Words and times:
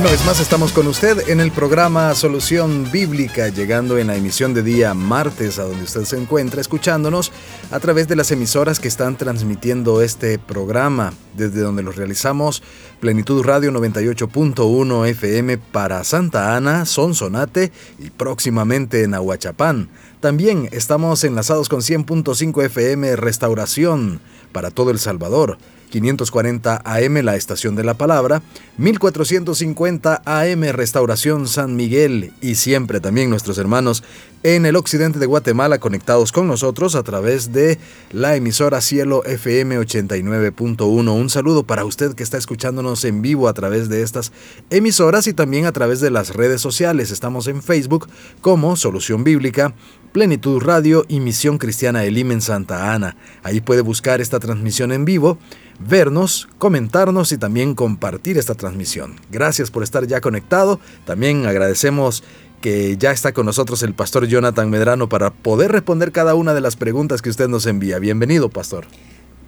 Una 0.00 0.12
vez 0.12 0.24
más 0.24 0.40
estamos 0.40 0.72
con 0.72 0.86
usted 0.86 1.28
en 1.28 1.40
el 1.40 1.52
programa 1.52 2.14
Solución 2.14 2.90
Bíblica, 2.90 3.48
llegando 3.48 3.98
en 3.98 4.06
la 4.06 4.16
emisión 4.16 4.54
de 4.54 4.62
día 4.62 4.94
martes 4.94 5.58
a 5.58 5.64
donde 5.64 5.84
usted 5.84 6.04
se 6.04 6.16
encuentra, 6.16 6.62
escuchándonos 6.62 7.30
a 7.70 7.80
través 7.80 8.08
de 8.08 8.16
las 8.16 8.30
emisoras 8.30 8.80
que 8.80 8.88
están 8.88 9.18
transmitiendo 9.18 10.00
este 10.00 10.38
programa, 10.38 11.12
desde 11.36 11.60
donde 11.60 11.82
los 11.82 11.96
realizamos 11.96 12.62
Plenitud 12.98 13.44
Radio 13.44 13.72
98.1 13.72 15.06
FM 15.06 15.58
para 15.58 16.02
Santa 16.02 16.56
Ana, 16.56 16.86
Sonsonate 16.86 17.70
y 17.98 18.08
próximamente 18.08 19.02
en 19.02 19.12
Ahuachapán. 19.12 19.90
También 20.20 20.70
estamos 20.72 21.24
enlazados 21.24 21.68
con 21.68 21.80
100.5 21.80 22.64
FM 22.64 23.16
Restauración 23.16 24.22
para 24.50 24.70
todo 24.70 24.92
El 24.92 24.98
Salvador 24.98 25.58
540 25.90 26.82
AM 26.84 27.14
La 27.22 27.36
Estación 27.36 27.76
de 27.76 27.84
la 27.84 27.94
Palabra, 27.94 28.42
1450 28.78 30.22
AM 30.24 30.62
Restauración 30.72 31.46
San 31.46 31.76
Miguel 31.76 32.32
y 32.40 32.54
siempre 32.54 33.00
también 33.00 33.28
nuestros 33.28 33.58
hermanos 33.58 34.02
en 34.42 34.64
el 34.64 34.76
occidente 34.76 35.18
de 35.18 35.26
Guatemala 35.26 35.78
conectados 35.78 36.32
con 36.32 36.46
nosotros 36.46 36.94
a 36.94 37.02
través 37.02 37.52
de 37.52 37.78
la 38.10 38.36
emisora 38.36 38.80
Cielo 38.80 39.22
FM 39.24 39.78
89.1. 39.78 41.12
Un 41.12 41.28
saludo 41.28 41.64
para 41.64 41.84
usted 41.84 42.14
que 42.14 42.22
está 42.22 42.38
escuchándonos 42.38 43.04
en 43.04 43.20
vivo 43.20 43.48
a 43.48 43.52
través 43.52 43.90
de 43.90 44.02
estas 44.02 44.32
emisoras 44.70 45.26
y 45.26 45.34
también 45.34 45.66
a 45.66 45.72
través 45.72 46.00
de 46.00 46.10
las 46.10 46.34
redes 46.34 46.62
sociales. 46.62 47.10
Estamos 47.10 47.48
en 47.48 47.62
Facebook 47.62 48.08
como 48.40 48.76
Solución 48.76 49.24
Bíblica, 49.24 49.74
Plenitud 50.12 50.60
Radio 50.60 51.04
y 51.08 51.20
Misión 51.20 51.58
Cristiana 51.58 52.04
Elim 52.04 52.32
en 52.32 52.40
Santa 52.40 52.92
Ana. 52.92 53.16
Ahí 53.42 53.60
puede 53.60 53.82
buscar 53.82 54.20
esta 54.20 54.40
transmisión 54.40 54.92
en 54.92 55.04
vivo 55.04 55.38
vernos, 55.80 56.48
comentarnos 56.58 57.32
y 57.32 57.38
también 57.38 57.74
compartir 57.74 58.38
esta 58.38 58.54
transmisión. 58.54 59.16
Gracias 59.30 59.70
por 59.70 59.82
estar 59.82 60.06
ya 60.06 60.20
conectado. 60.20 60.80
También 61.04 61.46
agradecemos 61.46 62.22
que 62.60 62.96
ya 62.98 63.10
está 63.10 63.32
con 63.32 63.46
nosotros 63.46 63.82
el 63.82 63.94
pastor 63.94 64.26
Jonathan 64.26 64.68
Medrano 64.68 65.08
para 65.08 65.30
poder 65.30 65.72
responder 65.72 66.12
cada 66.12 66.34
una 66.34 66.52
de 66.52 66.60
las 66.60 66.76
preguntas 66.76 67.22
que 67.22 67.30
usted 67.30 67.48
nos 67.48 67.66
envía. 67.66 67.98
Bienvenido, 67.98 68.50
pastor. 68.50 68.84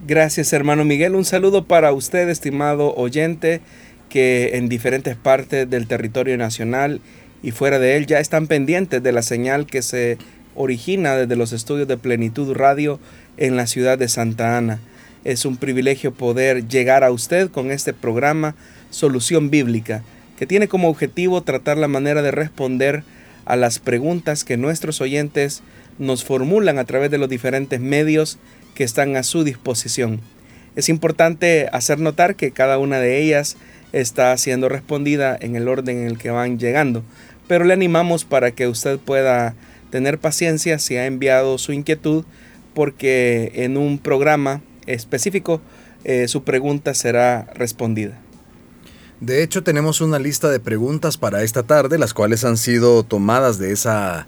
Gracias, 0.06 0.52
hermano 0.52 0.84
Miguel. 0.84 1.14
Un 1.14 1.24
saludo 1.24 1.66
para 1.66 1.92
usted, 1.92 2.28
estimado 2.28 2.94
oyente, 2.94 3.60
que 4.08 4.56
en 4.56 4.68
diferentes 4.68 5.16
partes 5.16 5.68
del 5.68 5.86
territorio 5.86 6.36
nacional 6.38 7.00
y 7.42 7.50
fuera 7.50 7.78
de 7.78 7.96
él 7.96 8.06
ya 8.06 8.20
están 8.20 8.46
pendientes 8.46 9.02
de 9.02 9.12
la 9.12 9.22
señal 9.22 9.66
que 9.66 9.82
se 9.82 10.16
origina 10.54 11.16
desde 11.16 11.36
los 11.36 11.52
estudios 11.52 11.88
de 11.88 11.96
Plenitud 11.96 12.52
Radio 12.54 12.98
en 13.36 13.56
la 13.56 13.66
ciudad 13.66 13.98
de 13.98 14.08
Santa 14.08 14.56
Ana. 14.56 14.80
Es 15.24 15.44
un 15.44 15.56
privilegio 15.56 16.12
poder 16.12 16.68
llegar 16.68 17.04
a 17.04 17.10
usted 17.12 17.50
con 17.50 17.70
este 17.70 17.92
programa 17.92 18.54
Solución 18.90 19.50
Bíblica, 19.50 20.02
que 20.36 20.46
tiene 20.46 20.68
como 20.68 20.88
objetivo 20.88 21.42
tratar 21.42 21.78
la 21.78 21.88
manera 21.88 22.22
de 22.22 22.30
responder 22.30 23.04
a 23.44 23.56
las 23.56 23.78
preguntas 23.78 24.44
que 24.44 24.56
nuestros 24.56 25.00
oyentes 25.00 25.62
nos 25.98 26.24
formulan 26.24 26.78
a 26.78 26.84
través 26.84 27.10
de 27.10 27.18
los 27.18 27.28
diferentes 27.28 27.80
medios 27.80 28.38
que 28.74 28.84
están 28.84 29.16
a 29.16 29.22
su 29.22 29.44
disposición. 29.44 30.20
Es 30.74 30.88
importante 30.88 31.68
hacer 31.72 31.98
notar 31.98 32.34
que 32.34 32.50
cada 32.50 32.78
una 32.78 32.98
de 32.98 33.20
ellas 33.20 33.56
está 33.92 34.36
siendo 34.38 34.68
respondida 34.68 35.36
en 35.38 35.54
el 35.54 35.68
orden 35.68 35.98
en 35.98 36.06
el 36.06 36.18
que 36.18 36.30
van 36.30 36.58
llegando, 36.58 37.02
pero 37.46 37.64
le 37.64 37.74
animamos 37.74 38.24
para 38.24 38.52
que 38.52 38.68
usted 38.68 38.98
pueda 38.98 39.54
tener 39.92 40.18
paciencia 40.18 40.78
si 40.78 40.96
ha 40.96 41.06
enviado 41.06 41.58
su 41.58 41.72
inquietud, 41.72 42.24
porque 42.74 43.52
en 43.54 43.76
un 43.76 43.98
programa 43.98 44.62
específico, 44.86 45.60
eh, 46.04 46.26
su 46.28 46.42
pregunta 46.42 46.94
será 46.94 47.46
respondida. 47.54 48.18
De 49.20 49.42
hecho, 49.42 49.62
tenemos 49.62 50.00
una 50.00 50.18
lista 50.18 50.48
de 50.48 50.58
preguntas 50.58 51.18
para 51.18 51.42
esta 51.42 51.62
tarde, 51.62 51.98
las 51.98 52.14
cuales 52.14 52.42
han 52.44 52.56
sido 52.56 53.04
tomadas 53.04 53.58
de 53.58 53.70
esa, 53.70 54.26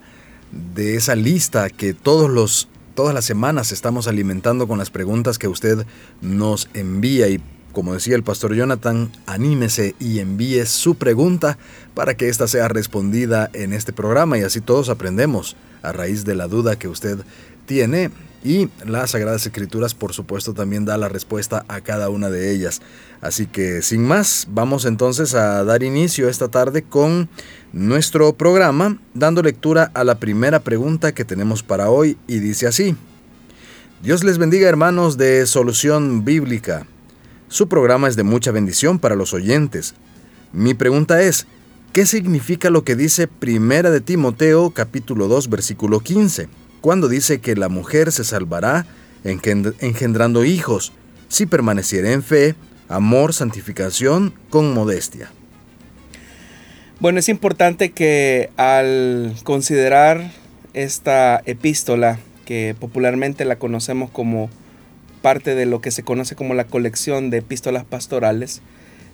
de 0.52 0.96
esa 0.96 1.16
lista 1.16 1.70
que 1.70 1.94
todos 1.94 2.30
los, 2.30 2.68
todas 2.94 3.14
las 3.14 3.24
semanas 3.24 3.72
estamos 3.72 4.06
alimentando 4.06 4.68
con 4.68 4.78
las 4.78 4.90
preguntas 4.90 5.38
que 5.38 5.48
usted 5.48 5.86
nos 6.20 6.68
envía. 6.74 7.26
Y 7.28 7.40
como 7.74 7.92
decía 7.92 8.16
el 8.16 8.22
pastor 8.22 8.54
Jonathan, 8.54 9.10
anímese 9.26 9.94
y 9.98 10.20
envíe 10.20 10.64
su 10.64 10.94
pregunta 10.94 11.58
para 11.92 12.16
que 12.16 12.28
ésta 12.28 12.48
sea 12.48 12.68
respondida 12.68 13.50
en 13.52 13.74
este 13.74 13.92
programa 13.92 14.38
y 14.38 14.42
así 14.42 14.62
todos 14.62 14.88
aprendemos 14.88 15.56
a 15.82 15.92
raíz 15.92 16.24
de 16.24 16.34
la 16.34 16.48
duda 16.48 16.76
que 16.76 16.88
usted 16.88 17.18
tiene 17.66 18.10
y 18.42 18.68
las 18.84 19.12
Sagradas 19.12 19.46
Escrituras 19.46 19.94
por 19.94 20.12
supuesto 20.12 20.54
también 20.54 20.84
da 20.84 20.96
la 20.98 21.08
respuesta 21.08 21.64
a 21.68 21.80
cada 21.80 22.10
una 22.10 22.30
de 22.30 22.52
ellas. 22.52 22.80
Así 23.20 23.46
que 23.46 23.82
sin 23.82 24.04
más, 24.04 24.46
vamos 24.50 24.84
entonces 24.84 25.34
a 25.34 25.64
dar 25.64 25.82
inicio 25.82 26.28
esta 26.28 26.48
tarde 26.48 26.82
con 26.82 27.28
nuestro 27.72 28.34
programa, 28.34 28.98
dando 29.14 29.42
lectura 29.42 29.90
a 29.94 30.04
la 30.04 30.16
primera 30.16 30.60
pregunta 30.60 31.12
que 31.12 31.24
tenemos 31.24 31.62
para 31.62 31.90
hoy 31.90 32.18
y 32.26 32.38
dice 32.38 32.66
así. 32.66 32.96
Dios 34.02 34.22
les 34.22 34.36
bendiga 34.36 34.68
hermanos 34.68 35.16
de 35.16 35.46
Solución 35.46 36.26
Bíblica. 36.26 36.86
Su 37.54 37.68
programa 37.68 38.08
es 38.08 38.16
de 38.16 38.24
mucha 38.24 38.50
bendición 38.50 38.98
para 38.98 39.14
los 39.14 39.32
oyentes. 39.32 39.94
Mi 40.52 40.74
pregunta 40.74 41.22
es, 41.22 41.46
¿qué 41.92 42.04
significa 42.04 42.68
lo 42.68 42.82
que 42.82 42.96
dice 42.96 43.28
Primera 43.28 43.92
de 43.92 44.00
Timoteo 44.00 44.70
capítulo 44.70 45.28
2 45.28 45.50
versículo 45.50 46.00
15? 46.00 46.48
cuando 46.80 47.06
dice 47.06 47.38
que 47.40 47.54
la 47.54 47.68
mujer 47.68 48.10
se 48.10 48.24
salvará 48.24 48.86
engendrando 49.22 50.44
hijos, 50.44 50.92
si 51.28 51.46
permaneciera 51.46 52.10
en 52.10 52.24
fe, 52.24 52.56
amor, 52.88 53.32
santificación, 53.32 54.34
con 54.50 54.74
modestia. 54.74 55.30
Bueno, 56.98 57.20
es 57.20 57.28
importante 57.28 57.92
que 57.92 58.50
al 58.56 59.36
considerar 59.44 60.32
esta 60.72 61.40
epístola, 61.46 62.18
que 62.46 62.74
popularmente 62.80 63.44
la 63.44 63.60
conocemos 63.60 64.10
como 64.10 64.50
parte 65.24 65.54
de 65.54 65.64
lo 65.64 65.80
que 65.80 65.90
se 65.90 66.02
conoce 66.02 66.36
como 66.36 66.52
la 66.52 66.64
colección 66.66 67.30
de 67.30 67.38
epístolas 67.38 67.86
pastorales, 67.86 68.60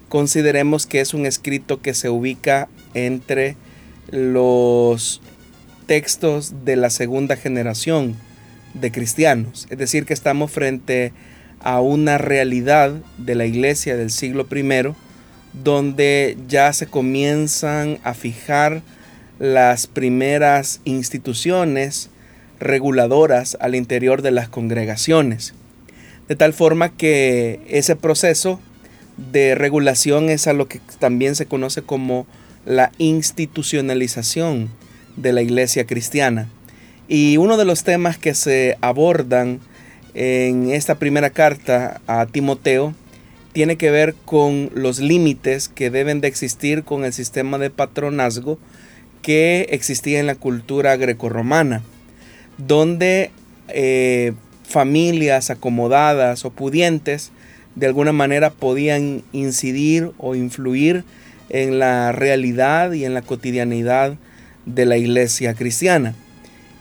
consideremos 0.09 0.89
que 0.89 1.01
es 1.01 1.15
un 1.15 1.25
escrito 1.25 1.81
que 1.83 1.95
se 1.95 2.09
ubica 2.09 2.69
entre 2.95 3.55
los 4.11 5.23
textos 5.87 6.65
de 6.65 6.75
la 6.75 6.91
segunda 6.91 7.37
generación 7.37 8.17
de 8.75 8.91
cristianos. 8.91 9.69
Es 9.71 9.79
decir, 9.79 10.05
que 10.05 10.13
estamos 10.13 10.51
frente 10.51 11.13
a 11.61 11.81
una 11.81 12.19
realidad 12.19 12.91
de 13.17 13.37
la 13.37 13.47
iglesia 13.47 13.97
del 13.97 14.11
siglo 14.11 14.49
I 14.51 14.93
donde 15.63 16.37
ya 16.49 16.73
se 16.73 16.89
comienzan 16.89 17.99
a 18.03 18.15
fijar 18.15 18.83
las 19.39 19.87
primeras 19.87 20.81
instituciones 20.85 22.11
reguladoras 22.59 23.57
al 23.61 23.77
interior 23.77 24.23
de 24.23 24.33
las 24.33 24.49
congregaciones. 24.49 25.55
De 26.31 26.37
tal 26.37 26.53
forma 26.53 26.91
que 26.91 27.59
ese 27.67 27.97
proceso 27.97 28.61
de 29.33 29.57
regulación 29.57 30.31
es 30.31 30.47
a 30.47 30.53
lo 30.53 30.69
que 30.69 30.81
también 31.01 31.35
se 31.35 31.47
conoce 31.47 31.83
como 31.83 32.25
la 32.65 32.93
institucionalización 32.99 34.69
de 35.17 35.33
la 35.33 35.43
iglesia 35.43 35.87
cristiana. 35.87 36.49
Y 37.09 37.37
uno 37.37 37.57
de 37.57 37.65
los 37.65 37.83
temas 37.83 38.17
que 38.17 38.35
se 38.35 38.79
abordan 38.81 39.59
en 40.15 40.71
esta 40.71 41.01
primera 41.01 41.31
carta 41.31 42.01
a 42.07 42.27
Timoteo 42.27 42.95
tiene 43.53 43.75
que 43.75 43.91
ver 43.91 44.15
con 44.25 44.71
los 44.73 45.01
límites 45.01 45.69
que 45.69 45.91
deben 45.91 46.21
de 46.21 46.29
existir 46.29 46.85
con 46.85 47.05
el 47.05 47.13
sistema 47.13 47.59
de 47.59 47.71
patronazgo 47.71 48.57
que 49.21 49.67
existía 49.71 50.21
en 50.21 50.29
la 50.29 50.37
cultura 50.37 50.97
grecorromana, 50.97 51.83
donde 52.57 53.33
eh, 53.67 54.33
familias 54.71 55.51
acomodadas 55.51 56.45
o 56.45 56.51
pudientes 56.51 57.33
de 57.75 57.87
alguna 57.87 58.13
manera 58.13 58.51
podían 58.51 59.23
incidir 59.33 60.13
o 60.19 60.35
influir 60.35 61.05
en 61.49 61.79
la 61.79 62.13
realidad 62.13 62.93
y 62.93 63.05
en 63.05 63.15
la 63.15 63.23
cotidianidad 63.23 64.15
de 64.67 64.87
la 64.87 64.97
iglesia 64.97 65.55
cristiana. 65.55 66.15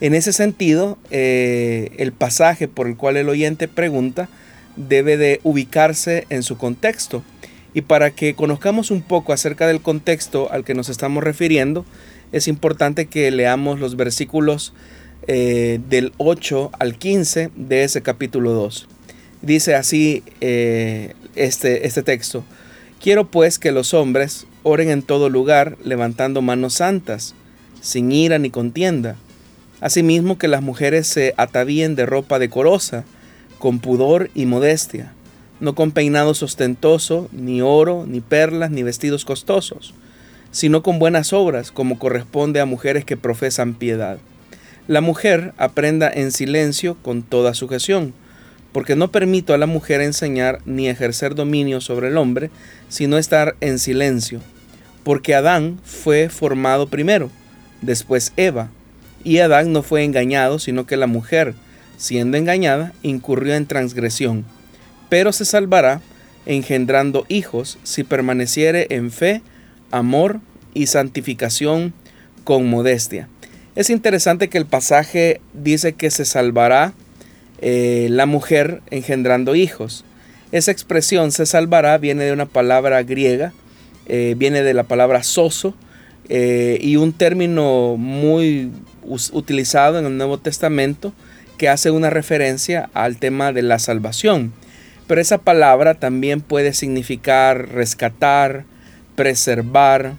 En 0.02 0.14
ese 0.14 0.32
sentido, 0.32 0.98
eh, 1.12 1.92
el 1.98 2.12
pasaje 2.14 2.68
por 2.68 2.88
el 2.88 2.96
cual 2.96 3.18
el 3.18 3.28
oyente 3.28 3.68
pregunta 3.68 4.30
debe 4.76 5.18
de 5.18 5.40
ubicarse 5.44 6.26
en 6.30 6.44
su 6.44 6.58
contexto. 6.58 7.24
Y 7.74 7.82
para 7.82 8.12
que 8.12 8.34
conozcamos 8.34 8.92
un 8.92 9.02
poco 9.02 9.34
acerca 9.34 9.68
del 9.68 9.82
contexto 9.82 10.52
al 10.52 10.64
que 10.64 10.74
nos 10.74 10.90
estamos 10.90 11.24
refiriendo, 11.24 11.86
es 12.32 12.48
importante 12.48 13.08
que 13.08 13.30
leamos 13.32 13.80
los 13.80 13.96
versículos 13.96 14.74
eh, 15.32 15.80
del 15.90 16.12
8 16.18 16.72
al 16.80 16.98
15 16.98 17.52
de 17.56 17.84
ese 17.84 18.02
capítulo 18.02 18.52
2. 18.54 18.88
Dice 19.44 19.76
así 19.76 20.24
eh, 20.42 21.14
este, 21.36 21.86
este 21.86 22.02
texto. 22.02 22.44
Quiero 23.00 23.30
pues 23.30 23.60
que 23.60 23.72
los 23.72 23.94
hombres 23.94 24.48
oren 24.64 24.90
en 24.90 25.04
todo 25.04 25.30
lugar 25.30 25.78
levantando 25.84 26.42
manos 26.42 26.74
santas, 26.74 27.36
sin 27.80 28.12
ira 28.12 28.40
ni 28.40 28.50
contienda. 28.50 29.18
Asimismo 29.82 30.40
que 30.40 30.48
las 30.48 30.64
mujeres 30.64 31.06
se 31.06 31.36
atavíen 31.38 31.96
de 31.96 32.08
ropa 32.08 32.40
decorosa, 32.40 33.06
con 33.60 33.78
pudor 33.78 34.32
y 34.34 34.48
modestia, 34.48 35.14
no 35.60 35.76
con 35.76 35.92
peinado 35.92 36.32
ostentoso, 36.32 37.30
ni 37.32 37.62
oro, 37.62 38.04
ni 38.08 38.20
perlas, 38.20 38.72
ni 38.72 38.82
vestidos 38.82 39.26
costosos, 39.26 39.94
sino 40.50 40.82
con 40.82 40.98
buenas 40.98 41.34
obras, 41.34 41.72
como 41.72 42.00
corresponde 42.00 42.62
a 42.62 42.66
mujeres 42.66 43.06
que 43.06 43.16
profesan 43.16 43.76
piedad. 43.76 44.18
La 44.90 45.02
mujer 45.02 45.54
aprenda 45.58 46.10
en 46.12 46.32
silencio 46.32 46.98
con 47.04 47.22
toda 47.22 47.54
sujeción, 47.54 48.12
porque 48.72 48.96
no 48.96 49.12
permito 49.12 49.54
a 49.54 49.60
la 49.60 49.68
mujer 49.68 50.02
enseñar 50.02 50.62
ni 50.66 50.90
ejercer 50.90 51.36
dominio 51.36 51.80
sobre 51.80 52.08
el 52.08 52.18
hombre, 52.18 52.50
sino 52.88 53.20
estar 53.20 53.56
en 53.62 53.78
silencio, 53.78 54.42
porque 55.04 55.36
Adán 55.36 55.80
fue 55.84 56.28
formado 56.30 56.88
primero, 56.88 57.30
después 57.84 58.34
Eva, 58.36 58.72
y 59.24 59.38
Adán 59.38 59.74
no 59.74 59.84
fue 59.84 60.04
engañado, 60.04 60.58
sino 60.58 60.88
que 60.88 60.98
la 60.98 61.06
mujer, 61.06 61.54
siendo 61.98 62.38
engañada, 62.38 62.92
incurrió 63.04 63.54
en 63.54 63.68
transgresión, 63.68 64.44
pero 65.08 65.32
se 65.34 65.46
salvará 65.46 66.02
engendrando 66.48 67.28
hijos 67.30 67.78
si 67.84 68.04
permaneciere 68.04 68.88
en 68.90 69.12
fe, 69.12 69.44
amor 69.92 70.40
y 70.74 70.88
santificación 70.88 71.94
con 72.44 72.68
modestia. 72.68 73.28
Es 73.76 73.90
interesante 73.90 74.50
que 74.50 74.58
el 74.58 74.66
pasaje 74.66 75.42
dice 75.54 75.94
que 75.94 76.10
se 76.10 76.26
salvará 76.26 76.94
eh, 77.62 78.08
la 78.10 78.26
mujer 78.26 78.82
engendrando 78.90 79.54
hijos. 79.56 80.06
Esa 80.52 80.72
expresión 80.72 81.32
se 81.32 81.46
salvará 81.46 81.98
viene 82.00 82.24
de 82.24 82.34
una 82.34 82.48
palabra 82.48 83.04
griega, 83.04 83.54
eh, 84.08 84.34
viene 84.38 84.64
de 84.64 84.74
la 84.74 84.84
palabra 84.84 85.22
soso 85.22 85.76
eh, 86.30 86.80
y 86.82 86.96
un 86.96 87.14
término 87.14 87.96
muy 87.96 88.72
utilizado 89.32 90.00
en 90.00 90.06
el 90.06 90.18
Nuevo 90.18 90.40
Testamento 90.40 91.14
que 91.60 91.70
hace 91.70 91.92
una 91.92 92.10
referencia 92.10 92.90
al 92.94 93.18
tema 93.18 93.54
de 93.54 93.62
la 93.62 93.78
salvación. 93.78 94.52
Pero 95.08 95.22
esa 95.22 95.38
palabra 95.38 95.94
también 95.94 96.42
puede 96.42 96.74
significar 96.74 97.70
rescatar, 97.70 98.66
preservar, 99.16 100.14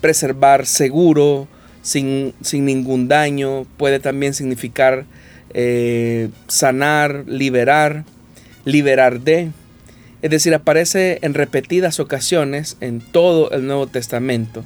preservar 0.00 0.66
seguro, 0.66 1.48
sin, 1.90 2.34
sin, 2.40 2.66
ningún 2.66 3.08
daño, 3.08 3.66
puede 3.76 3.98
también 3.98 4.32
significar 4.32 5.06
eh, 5.54 6.28
sanar, 6.46 7.24
liberar, 7.26 8.04
liberar 8.64 9.22
de. 9.22 9.50
Es 10.22 10.30
decir, 10.30 10.54
aparece 10.54 11.18
en 11.22 11.34
repetidas 11.34 11.98
ocasiones 11.98 12.76
en 12.80 13.00
todo 13.00 13.50
el 13.50 13.66
Nuevo 13.66 13.88
Testamento. 13.88 14.64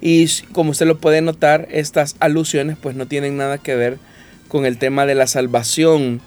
Y 0.00 0.28
como 0.52 0.70
usted 0.70 0.86
lo 0.86 0.98
puede 0.98 1.22
notar, 1.22 1.66
estas 1.72 2.14
alusiones 2.20 2.76
pues 2.80 2.94
no 2.94 3.06
tienen 3.06 3.36
nada 3.36 3.58
que 3.58 3.74
ver 3.74 3.98
con 4.46 4.64
el 4.64 4.78
tema 4.78 5.06
de 5.06 5.16
la 5.16 5.26
salvación 5.26 6.20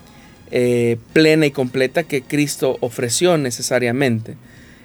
eh, 0.52 0.98
plena 1.14 1.46
y 1.46 1.52
completa 1.52 2.04
que 2.04 2.22
Cristo 2.22 2.78
ofreció 2.82 3.38
necesariamente. 3.38 4.36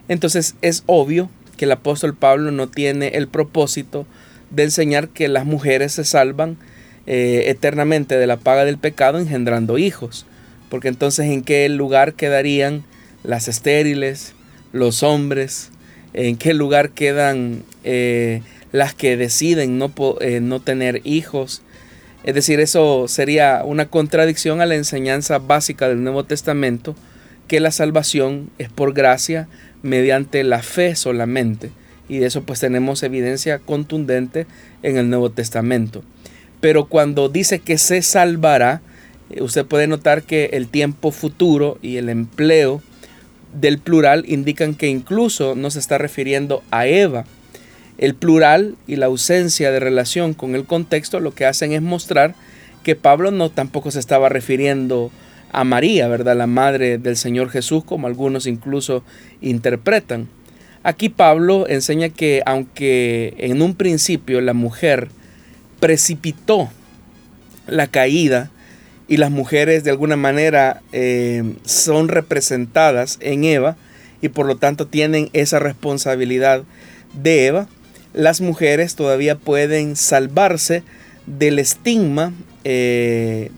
Entonces 0.06 0.54
es 0.62 0.84
obvio 0.86 1.30
que 1.56 1.64
el 1.64 1.72
apóstol 1.72 2.14
Pablo 2.14 2.52
no 2.52 2.68
tiene 2.68 3.08
el 3.08 3.26
propósito 3.26 4.06
de 4.50 4.64
enseñar 4.64 5.08
que 5.08 5.28
las 5.28 5.44
mujeres 5.44 5.92
se 5.92 6.04
salvan 6.04 6.56
eh, 7.06 7.44
eternamente 7.46 8.18
de 8.18 8.26
la 8.26 8.36
paga 8.36 8.64
del 8.64 8.78
pecado 8.78 9.18
engendrando 9.18 9.78
hijos. 9.78 10.26
Porque 10.68 10.88
entonces 10.88 11.26
en 11.26 11.42
qué 11.42 11.68
lugar 11.68 12.14
quedarían 12.14 12.84
las 13.22 13.48
estériles, 13.48 14.34
los 14.72 15.02
hombres, 15.02 15.70
en 16.12 16.36
qué 16.36 16.54
lugar 16.54 16.90
quedan 16.90 17.62
eh, 17.84 18.42
las 18.72 18.94
que 18.94 19.16
deciden 19.16 19.78
no, 19.78 19.92
eh, 20.20 20.40
no 20.40 20.60
tener 20.60 21.00
hijos. 21.04 21.62
Es 22.24 22.34
decir, 22.34 22.60
eso 22.60 23.06
sería 23.08 23.62
una 23.64 23.86
contradicción 23.86 24.60
a 24.60 24.66
la 24.66 24.74
enseñanza 24.74 25.38
básica 25.38 25.88
del 25.88 26.02
Nuevo 26.02 26.24
Testamento, 26.24 26.94
que 27.46 27.60
la 27.60 27.70
salvación 27.70 28.50
es 28.58 28.68
por 28.68 28.92
gracia 28.92 29.48
mediante 29.82 30.44
la 30.44 30.62
fe 30.62 30.94
solamente. 30.96 31.70
Y 32.08 32.18
de 32.18 32.26
eso 32.26 32.42
pues 32.42 32.60
tenemos 32.60 33.02
evidencia 33.02 33.58
contundente 33.58 34.46
en 34.82 34.96
el 34.96 35.10
Nuevo 35.10 35.30
Testamento 35.30 36.02
pero 36.60 36.86
cuando 36.86 37.28
dice 37.28 37.60
que 37.60 37.78
se 37.78 38.02
salvará, 38.02 38.80
eh, 39.30 39.42
usted 39.42 39.64
puede 39.64 39.86
notar 39.86 40.22
que 40.22 40.50
el 40.52 40.68
tiempo 40.68 41.12
futuro 41.12 41.78
y 41.82 41.96
el 41.96 42.08
empleo 42.08 42.82
del 43.58 43.78
plural 43.78 44.24
indican 44.26 44.74
que 44.74 44.88
incluso 44.88 45.54
no 45.54 45.70
se 45.70 45.78
está 45.78 45.98
refiriendo 45.98 46.62
a 46.70 46.86
Eva. 46.86 47.24
El 47.96 48.14
plural 48.14 48.76
y 48.86 48.96
la 48.96 49.06
ausencia 49.06 49.70
de 49.70 49.80
relación 49.80 50.34
con 50.34 50.54
el 50.54 50.64
contexto 50.64 51.20
lo 51.20 51.34
que 51.34 51.46
hacen 51.46 51.72
es 51.72 51.82
mostrar 51.82 52.34
que 52.82 52.94
Pablo 52.94 53.30
no 53.30 53.50
tampoco 53.50 53.90
se 53.90 53.98
estaba 53.98 54.28
refiriendo 54.28 55.10
a 55.50 55.64
María, 55.64 56.08
¿verdad? 56.08 56.36
La 56.36 56.46
madre 56.46 56.98
del 56.98 57.16
Señor 57.16 57.50
Jesús, 57.50 57.82
como 57.84 58.06
algunos 58.06 58.46
incluso 58.46 59.02
interpretan. 59.40 60.28
Aquí 60.88 61.10
Pablo 61.10 61.68
enseña 61.68 62.08
que 62.08 62.42
aunque 62.46 63.34
en 63.36 63.60
un 63.60 63.74
principio 63.74 64.40
la 64.40 64.54
mujer 64.54 65.08
precipitó 65.80 66.70
la 67.66 67.88
caída 67.88 68.50
y 69.06 69.18
las 69.18 69.30
mujeres 69.30 69.84
de 69.84 69.90
alguna 69.90 70.16
manera 70.16 70.80
eh, 70.92 71.42
son 71.66 72.08
representadas 72.08 73.18
en 73.20 73.44
Eva 73.44 73.76
y 74.22 74.30
por 74.30 74.46
lo 74.46 74.56
tanto 74.56 74.86
tienen 74.86 75.28
esa 75.34 75.58
responsabilidad 75.58 76.62
de 77.12 77.44
Eva, 77.44 77.68
las 78.14 78.40
mujeres 78.40 78.94
todavía 78.94 79.36
pueden 79.36 79.94
salvarse 79.94 80.84
del 81.26 81.58
estigma, 81.58 82.32
eh, 82.64 83.50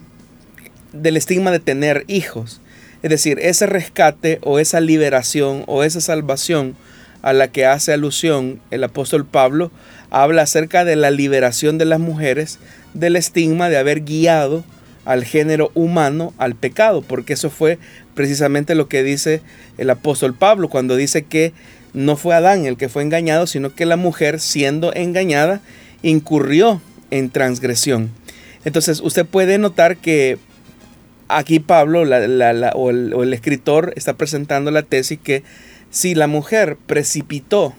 del 0.93 1.17
estigma 1.17 1.53
de 1.53 1.61
tener 1.61 2.03
hijos. 2.09 2.61
Es 3.05 3.11
decir, 3.11 3.39
ese 3.41 3.67
rescate 3.67 4.41
o 4.43 4.59
esa 4.59 4.81
liberación 4.81 5.63
o 5.69 5.85
esa 5.85 6.01
salvación 6.01 6.75
a 7.23 7.33
la 7.33 7.49
que 7.49 7.67
hace 7.67 7.93
alusión 7.93 8.61
el 8.71 8.85
apóstol 8.85 9.27
Pablo 9.27 9.71
habla 10.11 10.43
acerca 10.43 10.85
de 10.85 10.97
la 10.97 11.11
liberación 11.11 11.79
de 11.79 11.85
las 11.85 12.01
mujeres 12.01 12.59
del 12.95 13.17
estigma 13.17 13.69
de 13.69 13.79
haber 13.79 14.03
guiado 14.03 14.65
al 15.05 15.25
género 15.25 15.71
humano 15.75 16.35
al 16.39 16.55
pecado, 16.55 17.03
porque 17.03 17.33
eso 17.33 17.51
fue 17.51 17.79
precisamente 18.15 18.75
lo 18.75 18.89
que 18.89 19.03
dice 19.03 19.41
el 19.79 19.91
apóstol 19.91 20.35
Pablo 20.35 20.69
cuando 20.69 20.97
dice 20.97 21.23
que 21.25 21.53
no 21.93 22.17
fue 22.17 22.35
Adán 22.35 22.67
el 22.67 22.77
que 22.77 22.89
fue 22.89 23.03
engañado, 23.03 23.47
sino 23.47 23.75
que 23.75 23.87
la 23.87 23.97
mujer 23.97 24.41
siendo 24.41 24.95
engañada 24.95 25.61
incurrió 26.03 26.81
en 27.11 27.31
transgresión. 27.31 28.11
Entonces 28.65 29.01
usted 29.01 29.27
puede 29.27 29.59
notar 29.59 29.97
que 29.97 30.39
aquí 31.29 31.61
Pablo 31.61 32.03
o, 32.03 32.91
el, 32.91 33.35
escritor 33.35 33.93
está 33.97 34.15
presentando 34.15 34.71
la 34.71 34.83
tesis 34.83 35.19
que 35.23 35.43
si 35.91 36.15
la 36.15 36.27
mujer 36.27 36.77
precipitó 36.87 37.75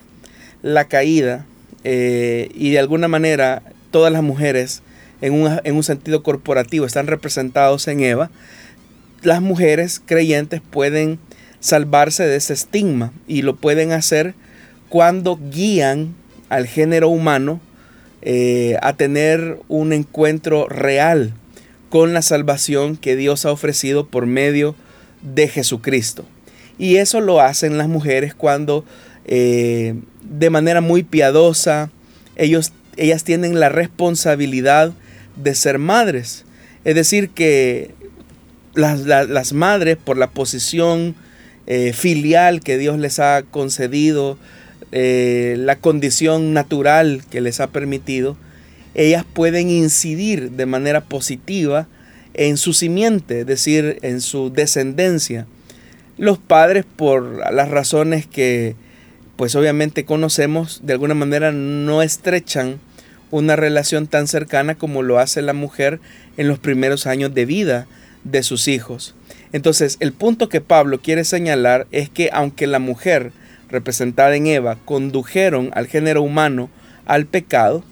la 0.61 0.85
caída 0.85 1.45
eh, 1.83 2.49
y 2.53 2.71
de 2.71 2.79
alguna 2.79 3.07
manera 3.07 3.63
todas 3.89 4.11
las 4.11 4.21
mujeres 4.23 4.83
en 5.21 5.33
un, 5.33 5.83
sentido 5.83 6.23
corporativo 6.23 6.85
están 6.85 7.07
representados 7.07 7.87
en 7.87 8.01
Eva, 8.01 8.31
las 9.21 9.41
mujeres 9.41 10.01
creyentes 10.03 10.61
pueden 10.61 11.19
salvarse 11.59 12.25
de 12.25 12.37
ese 12.37 12.53
estigma 12.53 13.13
y 13.27 13.43
lo 13.43 13.55
pueden 13.55 13.91
hacer 13.91 14.33
cuando 14.89 15.39
guían 15.51 16.15
al 16.49 16.65
género 16.65 17.09
humano 17.09 17.61
eh, 18.23 18.77
a 18.81 18.93
tener 18.93 19.59
un 19.67 19.93
encuentro 19.93 20.67
real 20.67 21.33
con 21.89 22.13
la 22.13 22.23
salvación 22.23 22.97
que 22.97 23.15
Dios 23.15 23.45
ha 23.45 23.51
ofrecido 23.51 24.07
por 24.07 24.25
medio 24.25 24.75
de 25.21 25.47
Jesucristo. 25.47 26.25
Y 26.81 26.97
eso 26.97 27.21
lo 27.21 27.41
hacen 27.41 27.77
las 27.77 27.87
mujeres 27.87 28.33
cuando 28.33 28.83
eh, 29.25 29.93
de 30.23 30.49
manera 30.49 30.81
muy 30.81 31.03
piadosa, 31.03 31.91
ellos, 32.37 32.73
ellas 32.97 33.23
tienen 33.23 33.59
la 33.59 33.69
responsabilidad 33.69 34.91
de 35.35 35.53
ser 35.53 35.77
madres. 35.77 36.43
Es 36.83 36.95
decir, 36.95 37.29
que 37.29 37.93
las, 38.73 39.53
madres, 39.53 39.95
por 40.03 40.17
la 40.17 40.31
posición 40.31 41.13
eh, 41.67 41.93
filial 41.93 42.61
que 42.61 42.79
Dios 42.79 42.97
les 42.97 43.19
ha 43.19 43.43
concedido, 43.43 44.39
eh, 44.91 45.57
la 45.59 45.75
condición 45.75 46.53
natural 46.53 47.21
que 47.29 47.41
les 47.41 47.59
ha 47.59 47.67
permitido, 47.67 48.37
ellas 48.95 49.23
pueden 49.31 49.69
incidir 49.69 50.49
de 50.49 50.65
manera 50.65 51.01
positiva 51.01 51.87
en 52.33 52.57
su 52.57 52.73
simiente, 52.73 53.41
es 53.41 53.45
decir, 53.45 53.99
en 54.01 54.19
su 54.19 54.51
descendencia. 54.51 55.45
Los 56.21 56.37
padres, 56.37 56.85
por 56.85 57.51
las 57.51 57.69
razones 57.69 58.27
que 58.27 58.75
pues 59.37 59.55
obviamente 59.55 60.05
conocemos, 60.05 60.81
de 60.83 60.93
alguna 60.93 61.15
manera 61.15 61.51
no 61.51 62.03
estrechan 62.03 62.79
una 63.31 63.55
relación 63.55 64.05
tan 64.05 64.27
cercana 64.27 64.75
como 64.75 65.01
lo 65.01 65.17
hace 65.17 65.41
la 65.41 65.53
mujer 65.53 65.99
en 66.37 66.47
los 66.47 66.59
primeros 66.59 67.07
años 67.07 67.33
de 67.33 67.47
vida 67.47 67.87
de 68.23 68.43
sus 68.43 68.67
hijos. 68.67 69.15
Entonces, 69.51 69.97
el 69.99 70.13
punto 70.13 70.47
que 70.47 70.61
Pablo 70.61 70.99
quiere 71.01 71.23
señalar 71.23 71.87
es 71.91 72.07
que 72.07 72.29
aunque 72.31 72.67
la 72.67 72.77
mujer, 72.77 73.31
representada 73.71 74.35
en 74.35 74.45
Eva, 74.45 74.77
condujeron 74.85 75.71
al 75.73 75.87
género 75.87 76.21
humano 76.21 76.69
al 77.07 77.25
pecado, 77.25 77.83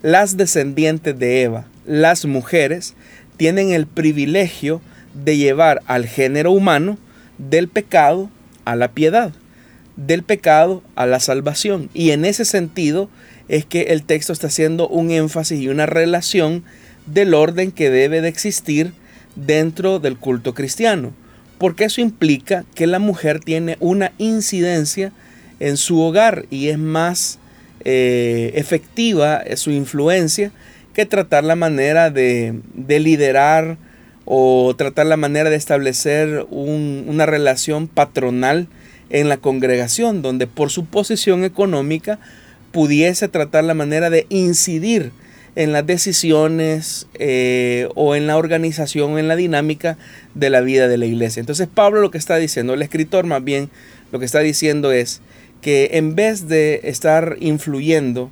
las 0.00 0.38
descendientes 0.38 1.18
de 1.18 1.42
Eva, 1.42 1.66
las 1.84 2.24
mujeres, 2.24 2.94
tienen 3.36 3.72
el 3.72 3.86
privilegio 3.86 4.80
de 5.12 5.36
llevar 5.36 5.82
al 5.86 6.06
género 6.06 6.50
humano 6.50 6.96
del 7.38 7.68
pecado 7.68 8.30
a 8.64 8.76
la 8.76 8.92
piedad, 8.92 9.32
del 9.96 10.22
pecado 10.22 10.82
a 10.96 11.06
la 11.06 11.20
salvación. 11.20 11.90
Y 11.94 12.10
en 12.10 12.24
ese 12.24 12.44
sentido 12.44 13.08
es 13.48 13.64
que 13.64 13.82
el 13.82 14.04
texto 14.04 14.32
está 14.32 14.46
haciendo 14.46 14.88
un 14.88 15.10
énfasis 15.10 15.60
y 15.60 15.68
una 15.68 15.86
relación 15.86 16.64
del 17.06 17.34
orden 17.34 17.70
que 17.70 17.90
debe 17.90 18.20
de 18.20 18.28
existir 18.28 18.92
dentro 19.36 19.98
del 19.98 20.16
culto 20.16 20.54
cristiano, 20.54 21.12
porque 21.58 21.84
eso 21.84 22.00
implica 22.00 22.64
que 22.74 22.86
la 22.86 22.98
mujer 22.98 23.40
tiene 23.40 23.76
una 23.80 24.12
incidencia 24.18 25.12
en 25.60 25.76
su 25.76 26.00
hogar 26.00 26.46
y 26.50 26.68
es 26.68 26.78
más 26.78 27.38
eh, 27.84 28.52
efectiva 28.54 29.42
su 29.56 29.70
influencia 29.70 30.52
que 30.94 31.04
tratar 31.06 31.44
la 31.44 31.56
manera 31.56 32.10
de, 32.10 32.60
liderar 32.86 33.76
o 34.24 34.74
tratar 34.76 35.06
la 35.06 35.16
manera 35.16 35.50
de 35.50 35.56
establecer 35.56 36.46
una 36.50 37.26
relación 37.26 37.88
patronal 37.88 38.68
en 39.10 39.28
la 39.28 39.36
congregación, 39.36 40.22
donde 40.22 40.46
por 40.46 40.70
su 40.70 40.86
posición 40.86 41.44
económica 41.44 42.18
pudiese 42.72 43.28
tratar 43.28 43.64
la 43.64 43.74
manera 43.74 44.10
de 44.10 44.26
incidir 44.30 45.12
en 45.56 45.72
las 45.72 45.86
decisiones 45.86 47.06
eh, 47.14 47.88
o 47.94 48.16
en 48.16 48.26
la 48.26 48.36
organización, 48.36 49.18
en 49.18 49.28
la 49.28 49.36
dinámica 49.36 49.96
de 50.34 50.50
la 50.50 50.60
vida 50.60 50.88
de 50.88 50.98
la 50.98 51.06
iglesia. 51.06 51.40
Entonces 51.40 51.68
Pablo 51.72 52.00
lo 52.00 52.10
que 52.10 52.18
está 52.18 52.36
diciendo, 52.36 52.74
el 52.74 52.82
escritor 52.82 53.24
más 53.24 53.44
bien 53.44 53.70
lo 54.10 54.18
que 54.18 54.24
está 54.24 54.40
diciendo 54.40 54.90
es 54.90 55.20
que 55.60 55.90
en 55.92 56.14
vez 56.14 56.48
de 56.48 56.80
estar 56.84 57.36
influyendo 57.40 58.30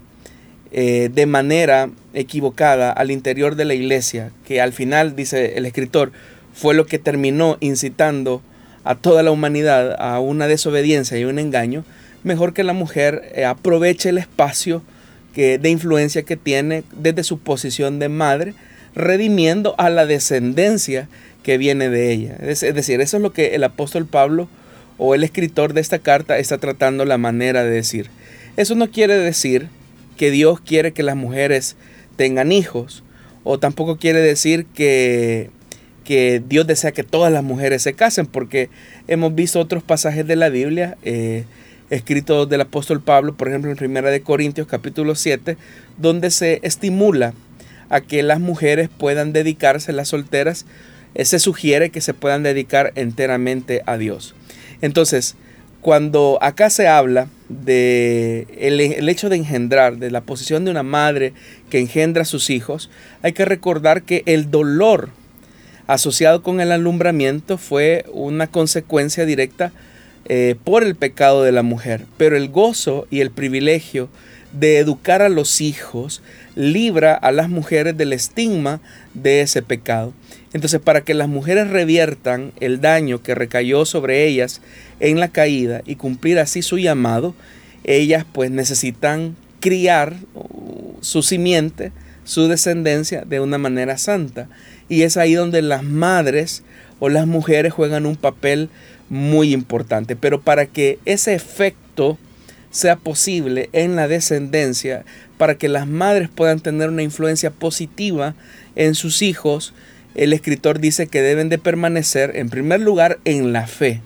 eh, 0.72 1.10
de 1.12 1.26
manera 1.26 1.90
equivocada 2.14 2.90
al 2.90 3.10
interior 3.10 3.56
de 3.56 3.66
la 3.66 3.74
iglesia, 3.74 4.32
que 4.46 4.60
al 4.60 4.72
final, 4.72 5.14
dice 5.14 5.58
el 5.58 5.66
escritor, 5.66 6.12
fue 6.54 6.74
lo 6.74 6.86
que 6.86 6.98
terminó 6.98 7.58
incitando 7.60 8.42
a 8.84 8.94
toda 8.94 9.22
la 9.22 9.30
humanidad 9.30 9.94
a 9.98 10.18
una 10.18 10.48
desobediencia 10.48 11.18
y 11.18 11.24
un 11.24 11.38
engaño, 11.38 11.84
mejor 12.24 12.54
que 12.54 12.64
la 12.64 12.72
mujer 12.72 13.30
eh, 13.34 13.44
aproveche 13.44 14.08
el 14.08 14.18
espacio 14.18 14.82
que, 15.34 15.58
de 15.58 15.70
influencia 15.70 16.22
que 16.22 16.36
tiene 16.36 16.84
desde 16.96 17.22
su 17.22 17.38
posición 17.38 17.98
de 17.98 18.08
madre, 18.08 18.54
redimiendo 18.94 19.74
a 19.78 19.90
la 19.90 20.06
descendencia 20.06 21.08
que 21.42 21.58
viene 21.58 21.88
de 21.88 22.12
ella. 22.12 22.36
Es, 22.40 22.60
decir, 22.60 23.00
eso 23.00 23.16
es 23.16 23.22
lo 23.22 23.32
que 23.32 23.54
el 23.54 23.64
apóstol 23.64 24.06
Pablo 24.06 24.48
o 24.98 25.14
el 25.14 25.24
escritor 25.24 25.72
de 25.74 25.80
esta 25.80 25.98
carta 25.98 26.38
está 26.38 26.58
tratando 26.58 27.04
la 27.04 27.18
manera 27.18 27.64
de 27.64 27.70
decir. 27.70 28.08
Eso 28.56 28.74
no 28.74 28.90
quiere 28.90 29.18
decir 29.18 29.68
que 30.22 30.30
Dios 30.30 30.60
quiere 30.60 30.92
que 30.92 31.02
las 31.02 31.16
mujeres 31.16 31.74
tengan 32.14 32.52
hijos, 32.52 33.02
o 33.42 33.58
tampoco 33.58 33.96
quiere 33.96 34.20
decir 34.20 34.66
que, 34.66 35.50
que 36.04 36.40
Dios 36.46 36.64
desea 36.64 36.92
que 36.92 37.02
todas 37.02 37.32
las 37.32 37.42
mujeres 37.42 37.82
se 37.82 37.94
casen, 37.94 38.26
porque 38.26 38.70
hemos 39.08 39.34
visto 39.34 39.58
otros 39.58 39.82
pasajes 39.82 40.24
de 40.24 40.36
la 40.36 40.48
Biblia. 40.48 40.96
Eh, 41.02 41.44
escritos 41.90 42.48
del 42.48 42.60
apóstol 42.60 43.02
Pablo, 43.02 43.36
por 43.36 43.48
ejemplo 43.48 43.72
en 43.72 43.84
1 43.84 44.10
de 44.10 44.22
Corintios 44.22 44.68
capítulo 44.68 45.16
7, 45.16 45.56
donde 45.98 46.30
se 46.30 46.60
estimula 46.62 47.34
a 47.88 48.00
que 48.00 48.22
las 48.22 48.38
mujeres 48.38 48.90
puedan 48.96 49.32
dedicarse, 49.32 49.92
las 49.92 50.10
solteras, 50.10 50.66
eh, 51.16 51.24
se 51.24 51.40
sugiere 51.40 51.90
que 51.90 52.00
se 52.00 52.14
puedan 52.14 52.44
dedicar 52.44 52.92
enteramente 52.94 53.82
a 53.86 53.96
Dios. 53.96 54.36
Entonces, 54.82 55.34
cuando 55.82 56.38
acá 56.40 56.70
se 56.70 56.86
habla 56.86 57.26
de 57.48 58.46
el, 58.56 59.08
hecho 59.08 59.28
de 59.28 59.36
engendrar, 59.36 59.98
de 59.98 60.12
la 60.12 60.20
posición 60.20 60.64
de 60.64 60.70
una 60.70 60.84
madre 60.84 61.34
que 61.70 61.80
engendra 61.80 62.22
a 62.22 62.24
sus 62.24 62.50
hijos, 62.50 62.88
hay 63.22 63.32
que 63.32 63.44
recordar 63.44 64.04
que 64.04 64.22
el 64.26 64.50
dolor 64.50 65.10
asociado 65.88 66.42
con 66.42 66.60
el 66.60 66.70
alumbramiento 66.70 67.58
fue 67.58 68.04
una 68.12 68.46
consecuencia 68.46 69.26
directa 69.26 69.72
eh, 70.26 70.54
por 70.62 70.84
el 70.84 70.94
pecado 70.94 71.42
de 71.42 71.50
la 71.50 71.64
mujer, 71.64 72.06
pero 72.16 72.36
el 72.36 72.48
gozo 72.48 73.08
y 73.10 73.20
el 73.20 73.32
privilegio 73.32 74.08
de 74.52 74.78
educar 74.78 75.20
a 75.20 75.28
los 75.28 75.60
hijos 75.60 76.22
libra 76.54 77.12
a 77.14 77.32
las 77.32 77.48
mujeres 77.48 77.96
del 77.96 78.12
estigma 78.12 78.80
de 79.14 79.40
ese 79.40 79.62
pecado. 79.62 80.12
Entonces, 80.52 80.80
para 80.80 81.00
que 81.00 81.14
las 81.14 81.28
mujeres 81.28 81.70
reviertan 81.70 82.52
el 82.60 82.80
daño 82.80 83.22
que 83.22 83.34
recayó 83.34 83.84
sobre 83.84 84.26
ellas 84.26 84.60
en 85.00 85.18
la 85.18 85.28
caída 85.28 85.82
y 85.86 85.96
cumplir 85.96 86.38
así 86.38 86.62
su 86.62 86.78
llamado, 86.78 87.34
ellas 87.84 88.26
pues 88.30 88.50
necesitan 88.50 89.36
criar 89.60 90.14
su 91.00 91.22
simiente, 91.22 91.92
su 92.24 92.48
descendencia 92.48 93.24
de 93.24 93.40
una 93.40 93.58
manera 93.58 93.96
santa. 93.96 94.48
Y 94.88 95.02
es 95.02 95.16
ahí 95.16 95.34
donde 95.34 95.62
las 95.62 95.82
madres 95.82 96.62
o 97.00 97.08
las 97.08 97.26
mujeres 97.26 97.72
juegan 97.72 98.04
un 98.04 98.16
papel 98.16 98.68
muy 99.08 99.52
importante. 99.52 100.16
Pero 100.16 100.40
para 100.40 100.66
que 100.66 100.98
ese 101.04 101.34
efecto 101.34 102.18
sea 102.70 102.96
posible 102.96 103.68
en 103.72 103.96
la 103.96 104.08
descendencia, 104.08 105.04
para 105.38 105.56
que 105.56 105.68
las 105.68 105.86
madres 105.86 106.28
puedan 106.28 106.60
tener 106.60 106.88
una 106.88 107.02
influencia 107.02 107.50
positiva 107.50 108.34
en 108.76 108.94
sus 108.94 109.22
hijos, 109.22 109.74
el 110.14 110.32
escritor 110.32 110.78
dice 110.78 111.06
que 111.06 111.22
deben 111.22 111.48
de 111.48 111.58
permanecer 111.58 112.36
en 112.36 112.50
primer 112.50 112.80
lugar 112.80 113.18
en 113.24 113.52
la 113.52 113.66
fe. 113.66 114.00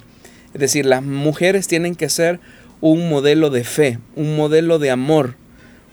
Es 0.54 0.60
decir, 0.60 0.86
las 0.86 1.02
mujeres 1.02 1.68
tienen 1.68 1.94
que 1.94 2.08
ser 2.08 2.40
un 2.80 3.08
modelo 3.08 3.50
de 3.50 3.64
fe, 3.64 3.98
un 4.14 4.36
modelo 4.36 4.78
de 4.78 4.90
amor, 4.90 5.34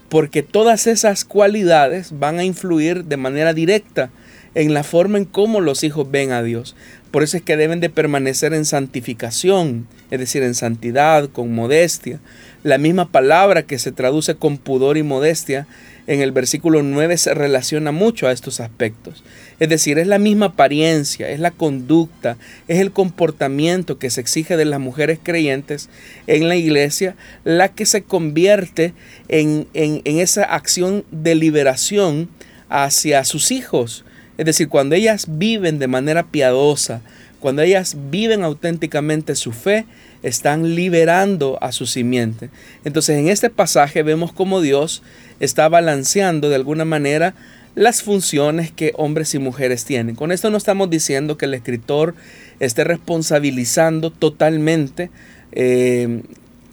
porque 0.09 0.43
todas 0.43 0.87
esas 0.87 1.25
cualidades 1.25 2.19
van 2.19 2.39
a 2.39 2.43
influir 2.43 3.05
de 3.05 3.17
manera 3.17 3.53
directa 3.53 4.11
en 4.55 4.73
la 4.73 4.83
forma 4.83 5.17
en 5.17 5.25
cómo 5.25 5.61
los 5.61 5.83
hijos 5.83 6.09
ven 6.11 6.31
a 6.31 6.43
Dios. 6.43 6.75
Por 7.11 7.23
eso 7.23 7.37
es 7.37 7.43
que 7.43 7.57
deben 7.57 7.79
de 7.79 7.89
permanecer 7.89 8.53
en 8.53 8.65
santificación, 8.65 9.87
es 10.11 10.19
decir, 10.19 10.43
en 10.43 10.55
santidad, 10.55 11.29
con 11.29 11.53
modestia. 11.53 12.19
La 12.63 12.77
misma 12.77 13.11
palabra 13.11 13.63
que 13.63 13.79
se 13.79 13.91
traduce 13.91 14.35
con 14.35 14.57
pudor 14.57 14.97
y 14.97 15.03
modestia 15.03 15.67
en 16.07 16.21
el 16.21 16.31
versículo 16.31 16.83
9 16.83 17.17
se 17.17 17.33
relaciona 17.33 17.91
mucho 17.91 18.27
a 18.27 18.31
estos 18.31 18.59
aspectos. 18.59 19.23
Es 19.59 19.69
decir, 19.69 19.99
es 19.99 20.07
la 20.07 20.19
misma 20.19 20.47
apariencia, 20.47 21.29
es 21.29 21.39
la 21.39 21.51
conducta, 21.51 22.37
es 22.67 22.79
el 22.79 22.91
comportamiento 22.91 23.99
que 23.99 24.09
se 24.09 24.21
exige 24.21 24.57
de 24.57 24.65
las 24.65 24.79
mujeres 24.79 25.19
creyentes 25.21 25.89
en 26.27 26.47
la 26.47 26.55
iglesia 26.55 27.15
la 27.43 27.69
que 27.69 27.85
se 27.85 28.03
convierte 28.03 28.93
en, 29.29 29.67
en 29.73 30.01
esa 30.05 30.43
acción 30.43 31.05
de 31.11 31.35
liberación 31.35 32.29
hacia 32.69 33.23
sus 33.23 33.51
hijos 33.51 34.03
es 34.37 34.45
decir, 34.45 34.67
cuando 34.67 34.95
ellas 34.95 35.25
viven 35.29 35.79
de 35.79 35.87
manera 35.87 36.23
piadosa, 36.23 37.01
cuando 37.39 37.61
ellas 37.61 37.95
viven 38.09 38.43
auténticamente 38.43 39.35
su 39.35 39.51
fe, 39.51 39.85
están 40.23 40.75
liberando 40.75 41.57
a 41.61 41.71
su 41.71 41.85
simiente. 41.85 42.49
Entonces 42.85 43.19
en 43.19 43.27
este 43.27 43.49
pasaje 43.49 44.01
vemos 44.03 44.31
cómo 44.31 44.61
Dios 44.61 45.03
está 45.43 45.67
balanceando 45.69 46.49
de 46.49 46.55
alguna 46.55 46.85
manera 46.85 47.33
las 47.75 48.01
funciones 48.01 48.71
que 48.71 48.93
hombres 48.95 49.33
y 49.33 49.39
mujeres 49.39 49.85
tienen. 49.85 50.15
Con 50.15 50.31
esto 50.31 50.49
no 50.49 50.57
estamos 50.57 50.89
diciendo 50.89 51.37
que 51.37 51.45
el 51.45 51.53
escritor 51.53 52.13
esté 52.59 52.83
responsabilizando 52.83 54.11
totalmente 54.11 55.09
eh, 55.51 56.21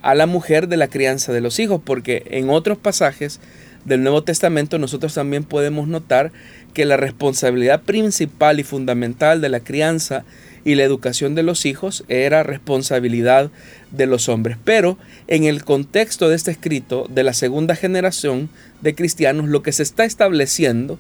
a 0.03 0.15
la 0.15 0.27
mujer 0.27 0.69
de 0.69 0.77
la 0.77 0.89
crianza 0.89 1.33
de 1.33 1.41
los 1.41 1.59
hijos, 1.59 1.81
porque 1.85 2.25
en 2.31 2.51
otros 2.51 2.79
pasajes 2.79 3.41
del 3.85 4.03
Nuevo 4.03 4.23
Testamento 4.23 4.79
nosotros 4.79 5.15
también 5.15 5.45
podemos 5.45 5.89
notar 5.89 6.33
que 6.75 6.85
la 6.85 6.97
responsabilidad 6.97 7.83
principal 7.83 8.61
y 8.61 8.63
fundamental 8.63 9.41
de 9.41 9.49
la 9.49 9.61
crianza 9.61 10.25
y 10.65 10.75
la 10.75 10.85
educación 10.85 11.35
de 11.35 11.43
los 11.43 11.67
hijos 11.67 12.05
era 12.09 12.43
responsabilidad 12.43 13.51
de 13.91 14.07
los 14.07 14.29
hombres. 14.29 14.57
Pero 14.65 14.99
en 15.29 15.45
el 15.45 15.65
contexto 15.65 16.29
de 16.29 16.37
este 16.37 16.51
escrito 16.51 17.07
de 17.09 17.25
la 17.25 17.33
segunda 17.33 17.77
generación 17.77 18.49
de 18.81 18.95
cristianos, 18.95 19.49
lo 19.49 19.63
que 19.63 19.73
se 19.73 19.83
está 19.83 20.05
estableciendo 20.05 20.99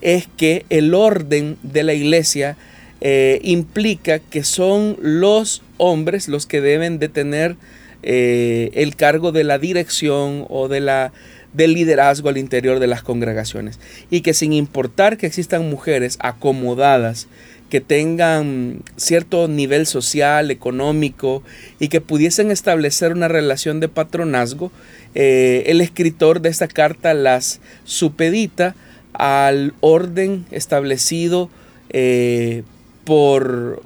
es 0.00 0.28
que 0.36 0.66
el 0.70 0.94
orden 0.94 1.56
de 1.62 1.82
la 1.82 1.94
iglesia 1.94 2.56
eh, 3.00 3.40
implica 3.42 4.18
que 4.18 4.44
son 4.44 4.96
los 5.00 5.62
hombres 5.76 6.28
los 6.28 6.46
que 6.46 6.60
deben 6.60 6.98
de 6.98 7.08
tener 7.08 7.56
eh, 8.02 8.70
el 8.74 8.96
cargo 8.96 9.32
de 9.32 9.44
la 9.44 9.58
dirección 9.58 10.46
o 10.48 10.68
de 10.68 10.80
la 10.80 11.12
del 11.54 11.72
liderazgo 11.72 12.28
al 12.28 12.36
interior 12.36 12.80
de 12.80 12.86
las 12.86 13.02
congregaciones 13.02 13.78
y 14.10 14.20
que 14.22 14.34
sin 14.34 14.52
importar 14.52 15.16
que 15.16 15.26
existan 15.26 15.70
mujeres 15.70 16.18
acomodadas 16.20 17.28
que 17.70 17.80
tengan 17.80 18.82
cierto 18.96 19.48
nivel 19.48 19.86
social, 19.86 20.50
económico 20.50 21.42
y 21.80 21.88
que 21.88 22.00
pudiesen 22.00 22.50
establecer 22.50 23.12
una 23.12 23.28
relación 23.28 23.80
de 23.80 23.88
patronazgo, 23.88 24.70
eh, 25.14 25.64
el 25.66 25.80
escritor 25.80 26.40
de 26.40 26.50
esta 26.50 26.68
carta 26.68 27.14
las 27.14 27.60
supedita 27.84 28.74
al 29.12 29.74
orden 29.80 30.44
establecido 30.50 31.48
eh, 31.90 32.64
por, 33.04 33.82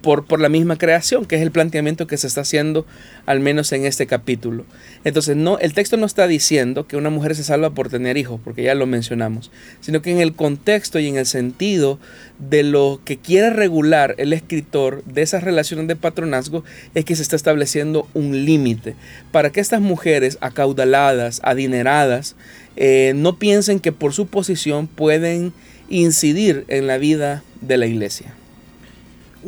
por, 0.00 0.40
la 0.40 0.48
misma 0.48 0.78
creación, 0.78 1.26
que 1.26 1.36
es 1.36 1.42
el 1.42 1.50
planteamiento 1.50 2.06
que 2.06 2.16
se 2.16 2.26
está 2.26 2.42
haciendo 2.42 2.86
al 3.26 3.40
menos 3.40 3.72
en 3.72 3.84
este 3.84 4.06
capítulo. 4.06 4.64
Entonces, 5.04 5.36
no, 5.36 5.58
el 5.58 5.74
texto 5.74 5.96
no 5.96 6.06
está 6.06 6.26
diciendo 6.26 6.86
que 6.86 6.96
una 6.96 7.10
mujer 7.10 7.34
se 7.34 7.44
salva 7.44 7.70
por 7.70 7.88
tener 7.88 8.16
hijos, 8.16 8.40
porque 8.42 8.62
ya 8.62 8.74
lo 8.74 8.86
mencionamos, 8.86 9.50
sino 9.80 10.02
que 10.02 10.10
en 10.10 10.20
el 10.20 10.34
contexto 10.34 10.98
y 10.98 11.08
en 11.08 11.16
el 11.16 11.26
sentido 11.26 11.98
de 12.38 12.62
lo 12.62 13.00
que 13.04 13.18
quiere 13.18 13.50
regular 13.50 14.14
el 14.18 14.32
escritor 14.32 15.02
de 15.04 15.22
esas 15.22 15.42
relaciones 15.42 15.88
de 15.88 15.96
patronazgo 15.96 16.64
es 16.94 17.04
que 17.04 17.16
se 17.16 17.22
está 17.22 17.36
estableciendo 17.36 18.08
un 18.14 18.44
límite 18.44 18.94
para 19.32 19.50
que 19.50 19.60
estas 19.60 19.80
mujeres 19.80 20.38
acaudaladas, 20.40 21.40
adineradas, 21.42 22.36
eh, 22.76 23.12
no 23.16 23.38
piensen 23.38 23.80
que 23.80 23.92
por 23.92 24.12
su 24.12 24.26
posición 24.26 24.86
pueden 24.86 25.52
incidir 25.88 26.64
en 26.68 26.86
la 26.86 26.98
vida 26.98 27.42
de 27.60 27.76
la 27.76 27.86
iglesia. 27.86 28.37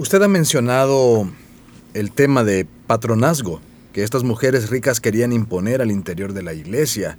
Usted 0.01 0.23
ha 0.23 0.29
mencionado 0.29 1.31
el 1.93 2.11
tema 2.11 2.43
de 2.43 2.67
patronazgo 2.87 3.61
que 3.93 4.03
estas 4.03 4.23
mujeres 4.23 4.71
ricas 4.71 4.99
querían 4.99 5.31
imponer 5.31 5.83
al 5.83 5.91
interior 5.91 6.33
de 6.33 6.43
la 6.43 6.55
iglesia. 6.55 7.19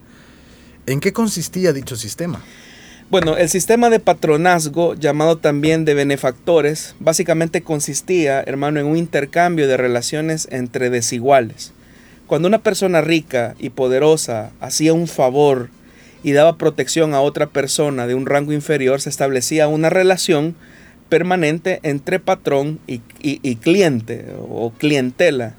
¿En 0.88 1.00
qué 1.00 1.14
consistía 1.14 1.74
dicho 1.74 1.96
sistema? 1.96 2.42
Bueno, 3.12 3.38
el 3.38 3.50
sistema 3.50 3.92
de 3.92 4.00
patronazgo, 4.00 4.96
llamado 4.96 5.38
también 5.38 5.86
de 5.86 5.94
benefactores, 5.94 6.96
básicamente 7.00 7.62
consistía, 7.62 8.42
hermano, 8.42 8.80
en 8.80 8.88
un 8.88 8.98
intercambio 8.98 9.68
de 9.68 9.78
relaciones 9.78 10.48
entre 10.50 10.90
desiguales. 10.90 11.74
Cuando 12.26 12.48
una 12.48 12.64
persona 12.64 13.02
rica 13.02 13.54
y 13.60 13.70
poderosa 13.70 14.54
hacía 14.60 14.94
un 14.94 15.08
favor 15.08 15.70
y 16.24 16.32
daba 16.32 16.58
protección 16.58 17.14
a 17.14 17.22
otra 17.22 17.46
persona 17.46 18.08
de 18.08 18.16
un 18.16 18.26
rango 18.26 18.54
inferior, 18.54 19.02
se 19.02 19.12
establecía 19.12 19.68
una 19.68 19.92
relación 19.92 20.56
permanente 21.12 21.82
entre 21.84 22.22
patrón 22.22 22.80
y, 22.88 23.00
cliente 23.58 24.28
o 24.40 24.72
clientela. 24.72 25.56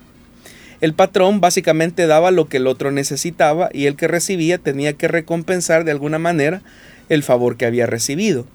El 0.80 0.94
patrón 0.94 1.42
básicamente 1.42 2.06
daba 2.06 2.30
lo 2.30 2.49
que 2.49 2.56
el 2.56 2.66
otro 2.66 2.90
necesitaba 2.90 3.68
y 3.71 3.85
el 3.85 3.94
que 3.94 4.09
recibía 4.09 4.56
tenía 4.56 4.94
que 4.94 5.09
recompensar 5.09 5.85
de 5.85 5.90
alguna 5.90 6.18
manera 6.18 6.62
el 7.11 7.23
favor 7.23 7.59
que 7.59 7.66
había 7.66 7.85
recibido. 7.85 8.47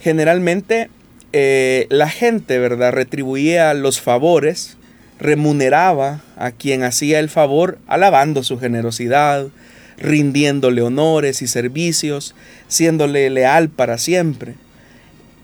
Generalmente 0.00 0.90
eh, 1.32 1.86
la 1.88 2.10
gente, 2.10 2.58
¿verdad?, 2.58 2.92
retribuía 2.92 3.72
los 3.72 3.98
favores, 3.98 4.76
remuneraba 5.18 6.20
a 6.36 6.50
quien 6.50 6.82
hacía 6.82 7.20
el 7.20 7.30
favor 7.30 7.78
alabando 7.86 8.42
su 8.42 8.58
generosidad, 8.58 9.46
rindiéndole 9.96 10.82
honores 10.82 11.40
y 11.40 11.46
servicios, 11.46 12.34
siéndole 12.68 13.30
leal 13.30 13.70
para 13.70 13.96
siempre 13.96 14.56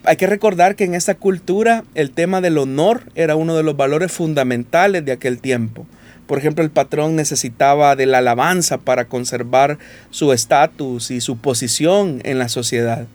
hay 0.05 0.17
que 0.17 0.27
recordar 0.27 0.77
que 0.77 0.85
en 0.85 0.95
esta 0.95 1.15
cultura 1.15 1.85
el 1.95 2.11
tema 2.11 2.41
del 2.41 2.59
honor 2.59 3.03
era 3.15 3.37
uno 3.37 3.57
de 3.57 3.63
los 3.63 3.77
valores 3.77 4.13
fundamentales 4.13 5.05
de 5.05 5.13
aquel 5.13 5.39
tiempo. 5.41 5.87
Por 6.27 6.39
ejemplo, 6.39 6.65
el 6.65 6.71
patrón 6.71 7.17
necesitaba 7.17 7.97
de 7.97 8.07
la 8.07 8.19
alabanza 8.19 8.79
para 8.79 9.07
conservar 9.07 9.79
su 10.11 10.33
estatus 10.33 11.11
y 11.11 11.21
su 11.21 11.37
posición 11.39 12.21
en 12.25 12.39
la 12.39 12.49
sociedad. 12.49 13.07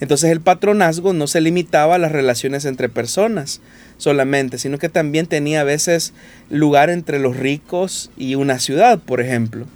Entonces 0.00 0.30
el 0.30 0.40
patronazgo 0.40 1.12
no 1.12 1.26
se 1.26 1.40
limitaba 1.40 1.94
a 1.94 1.98
las 1.98 2.12
relaciones 2.12 2.64
entre 2.64 2.88
personas 2.88 3.60
solamente, 3.96 4.58
sino 4.58 4.78
que 4.78 4.88
también 4.88 5.26
tenía 5.26 5.60
a 5.60 5.64
veces 5.64 6.12
lugar 6.50 6.90
entre 6.90 7.18
los 7.18 7.36
ricos 7.36 8.10
y 8.16 8.34
una 8.34 8.58
ciudad, 8.58 8.98
por 8.98 9.20
ejemplo. 9.20 9.66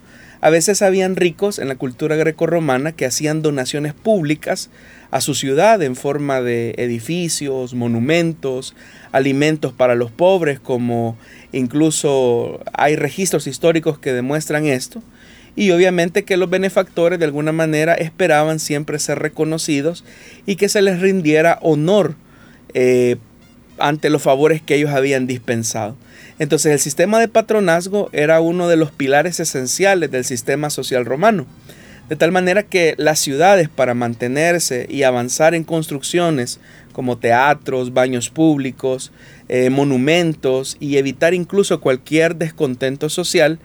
A 0.41 0.51
veces 0.51 0.83
habían 0.83 1.17
ricos 1.17 1.59
en 1.59 1.69
la 1.69 1.75
cultura 1.75 2.15
grecorromana 2.15 2.93
que 2.93 3.07
hacían 3.07 3.43
donaciones 3.43 3.93
públicas 3.93 4.71
a 5.11 5.21
su 5.21 5.35
ciudad 5.35 5.83
en 5.83 5.97
forma 5.97 6.41
de 6.41 6.75
edificios, 6.79 7.75
monumentos, 7.75 8.75
alimentos 9.11 9.73
para 9.73 9.97
los 9.97 10.13
pobres, 10.13 10.61
como 10.61 11.17
incluso 11.53 12.61
hay 12.73 12.95
registros 12.95 13.47
históricos 13.47 13.99
que 13.99 14.13
demuestran 14.13 14.67
esto. 14.67 15.03
Y 15.57 15.73
obviamente 15.73 16.25
que 16.25 16.37
los 16.37 16.49
benefactores 16.49 17.19
de 17.19 17.25
alguna 17.25 17.51
manera 17.51 17.95
esperaban 17.95 18.61
siempre 18.61 19.01
ser 19.01 19.19
reconocidos 19.19 20.05
y 20.47 20.55
que 20.55 20.69
se 20.69 20.83
les 20.83 21.01
rindiera 21.01 21.59
honor 21.63 22.15
eh, 22.75 23.17
ante 23.79 24.09
los 24.09 24.23
favores 24.23 24.63
que 24.63 24.77
ellos 24.77 24.91
habían 24.91 25.27
dispensado. 25.27 25.97
Entonces 26.39 26.73
el 26.73 26.79
sistema 26.79 27.19
de 27.19 27.29
patronazgo 27.29 28.11
era 28.13 28.41
uno 28.41 28.69
de 28.69 28.77
los 28.77 28.93
pilares 28.93 29.41
esenciales 29.41 30.11
del 30.11 30.25
sistema 30.25 30.71
social 30.71 31.05
romano. 31.05 31.47
De 32.09 32.17
tal 32.17 32.33
manera 32.33 32.63
que 32.63 32.95
las 32.97 33.19
ciudades 33.19 33.69
para 33.69 33.95
mantenerse 33.95 34.87
y 34.89 35.03
avanzar 35.03 35.55
en 35.55 35.65
construcciones 35.65 36.59
como 36.93 37.19
teatros, 37.19 37.93
baños 37.93 38.31
públicos, 38.31 39.13
eh, 39.49 39.69
monumentos 39.69 40.77
y 40.81 40.97
evitar 40.97 41.35
incluso 41.35 41.81
cualquier 41.81 42.37
descontento 42.37 43.11
social 43.11 43.59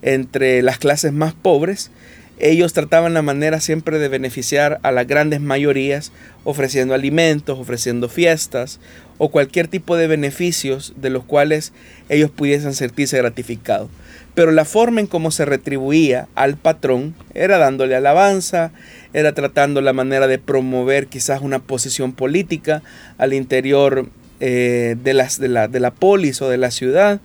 entre 0.00 0.62
las 0.62 0.78
clases 0.78 1.12
más 1.12 1.34
pobres, 1.34 1.90
ellos 2.38 2.72
trataban 2.72 3.14
la 3.14 3.22
manera 3.22 3.60
siempre 3.60 3.98
de 3.98 4.08
beneficiar 4.08 4.78
a 4.84 4.92
las 4.92 5.08
grandes 5.08 5.40
mayorías 5.40 6.12
ofreciendo 6.44 6.94
alimentos, 6.94 7.58
ofreciendo 7.58 8.08
fiestas 8.08 8.78
o 9.18 9.30
cualquier 9.30 9.68
tipo 9.68 9.96
de 9.96 10.06
beneficios 10.06 10.94
de 10.96 11.10
los 11.10 11.24
cuales 11.24 11.72
ellos 12.08 12.30
pudiesen 12.30 12.74
sentirse 12.74 13.18
gratificados 13.18 13.90
pero 14.38 14.52
la 14.52 14.64
forma 14.64 15.00
en 15.00 15.08
cómo 15.08 15.32
se 15.32 15.44
retribuía 15.44 16.28
al 16.36 16.56
patrón 16.56 17.16
era 17.34 17.58
dándole 17.58 17.96
alabanza, 17.96 18.70
era 19.12 19.32
tratando 19.32 19.80
la 19.80 19.92
manera 19.92 20.28
de 20.28 20.38
promover 20.38 21.08
quizás 21.08 21.40
una 21.40 21.58
posición 21.58 22.12
política 22.12 22.84
al 23.18 23.32
interior 23.32 24.08
eh, 24.38 24.94
de, 25.02 25.12
las, 25.12 25.40
de, 25.40 25.48
la, 25.48 25.66
de 25.66 25.80
la 25.80 25.90
polis 25.90 26.40
o 26.40 26.48
de 26.48 26.56
la 26.56 26.70
ciudad. 26.70 27.20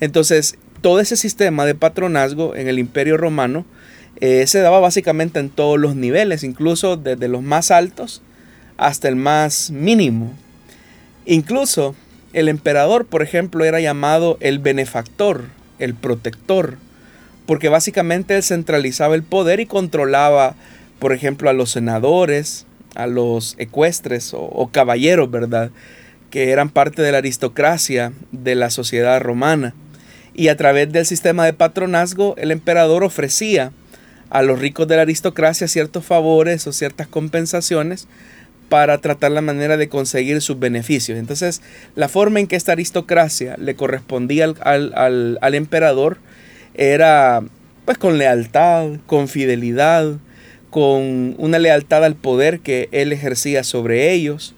Entonces, 0.00 0.58
todo 0.82 1.00
ese 1.00 1.16
sistema 1.16 1.64
de 1.64 1.74
patronazgo 1.74 2.54
en 2.54 2.68
el 2.68 2.78
imperio 2.78 3.16
romano 3.16 3.64
eh, 4.20 4.46
se 4.46 4.60
daba 4.60 4.80
básicamente 4.80 5.40
en 5.40 5.48
todos 5.48 5.80
los 5.80 5.96
niveles, 5.96 6.44
incluso 6.44 6.98
desde 6.98 7.28
los 7.28 7.40
más 7.42 7.70
altos 7.70 8.20
hasta 8.76 9.08
el 9.08 9.16
más 9.16 9.70
mínimo. 9.70 10.34
Incluso 11.30 11.94
el 12.32 12.48
emperador, 12.48 13.06
por 13.06 13.22
ejemplo, 13.22 13.64
era 13.64 13.78
llamado 13.78 14.36
el 14.40 14.58
benefactor 14.58 15.44
el 15.78 15.94
protector, 15.94 16.76
porque 17.46 17.68
básicamente 17.68 18.34
él 18.34 18.42
centralizaba 18.42 19.14
el 19.14 19.22
poder 19.22 19.60
y 19.60 19.66
controlaba, 19.66 20.56
por 20.98 21.12
ejemplo, 21.12 21.48
a 21.48 21.52
los 21.52 21.70
senadores, 21.70 22.66
a 22.96 23.06
los 23.06 23.54
ecuestres 23.58 24.32
o, 24.34 24.68
caballeros, 24.72 25.30
¿verdad? 25.30 25.70
Que 26.30 26.50
eran 26.50 26.68
parte 26.68 27.00
de 27.00 27.12
la 27.12 27.18
aristocracia 27.18 28.12
de 28.32 28.56
la 28.56 28.70
sociedad 28.70 29.20
romana. 29.20 29.72
Y 30.34 30.48
a 30.48 30.56
través 30.56 30.90
del 30.90 31.06
sistema 31.06 31.44
de 31.44 31.52
patronazgo, 31.52 32.34
el 32.38 32.50
emperador 32.50 33.04
ofrecía 33.04 33.70
a 34.30 34.42
los 34.42 34.58
ricos 34.58 34.88
de 34.88 34.96
la 34.96 35.02
aristocracia 35.02 35.68
ciertos 35.68 36.04
favores 36.04 36.66
o 36.66 36.72
ciertas 36.72 37.06
compensaciones 37.06 38.08
para 38.70 38.98
tratar 38.98 39.32
la 39.32 39.42
manera 39.42 39.76
de 39.76 39.88
conseguir 39.88 40.40
sus 40.40 40.58
beneficios. 40.58 41.18
Entonces, 41.18 41.60
la 41.96 42.08
forma 42.08 42.38
en 42.38 42.46
que 42.46 42.54
esta 42.54 42.72
aristocracia 42.72 43.56
le 43.58 43.74
correspondía 43.74 44.44
al, 44.44 45.54
emperador 45.54 46.18
era 46.74 47.42
pues 47.84 47.98
con 47.98 48.16
lealtad, 48.16 48.86
con 49.06 49.26
fidelidad, 49.26 50.12
con 50.70 51.34
una 51.36 51.58
lealtad 51.58 52.04
al 52.04 52.14
poder 52.14 52.60
que 52.60 52.88
él 52.92 53.12
ejercía 53.12 53.64
sobre 53.64 54.12
ellos. 54.12 54.54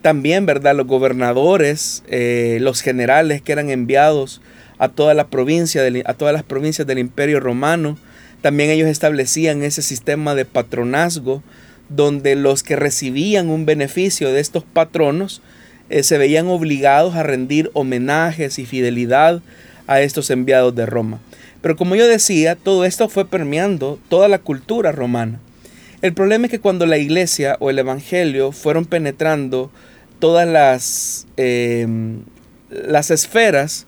También, 0.00 0.46
¿verdad? 0.46 0.76
Los 0.76 0.86
gobernadores, 0.86 2.04
eh, 2.06 2.58
los 2.60 2.82
generales 2.82 3.42
que 3.42 3.50
eran 3.50 3.70
enviados 3.70 4.40
a, 4.78 4.88
provincia 5.24 5.82
a 6.04 6.14
todas 6.14 6.32
las 6.32 6.44
provincias 6.44 6.86
del 6.86 7.00
imperio 7.00 7.40
romano, 7.40 7.98
también 8.42 8.70
ellos 8.70 8.88
establecían 8.88 9.64
ese 9.64 9.82
sistema 9.82 10.36
de 10.36 10.44
patronazgo 10.44 11.42
donde 11.88 12.34
los 12.34 12.62
que 12.62 12.76
recibían 12.76 13.48
un 13.48 13.66
beneficio 13.66 14.32
de 14.32 14.40
estos 14.40 14.64
patronos 14.64 15.42
eh, 15.88 16.02
se 16.02 16.18
veían 16.18 16.48
obligados 16.48 17.14
a 17.14 17.22
rendir 17.22 17.70
homenajes 17.74 18.58
y 18.58 18.66
fidelidad 18.66 19.40
a 19.86 20.00
estos 20.00 20.30
enviados 20.30 20.74
de 20.74 20.86
Roma. 20.86 21.20
Pero 21.60 21.76
como 21.76 21.94
yo 21.96 22.06
decía, 22.06 22.56
todo 22.56 22.84
esto 22.84 23.08
fue 23.08 23.26
permeando 23.26 23.98
toda 24.08 24.28
la 24.28 24.38
cultura 24.38 24.92
romana. 24.92 25.40
El 26.02 26.12
problema 26.12 26.46
es 26.46 26.50
que 26.50 26.60
cuando 26.60 26.86
la 26.86 26.98
iglesia 26.98 27.56
o 27.60 27.70
el 27.70 27.78
evangelio 27.78 28.52
fueron 28.52 28.84
penetrando 28.84 29.70
todas 30.18 30.46
las, 30.46 31.26
em, 31.36 32.22
las 32.70 33.10
esferas 33.10 33.86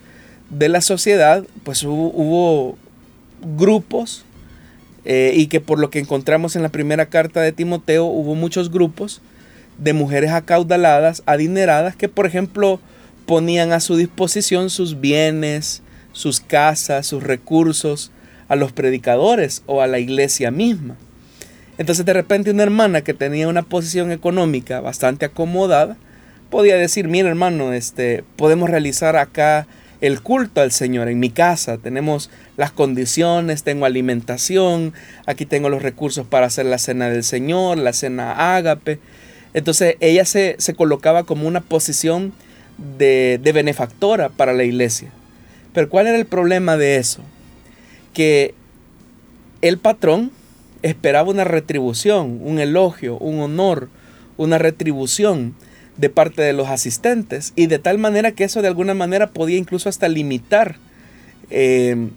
de 0.50 0.68
la 0.68 0.80
sociedad, 0.80 1.44
pues 1.64 1.82
hubo 1.82 2.78
grupos 3.56 4.24
eh, 5.04 5.32
y 5.34 5.46
que 5.46 5.60
por 5.60 5.78
lo 5.78 5.90
que 5.90 5.98
encontramos 5.98 6.56
en 6.56 6.62
la 6.62 6.68
primera 6.68 7.06
carta 7.06 7.40
de 7.40 7.52
Timoteo 7.52 8.04
hubo 8.04 8.34
muchos 8.34 8.70
grupos 8.70 9.20
de 9.78 9.92
mujeres 9.92 10.30
acaudaladas, 10.32 11.22
adineradas, 11.26 11.96
que 11.96 12.08
por 12.08 12.26
ejemplo 12.26 12.80
ponían 13.26 13.72
a 13.72 13.80
su 13.80 13.96
disposición 13.96 14.70
sus 14.70 15.00
bienes, 15.00 15.82
sus 16.12 16.40
casas, 16.40 17.06
sus 17.06 17.22
recursos 17.22 18.10
a 18.48 18.56
los 18.56 18.72
predicadores 18.72 19.62
o 19.66 19.82
a 19.82 19.86
la 19.86 19.98
iglesia 19.98 20.50
misma. 20.50 20.96
Entonces 21.76 22.04
de 22.04 22.12
repente 22.12 22.50
una 22.50 22.64
hermana 22.64 23.02
que 23.02 23.14
tenía 23.14 23.46
una 23.46 23.62
posición 23.62 24.10
económica 24.10 24.80
bastante 24.80 25.26
acomodada 25.26 25.96
podía 26.50 26.76
decir, 26.76 27.08
mira 27.08 27.28
hermano, 27.28 27.72
este, 27.72 28.24
podemos 28.36 28.70
realizar 28.70 29.16
acá 29.16 29.66
el 30.00 30.20
culto 30.22 30.60
al 30.60 30.72
Señor 30.72 31.08
en 31.08 31.18
mi 31.18 31.30
casa. 31.30 31.78
Tenemos 31.78 32.30
las 32.56 32.70
condiciones, 32.70 33.62
tengo 33.62 33.86
alimentación, 33.86 34.92
aquí 35.26 35.46
tengo 35.46 35.68
los 35.68 35.82
recursos 35.82 36.26
para 36.26 36.46
hacer 36.46 36.66
la 36.66 36.78
cena 36.78 37.08
del 37.10 37.24
Señor, 37.24 37.78
la 37.78 37.92
cena 37.92 38.56
ágape. 38.56 39.00
Entonces 39.54 39.96
ella 40.00 40.24
se, 40.24 40.56
colocaba 40.76 41.24
como 41.24 41.48
una 41.48 41.60
posición 41.60 42.32
de, 42.98 43.40
de 43.42 43.52
benefactora 43.52 44.28
para 44.28 44.52
la 44.52 44.64
iglesia. 44.64 45.10
Pero 45.72 45.88
¿cuál 45.88 46.06
era 46.06 46.16
el 46.16 46.26
problema 46.26 46.76
de 46.76 46.96
eso? 46.96 47.22
Que 48.12 48.54
el 49.62 49.78
patrón 49.78 50.30
esperaba 50.82 51.30
una 51.30 51.44
retribución, 51.44 52.40
un 52.42 52.60
elogio, 52.60 53.18
un 53.18 53.40
honor, 53.40 53.88
una 54.36 54.58
retribución 54.58 55.54
de 55.98 56.08
parte 56.08 56.42
de 56.42 56.54
los 56.54 56.68
asistentes 56.68 57.52
y 57.56 57.66
de 57.66 57.78
tal 57.78 57.98
manera 57.98 58.32
que 58.32 58.44
eso 58.44 58.62
de 58.62 58.68
alguna 58.68 58.94
manera 58.94 59.30
podía 59.30 59.58
incluso 59.58 59.88
hasta 59.88 60.08
limitar 60.08 60.76
eh, 61.50 62.08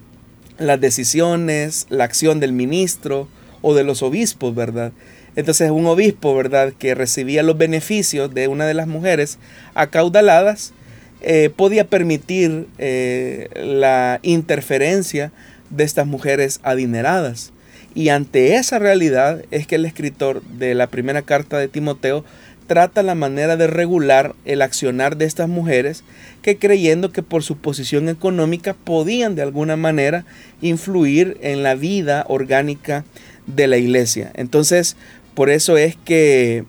las 0.58 0.80
decisiones, 0.80 1.88
la 1.90 2.06
acción 2.06 2.40
del 2.40 2.54
ministro 2.54 3.28
o 3.62 3.74
de 3.74 3.84
los 3.84 4.04
obispos, 4.04 4.56
¿verdad? 4.56 4.94
Entonces 5.36 5.72
un 5.72 5.88
obispo, 5.88 6.36
¿verdad?, 6.36 6.74
que 6.78 6.94
recibía 6.94 7.42
los 7.42 7.58
beneficios 7.58 8.34
de 8.34 8.48
una 8.48 8.66
de 8.66 8.76
las 8.76 8.88
mujeres 8.88 9.40
acaudaladas, 9.74 10.74
eh, 11.22 11.50
podía 11.56 11.88
permitir 11.88 12.68
eh, 12.78 13.50
la 13.56 14.20
interferencia 14.24 15.32
de 15.70 15.84
estas 15.84 16.06
mujeres 16.06 16.60
adineradas. 16.64 17.52
Y 17.94 18.10
ante 18.10 18.56
esa 18.56 18.80
realidad 18.80 19.44
es 19.52 19.68
que 19.68 19.76
el 19.76 19.86
escritor 19.86 20.42
de 20.44 20.76
la 20.76 20.88
primera 20.88 21.22
carta 21.24 21.58
de 21.58 21.68
Timoteo 21.68 22.24
trata 22.72 23.04
la 23.04 23.16
manera 23.16 23.58
de 23.58 23.68
regular 23.68 24.34
el 24.46 24.62
accionar 24.62 25.18
de 25.18 25.26
estas 25.26 25.50
mujeres 25.50 26.06
que 26.42 26.56
creyendo 26.56 27.12
que 27.12 27.22
por 27.22 27.44
su 27.44 27.58
posición 27.58 28.08
económica 28.08 28.74
podían 28.74 29.36
de 29.36 29.42
alguna 29.42 29.76
manera 29.76 30.24
influir 30.62 31.38
en 31.42 31.64
la 31.64 31.76
vida 31.76 32.24
orgánica 32.30 33.04
de 33.46 33.68
la 33.68 33.76
iglesia. 33.76 34.32
Entonces, 34.36 34.96
por 35.34 35.50
eso 35.50 35.76
es 35.76 35.98
que 35.98 36.64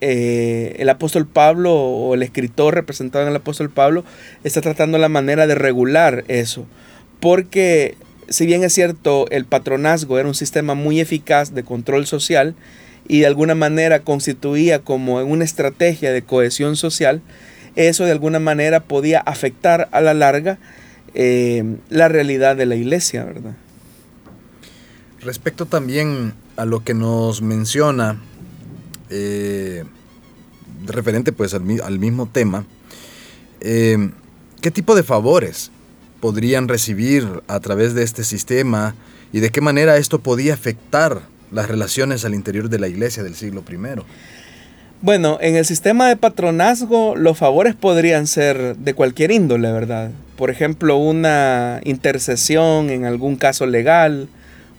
eh, 0.00 0.76
el 0.78 0.88
apóstol 0.88 1.26
Pablo 1.26 1.74
o 1.74 2.14
el 2.14 2.22
escritor 2.22 2.76
representado 2.76 3.24
en 3.24 3.30
el 3.30 3.36
apóstol 3.36 3.70
Pablo 3.70 4.04
está 4.44 4.60
tratando 4.60 4.98
la 4.98 5.08
manera 5.08 5.48
de 5.48 5.56
regular 5.56 6.22
eso. 6.28 6.64
Porque 7.18 7.96
si 8.28 8.46
bien 8.46 8.62
es 8.62 8.72
cierto, 8.72 9.26
el 9.32 9.46
patronazgo 9.46 10.16
era 10.16 10.28
un 10.28 10.36
sistema 10.36 10.74
muy 10.74 11.00
eficaz 11.00 11.54
de 11.54 11.64
control 11.64 12.06
social 12.06 12.54
y 13.10 13.18
de 13.18 13.26
alguna 13.26 13.56
manera 13.56 14.04
constituía 14.04 14.82
como 14.82 15.16
una 15.16 15.42
estrategia 15.42 16.12
de 16.12 16.22
cohesión 16.22 16.76
social, 16.76 17.22
eso 17.74 18.04
de 18.04 18.12
alguna 18.12 18.38
manera 18.38 18.84
podía 18.84 19.18
afectar 19.18 19.88
a 19.90 20.00
la 20.00 20.14
larga 20.14 20.60
eh, 21.14 21.64
la 21.88 22.06
realidad 22.06 22.54
de 22.54 22.66
la 22.66 22.76
iglesia, 22.76 23.24
¿verdad? 23.24 23.56
Respecto 25.22 25.66
también 25.66 26.34
a 26.56 26.64
lo 26.64 26.84
que 26.84 26.94
nos 26.94 27.42
menciona, 27.42 28.22
eh, 29.10 29.82
referente 30.86 31.32
pues 31.32 31.52
al, 31.52 31.98
mismo 31.98 32.28
tema, 32.28 32.64
eh, 33.60 34.10
¿qué 34.60 34.70
tipo 34.70 34.94
de 34.94 35.02
favores 35.02 35.72
podrían 36.20 36.68
recibir 36.68 37.26
a 37.48 37.58
través 37.58 37.94
de 37.94 38.04
este 38.04 38.22
sistema 38.22 38.94
y 39.32 39.40
de 39.40 39.50
qué 39.50 39.60
manera 39.60 39.96
esto 39.96 40.20
podía 40.20 40.54
afectar 40.54 41.22
las 41.50 41.68
relaciones 41.68 42.24
al 42.24 42.34
interior 42.34 42.68
de 42.68 42.78
la 42.78 42.88
iglesia 42.88 43.22
del 43.22 43.34
siglo 43.34 43.64
I. 43.68 43.76
Bueno, 45.02 45.38
en 45.40 45.56
el 45.56 45.64
sistema 45.64 46.08
de 46.08 46.16
patronazgo 46.16 47.16
los 47.16 47.38
favores 47.38 47.74
podrían 47.74 48.26
ser 48.26 48.76
de 48.76 48.94
cualquier 48.94 49.30
índole, 49.30 49.72
¿verdad? 49.72 50.10
Por 50.36 50.50
ejemplo, 50.50 50.96
una 50.96 51.80
intercesión 51.84 52.90
en 52.90 53.04
algún 53.04 53.36
caso 53.36 53.66
legal, 53.66 54.28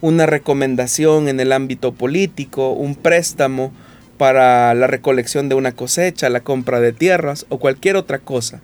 una 0.00 0.26
recomendación 0.26 1.28
en 1.28 1.40
el 1.40 1.52
ámbito 1.52 1.92
político, 1.92 2.72
un 2.72 2.94
préstamo 2.94 3.72
para 4.18 4.74
la 4.74 4.86
recolección 4.86 5.48
de 5.48 5.56
una 5.56 5.72
cosecha, 5.72 6.28
la 6.28 6.40
compra 6.40 6.80
de 6.80 6.92
tierras 6.92 7.46
o 7.48 7.58
cualquier 7.58 7.96
otra 7.96 8.18
cosa 8.18 8.60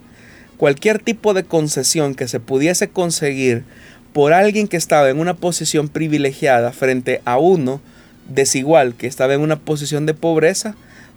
cualquier 0.59 0.99
tipo 0.99 1.33
de 1.33 1.45
concesión 1.45 2.15
que 2.15 2.29
se 2.29 2.41
pudiese 2.41 2.89
conseguir 2.89 3.65
por 4.13 4.33
alguien 4.35 4.69
que 4.69 4.77
estaba 4.77 5.09
en 5.09 5.21
una 5.21 5.35
posición 5.35 5.89
privilegiada 5.89 6.73
frente 6.73 7.23
a 7.25 7.39
uno 7.39 7.81
desigual 8.29 8.95
que 8.95 9.07
estaba 9.07 9.35
en 9.35 9.41
una 9.41 9.59
posición 9.59 10.07
de 10.07 10.15
pobreza, 10.15 10.75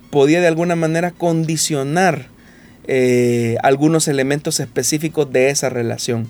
podía 0.09 0.41
de 0.41 0.47
alguna 0.47 0.75
manera 0.75 1.11
condicionar 1.11 2.27
eh, 2.87 3.57
algunos 3.63 4.07
elementos 4.07 4.59
específicos 4.59 5.31
de 5.31 5.49
esa 5.49 5.69
relación. 5.69 6.29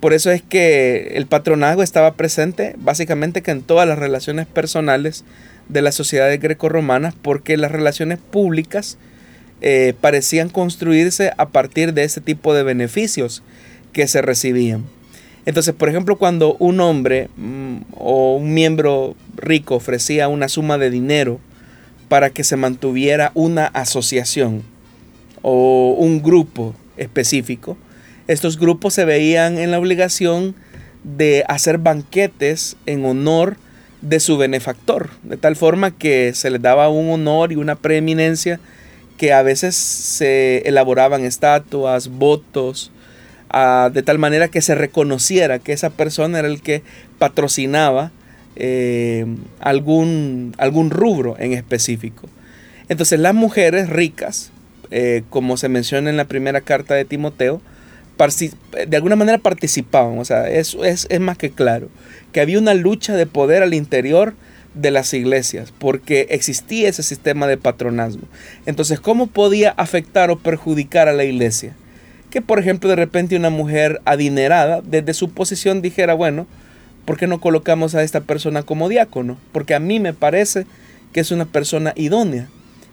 Por 0.00 0.12
eso 0.12 0.30
es 0.30 0.42
que 0.42 1.12
el 1.14 1.26
patronazgo 1.26 1.82
estaba 1.82 2.14
presente 2.14 2.74
básicamente 2.78 3.42
que 3.42 3.50
en 3.50 3.62
todas 3.62 3.88
las 3.88 3.98
relaciones 3.98 4.46
personales 4.46 5.24
de 5.68 5.82
las 5.82 5.94
sociedades 5.94 6.40
grecorromanas, 6.40 7.14
porque 7.20 7.56
las 7.56 7.72
relaciones 7.72 8.18
públicas 8.18 8.98
eh, 9.62 9.94
parecían 10.00 10.48
construirse 10.48 11.32
a 11.38 11.48
partir 11.48 11.94
de 11.94 12.04
ese 12.04 12.20
tipo 12.20 12.54
de 12.54 12.62
beneficios 12.62 13.42
que 13.92 14.06
se 14.06 14.22
recibían. 14.22 14.84
Entonces, 15.46 15.74
por 15.74 15.88
ejemplo, 15.88 16.16
cuando 16.16 16.56
un 16.58 16.80
hombre 16.80 17.28
mm, 17.36 17.76
o 17.96 18.36
un 18.36 18.52
miembro 18.52 19.14
rico 19.36 19.76
ofrecía 19.76 20.28
una 20.28 20.48
suma 20.48 20.76
de 20.76 20.90
dinero 20.90 21.38
para 22.08 22.30
que 22.30 22.44
se 22.44 22.56
mantuviera 22.56 23.30
una 23.34 23.66
asociación 23.66 24.62
o 25.42 25.94
un 25.96 26.20
grupo 26.20 26.74
específico, 26.96 27.78
estos 28.26 28.58
grupos 28.58 28.94
se 28.94 29.04
veían 29.04 29.58
en 29.58 29.70
la 29.70 29.78
obligación 29.78 30.56
de 31.04 31.44
hacer 31.46 31.78
banquetes 31.78 32.76
en 32.86 33.04
honor 33.04 33.56
de 34.02 34.18
su 34.18 34.36
benefactor, 34.36 35.10
de 35.22 35.36
tal 35.36 35.54
forma 35.54 35.92
que 35.92 36.34
se 36.34 36.50
les 36.50 36.60
daba 36.60 36.88
un 36.88 37.08
honor 37.10 37.52
y 37.52 37.56
una 37.56 37.76
preeminencia 37.76 38.58
que 39.16 39.32
a 39.32 39.42
veces 39.42 39.76
se 39.76 40.58
elaboraban 40.66 41.24
estatuas, 41.24 42.08
votos, 42.08 42.90
de 43.52 44.02
tal 44.02 44.18
manera 44.18 44.48
que 44.48 44.60
se 44.60 44.74
reconociera 44.74 45.58
que 45.58 45.72
esa 45.72 45.90
persona 45.90 46.38
era 46.38 46.48
el 46.48 46.60
que 46.60 46.82
patrocinaba 47.18 48.12
eh, 48.56 49.26
algún, 49.60 50.54
algún 50.58 50.90
rubro 50.90 51.36
en 51.38 51.52
específico. 51.52 52.28
Entonces 52.88 53.20
las 53.20 53.34
mujeres 53.34 53.88
ricas, 53.88 54.50
eh, 54.90 55.22
como 55.30 55.56
se 55.56 55.68
menciona 55.68 56.10
en 56.10 56.16
la 56.16 56.26
primera 56.26 56.60
carta 56.60 56.94
de 56.94 57.04
Timoteo, 57.04 57.60
de 58.16 58.96
alguna 58.96 59.16
manera 59.16 59.38
participaban, 59.38 60.18
o 60.18 60.24
sea, 60.24 60.48
eso 60.48 60.84
es, 60.84 61.06
es 61.10 61.20
más 61.20 61.36
que 61.36 61.50
claro, 61.50 61.88
que 62.32 62.40
había 62.40 62.58
una 62.58 62.72
lucha 62.72 63.14
de 63.14 63.26
poder 63.26 63.62
al 63.62 63.74
interior 63.74 64.34
de 64.74 64.90
las 64.90 65.12
iglesias, 65.12 65.72
porque 65.78 66.26
existía 66.30 66.88
ese 66.88 67.02
sistema 67.02 67.46
de 67.46 67.58
patronazgo. 67.58 68.26
Entonces, 68.64 69.00
¿cómo 69.00 69.26
podía 69.26 69.70
afectar 69.70 70.30
o 70.30 70.38
perjudicar 70.38 71.08
a 71.08 71.12
la 71.12 71.24
iglesia? 71.24 71.74
Que, 72.36 72.42
por 72.42 72.58
ejemplo, 72.58 72.90
de 72.90 72.96
repente 72.96 73.34
una 73.34 73.48
mujer 73.48 74.02
adinerada, 74.04 74.82
desde 74.82 75.14
su 75.14 75.30
posición 75.30 75.80
dijera, 75.80 76.12
bueno, 76.12 76.46
¿por 77.06 77.16
qué 77.16 77.26
no 77.26 77.40
colocamos 77.40 77.94
a 77.94 78.02
esta 78.02 78.20
persona 78.20 78.62
como 78.62 78.90
diácono? 78.90 79.38
Porque 79.52 79.74
a 79.74 79.80
mí 79.80 80.00
me 80.00 80.12
parece 80.12 80.66
que 81.14 81.20
es 81.20 81.30
una 81.30 81.46
persona 81.46 81.94
idónea, 81.96 82.46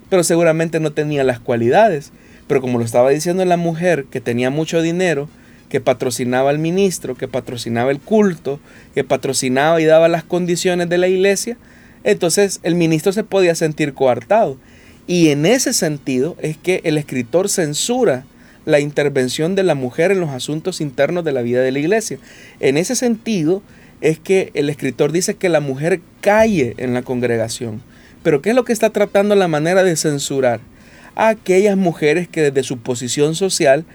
pero 0.09 0.23
seguramente 0.23 0.79
no 0.79 0.93
tenía 0.93 1.25
las 1.25 1.41
cualidades. 1.41 2.13
Pero 2.47 2.61
como 2.61 2.79
lo 2.79 2.85
estaba 2.85 3.09
diciendo 3.09 3.43
la 3.43 3.57
mujer 3.57 4.05
que 4.05 4.21
tenía 4.21 4.49
mucho 4.49 4.81
dinero, 4.81 5.27
que 5.67 5.81
patrocinaba 5.81 6.49
al 6.49 6.59
ministro, 6.59 7.15
que 7.15 7.27
patrocinaba 7.27 7.91
el 7.91 7.99
culto, 7.99 8.61
que 8.95 9.03
patrocinaba 9.03 9.81
y 9.81 9.83
daba 9.83 10.07
las 10.07 10.23
condiciones 10.23 10.87
de 10.87 10.99
la 10.99 11.09
iglesia, 11.09 11.57
entonces 12.05 12.61
el 12.63 12.75
ministro 12.75 13.11
se 13.11 13.25
podía 13.25 13.55
sentir 13.55 13.93
coartado. 13.93 14.57
Y 15.05 15.31
en 15.31 15.45
ese 15.45 15.73
sentido 15.73 16.37
es 16.39 16.55
que 16.55 16.79
el 16.85 16.97
escritor 16.97 17.49
censura 17.49 18.23
la 18.65 18.79
intervención 18.79 19.55
de 19.55 19.63
la 19.63 19.75
mujer 19.75 20.11
en 20.11 20.19
los 20.19 20.29
asuntos 20.29 20.81
internos 20.81 21.23
de 21.23 21.31
la 21.31 21.41
vida 21.41 21.61
de 21.61 21.71
la 21.71 21.79
iglesia. 21.79 22.17
En 22.59 22.77
ese 22.77 22.95
sentido 22.95 23.61
es 24.01 24.19
que 24.19 24.51
el 24.53 24.69
escritor 24.69 25.11
dice 25.11 25.35
que 25.35 25.49
la 25.49 25.59
mujer 25.59 26.01
calle 26.21 26.73
en 26.77 26.93
la 26.93 27.03
congregación. 27.03 27.81
Pero 28.21 28.41
¿qué 28.41 28.49
es 28.49 28.55
lo 28.55 28.65
que 28.65 28.73
está 28.73 28.89
tratando 28.89 29.35
la 29.35 29.47
manera 29.47 29.83
de 29.83 29.95
censurar? 29.95 30.59
A 31.15 31.29
aquellas 31.29 31.77
mujeres 31.77 32.27
que 32.27 32.41
desde 32.41 32.63
su 32.63 32.79
posición 32.79 33.35
social 33.35 33.85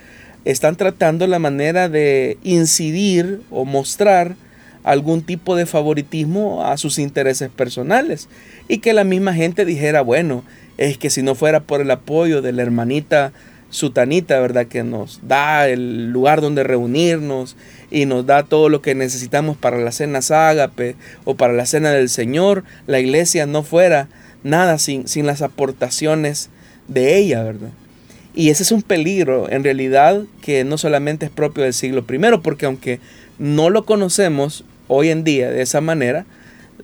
están 0.45 0.77
tratando 0.77 1.27
la 1.27 1.39
manera 1.39 1.89
de 1.89 2.39
incidir 2.43 3.41
o 3.51 3.65
mostrar 3.65 4.37
algún 4.85 5.23
tipo 5.23 5.57
de 5.57 5.67
favoritismo 5.67 6.65
a 6.65 6.77
sus 6.77 6.99
intereses 6.99 7.51
personales 7.51 8.29
y 8.69 8.79
que 8.79 8.93
la 8.93 9.05
misma 9.05 9.35
gente 9.35 9.65
dijera, 9.65 10.01
bueno, 10.01 10.45
es 10.79 10.97
que 10.97 11.11
si 11.11 11.23
no 11.23 11.35
fuera 11.35 11.61
por 11.61 11.81
el 11.81 11.91
apoyo 11.91 12.41
de 12.41 12.53
la 12.53 12.63
hermanita 12.63 13.33
sutanita, 13.71 14.41
¿verdad? 14.41 14.67
Que 14.67 14.83
nos 14.83 15.21
da 15.23 15.69
el 15.69 16.11
lugar 16.11 16.41
donde 16.41 16.65
reunirnos 16.65 17.57
y 17.91 18.07
nos 18.07 18.27
da 18.27 18.43
todo 18.43 18.69
lo 18.69 18.83
que 18.83 18.95
necesitamos 18.95 19.57
para 19.57 19.79
la 19.79 19.93
cena 19.93 20.21
ágape 20.29 20.97
o 21.25 21.35
para 21.37 21.53
la 21.53 21.67
cena 21.67 21.91
del 21.91 22.09
Señor, 22.09 22.65
la 22.87 23.01
iglesia 23.01 23.47
no 23.47 23.63
fuera 23.63 24.09
nada 24.43 24.79
sin, 24.79 25.09
sin 25.09 25.27
las 25.27 25.43
aportaciones 25.43 26.51
de 26.87 27.19
ella, 27.19 27.43
¿verdad? 27.43 27.71
Y 28.35 28.51
ese 28.51 28.63
es 28.63 28.73
un 28.73 28.83
peligro 28.83 29.51
en 29.51 29.65
realidad 29.65 30.23
que 30.43 30.65
no 30.65 30.79
solamente 30.79 31.27
es 31.27 31.33
propio 31.33 31.65
del 31.65 31.75
siglo 31.75 32.05
I, 32.09 32.39
porque 32.43 32.67
aunque 32.67 33.01
no 33.39 33.71
lo 33.71 33.85
conocemos 33.85 34.65
hoy 34.87 35.11
en 35.11 35.25
día 35.25 35.51
de 35.51 35.63
esa 35.63 35.81
manera, 35.81 36.25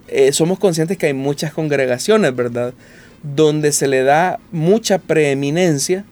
eh, 0.09 0.33
somos 0.33 0.59
conscientes 0.59 0.99
que 0.99 1.07
hay 1.07 1.15
muchas 1.15 1.53
congregaciones, 1.53 2.35
¿verdad? 2.35 2.75
Donde 3.23 3.73
se 3.73 3.87
le 3.87 4.03
da 4.03 4.41
mucha 4.53 4.99
preeminencia 4.99 6.05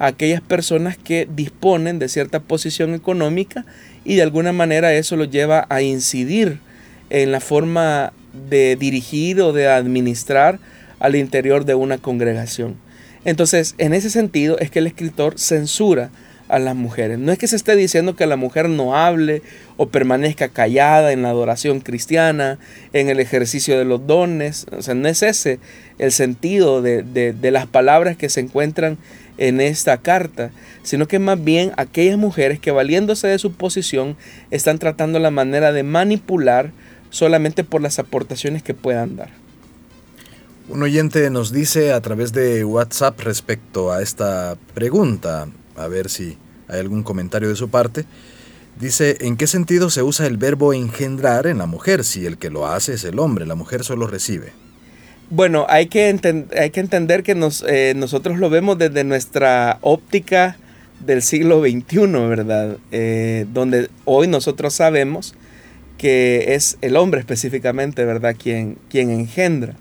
a 0.00 0.06
aquellas 0.06 0.40
personas 0.40 0.96
que 0.96 1.28
disponen 1.30 2.00
de 2.00 2.08
cierta 2.08 2.40
posición 2.40 2.94
económica 2.94 3.66
y 4.04 4.16
de 4.16 4.22
alguna 4.22 4.52
manera 4.52 4.94
eso 4.94 5.14
lo 5.14 5.24
lleva 5.24 5.66
a 5.68 5.82
incidir 5.82 6.58
en 7.10 7.30
la 7.30 7.40
forma 7.40 8.12
de 8.48 8.76
dirigir 8.76 9.40
o 9.42 9.52
de 9.52 9.68
administrar 9.68 10.58
al 11.00 11.16
interior 11.16 11.66
de 11.66 11.74
una 11.74 11.98
congregación. 11.98 12.76
Entonces, 13.26 13.74
en 13.76 13.92
ese 13.92 14.08
sentido 14.08 14.58
es 14.58 14.70
que 14.70 14.78
el 14.78 14.86
escritor 14.86 15.38
censura 15.38 16.10
a 16.48 16.58
las 16.58 16.74
mujeres. 16.74 17.18
No 17.18 17.30
es 17.30 17.38
que 17.38 17.46
se 17.46 17.56
esté 17.56 17.76
diciendo 17.76 18.16
que 18.16 18.26
la 18.26 18.36
mujer 18.36 18.68
no 18.70 18.96
hable 18.96 19.42
o 19.76 19.88
permanezca 19.88 20.48
callada 20.48 21.12
en 21.12 21.22
la 21.22 21.28
adoración 21.28 21.80
cristiana, 21.80 22.58
en 22.92 23.08
el 23.08 23.20
ejercicio 23.20 23.78
de 23.78 23.84
los 23.84 24.06
dones. 24.06 24.66
O 24.76 24.82
sea, 24.82 24.94
no 24.94 25.08
es 25.08 25.22
ese 25.22 25.60
el 25.98 26.10
sentido 26.10 26.80
de, 26.82 27.02
de 27.02 27.50
las 27.50 27.66
palabras 27.66 28.16
que 28.16 28.30
se 28.30 28.40
encuentran 28.40 28.98
en 29.40 29.60
esta 29.60 29.96
carta, 29.96 30.52
sino 30.84 31.08
que 31.08 31.18
más 31.18 31.42
bien 31.42 31.72
aquellas 31.76 32.18
mujeres 32.18 32.60
que 32.60 32.70
valiéndose 32.70 33.26
de 33.26 33.38
su 33.38 33.52
posición 33.52 34.16
están 34.52 34.78
tratando 34.78 35.18
la 35.18 35.30
manera 35.30 35.72
de 35.72 35.82
manipular 35.82 36.70
solamente 37.08 37.64
por 37.64 37.80
las 37.80 37.98
aportaciones 37.98 38.62
que 38.62 38.74
puedan 38.74 39.16
dar. 39.16 39.30
Un 40.68 40.82
oyente 40.82 41.28
nos 41.30 41.52
dice 41.52 41.92
a 41.92 42.00
través 42.00 42.32
de 42.32 42.64
WhatsApp 42.64 43.18
respecto 43.20 43.90
a 43.90 44.02
esta 44.02 44.56
pregunta, 44.74 45.48
a 45.74 45.88
ver 45.88 46.08
si 46.08 46.36
hay 46.68 46.78
algún 46.78 47.02
comentario 47.02 47.48
de 47.48 47.56
su 47.56 47.70
parte. 47.70 48.04
Dice, 48.78 49.16
¿en 49.20 49.36
qué 49.36 49.46
sentido 49.46 49.90
se 49.90 50.02
usa 50.02 50.26
el 50.26 50.36
verbo 50.36 50.72
engendrar 50.72 51.46
en 51.46 51.58
la 51.58 51.66
mujer 51.66 52.04
si 52.04 52.24
el 52.26 52.38
que 52.38 52.50
lo 52.50 52.66
hace 52.66 52.94
es 52.94 53.04
el 53.04 53.18
hombre, 53.18 53.46
la 53.46 53.56
mujer 53.56 53.84
solo 53.84 54.06
recibe? 54.06 54.52
Bueno, 55.32 55.64
hay 55.68 55.86
que, 55.86 56.08
entender 56.08 57.22
que 57.22 57.36
eh, 57.68 57.94
nosotros 57.94 58.38
lo 58.38 58.50
vemos 58.50 58.78
desde 58.78 59.04
nuestra 59.04 59.78
óptica 59.80 60.56
del 60.98 61.22
siglo 61.22 61.60
XXI, 61.60 62.06
¿verdad? 62.28 62.78
Eh, 62.90 63.46
donde 63.52 63.90
hoy 64.04 64.26
nosotros 64.26 64.74
sabemos 64.74 65.36
que 65.98 66.54
es 66.56 66.78
el 66.80 66.96
hombre 66.96 67.20
específicamente, 67.20 68.04
¿verdad? 68.04 68.34
Quien, 68.36 68.76
quien 68.90 69.10
engendra. 69.10 69.74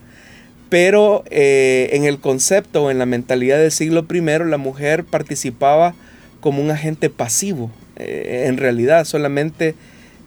Pero 0.69 1.23
eh, 1.31 1.89
en 1.93 2.05
el 2.05 2.19
concepto 2.19 2.83
o 2.83 2.91
en 2.91 2.99
la 2.99 3.07
mentalidad 3.07 3.57
del 3.57 3.71
siglo 3.71 4.05
I, 4.07 4.21
la 4.21 4.57
mujer 4.57 5.03
participaba 5.03 5.95
como 6.41 6.61
un 6.61 6.69
agente 6.69 7.09
pasivo. 7.09 7.71
En 7.95 8.57
realidad 8.57 9.03
solamente 9.03 9.73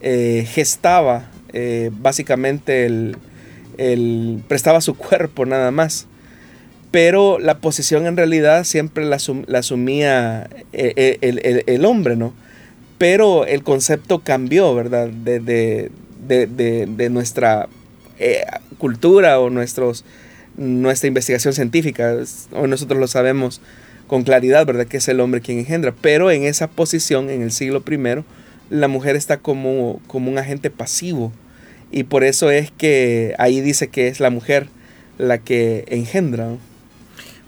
gestaba 0.01 1.31
básicamente 2.01 2.85
el, 2.85 3.15
prestaba 4.47 4.81
su 4.81 4.95
cuerpo 4.95 5.45
nada 5.45 5.71
más. 5.71 6.07
Pero 6.91 7.39
la 7.39 7.57
posición 7.57 8.05
en 8.05 8.17
realidad 8.17 8.65
siempre 8.65 9.03
la, 9.03 9.15
asumía 9.15 10.49
el, 10.71 11.85
hombre, 11.85 12.15
¿no? 12.15 12.33
Pero 12.99 13.45
el 13.45 13.63
concepto 13.63 14.19
cambió, 14.19 14.75
¿verdad? 14.75 15.07
De, 15.07 15.39
de 15.39 17.09
nuestra 17.09 17.67
cultura 18.77 19.39
o 19.39 19.49
nuestros 19.49 20.05
nuestra 20.57 21.07
investigación 21.07 21.53
científica, 21.53 22.15
o 22.51 22.67
nosotros 22.67 22.99
lo 22.99 23.07
sabemos 23.07 23.61
con 24.07 24.23
claridad, 24.23 24.65
¿verdad? 24.65 24.85
Que 24.85 24.97
es 24.97 25.07
el 25.07 25.19
hombre 25.19 25.41
quien 25.41 25.59
engendra. 25.59 25.93
Pero 25.99 26.31
en 26.31 26.43
esa 26.43 26.67
posición, 26.67 27.29
en 27.29 27.41
el 27.41 27.51
siglo 27.51 27.83
I, 27.89 28.23
la 28.69 28.87
mujer 28.87 29.15
está 29.15 29.37
como, 29.37 30.01
como 30.07 30.29
un 30.29 30.37
agente 30.37 30.69
pasivo. 30.69 31.31
Y 31.93 32.05
por 32.05 32.23
eso 32.23 32.49
es 32.49 32.71
que 32.71 33.35
ahí 33.37 33.61
dice 33.61 33.87
que 33.87 34.07
es 34.07 34.19
la 34.19 34.31
mujer 34.31 34.67
la 35.19 35.37
que 35.37 35.85
engendra. 35.87 36.57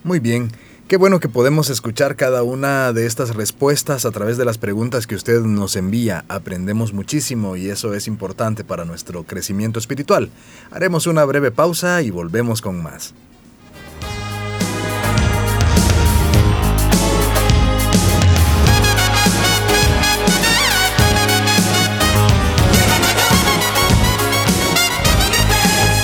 Muy 0.03 0.19
bien. 0.19 0.51
Qué 0.87 0.97
bueno 0.97 1.19
que 1.19 1.29
podemos 1.29 1.71
escuchar 1.71 2.15
cada 2.15 2.43
una 2.43 2.93
de 2.93 3.07
estas 3.07 3.35
respuestas 3.35 4.05
a 4.05 4.11
través 4.11 4.37
de 4.37 4.45
las 4.45 4.59
preguntas 4.59 5.07
que 5.07 5.15
usted 5.15 5.41
nos 5.41 5.75
envía. 5.75 6.25
Aprendemos 6.27 6.93
muchísimo 6.93 7.55
y 7.57 7.71
eso 7.71 7.95
es 7.95 8.05
importante 8.05 8.63
para 8.63 8.85
nuestro 8.85 9.23
crecimiento 9.23 9.79
espiritual. 9.79 10.29
Haremos 10.69 11.07
una 11.07 11.25
breve 11.25 11.49
pausa 11.49 12.03
y 12.03 12.11
volvemos 12.11 12.61
con 12.61 12.83
más. 12.83 13.15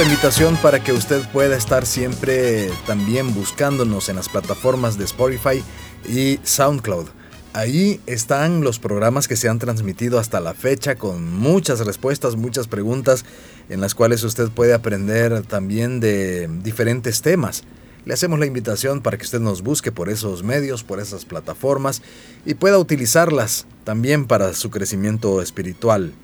La 0.00 0.06
invitación 0.06 0.56
para 0.62 0.82
que 0.82 0.94
usted 0.94 1.20
pueda 1.30 1.58
estar 1.58 1.84
siempre 1.84 2.70
también 2.86 3.34
buscándonos 3.34 4.08
en 4.08 4.16
las 4.16 4.30
plataformas 4.30 4.96
de 4.96 5.04
Spotify 5.04 5.62
y 6.08 6.40
SoundCloud. 6.42 7.08
Ahí 7.52 8.00
están 8.06 8.62
los 8.62 8.78
programas 8.78 9.28
que 9.28 9.36
se 9.36 9.50
han 9.50 9.58
transmitido 9.58 10.18
hasta 10.18 10.40
la 10.40 10.54
fecha 10.54 10.94
con 10.94 11.30
muchas 11.30 11.80
respuestas, 11.80 12.36
muchas 12.36 12.66
preguntas 12.66 13.26
en 13.68 13.82
las 13.82 13.94
cuales 13.94 14.24
usted 14.24 14.48
puede 14.48 14.72
aprender 14.72 15.42
también 15.42 16.00
de 16.00 16.48
diferentes 16.62 17.20
temas. 17.20 17.64
Le 18.06 18.14
hacemos 18.14 18.38
la 18.38 18.46
invitación 18.46 19.02
para 19.02 19.18
que 19.18 19.24
usted 19.24 19.40
nos 19.40 19.60
busque 19.60 19.92
por 19.92 20.08
esos 20.08 20.42
medios, 20.42 20.82
por 20.82 20.98
esas 20.98 21.26
plataformas 21.26 22.00
y 22.46 22.54
pueda 22.54 22.78
utilizarlas 22.78 23.66
también 23.84 24.26
para 24.26 24.54
su 24.54 24.70
crecimiento 24.70 25.42
espiritual. 25.42 26.14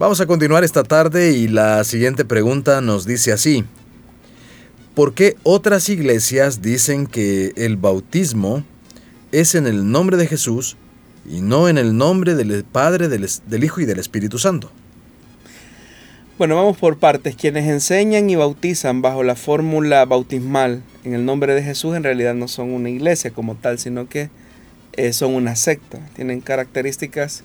Vamos 0.00 0.18
a 0.22 0.26
continuar 0.26 0.64
esta 0.64 0.82
tarde 0.82 1.32
y 1.32 1.46
la 1.46 1.84
siguiente 1.84 2.24
pregunta 2.24 2.80
nos 2.80 3.04
dice 3.04 3.32
así. 3.32 3.66
¿Por 4.94 5.12
qué 5.12 5.36
otras 5.42 5.90
iglesias 5.90 6.62
dicen 6.62 7.06
que 7.06 7.52
el 7.56 7.76
bautismo 7.76 8.64
es 9.30 9.54
en 9.54 9.66
el 9.66 9.92
nombre 9.92 10.16
de 10.16 10.26
Jesús 10.26 10.78
y 11.30 11.42
no 11.42 11.68
en 11.68 11.76
el 11.76 11.98
nombre 11.98 12.34
del 12.34 12.64
Padre, 12.64 13.08
del, 13.08 13.28
Hijo 13.62 13.82
y 13.82 13.84
del 13.84 13.98
Espíritu 13.98 14.38
Santo? 14.38 14.70
Bueno, 16.38 16.56
vamos 16.56 16.78
por 16.78 16.96
partes. 16.96 17.36
Quienes 17.36 17.68
enseñan 17.68 18.30
y 18.30 18.36
bautizan 18.36 19.02
bajo 19.02 19.22
la 19.22 19.36
fórmula 19.36 20.06
bautismal 20.06 20.82
en 21.04 21.12
el 21.12 21.26
nombre 21.26 21.54
de 21.54 21.62
Jesús 21.62 21.94
en 21.94 22.04
realidad 22.04 22.32
no 22.32 22.48
son 22.48 22.70
una 22.70 22.88
iglesia 22.88 23.32
como 23.32 23.54
tal, 23.54 23.78
sino 23.78 24.08
que 24.08 24.30
eh, 24.94 25.12
son 25.12 25.34
una 25.34 25.56
secta. 25.56 25.98
Tienen 26.16 26.40
características 26.40 27.42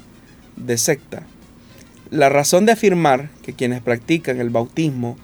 de 0.56 0.78
secta. 0.78 1.28
La 2.12 2.30
razón 2.30 2.66
de 2.66 2.74
afirmar 2.74 3.30
que 3.42 3.54
quienes 3.54 3.82
practican 3.82 4.40
el 4.40 4.52
bautismo 4.52 5.18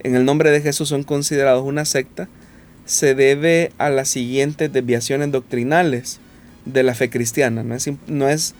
en 0.00 0.14
el 0.14 0.24
nombre 0.24 0.50
de 0.50 0.60
Jesús 0.60 0.88
son 0.88 1.02
considerados 1.02 1.64
una 1.64 1.84
secta 1.84 2.28
se 2.84 3.14
debe 3.14 3.72
a 3.76 3.90
las 3.90 4.08
siguientes 4.08 4.72
desviaciones 4.72 5.30
doctrinales 5.32 6.20
de 6.64 6.82
la 6.84 6.94
fe 6.94 7.10
cristiana. 7.10 7.62
No 7.62 7.74
es, 7.74 7.90
no 8.06 8.28
es 8.28 8.54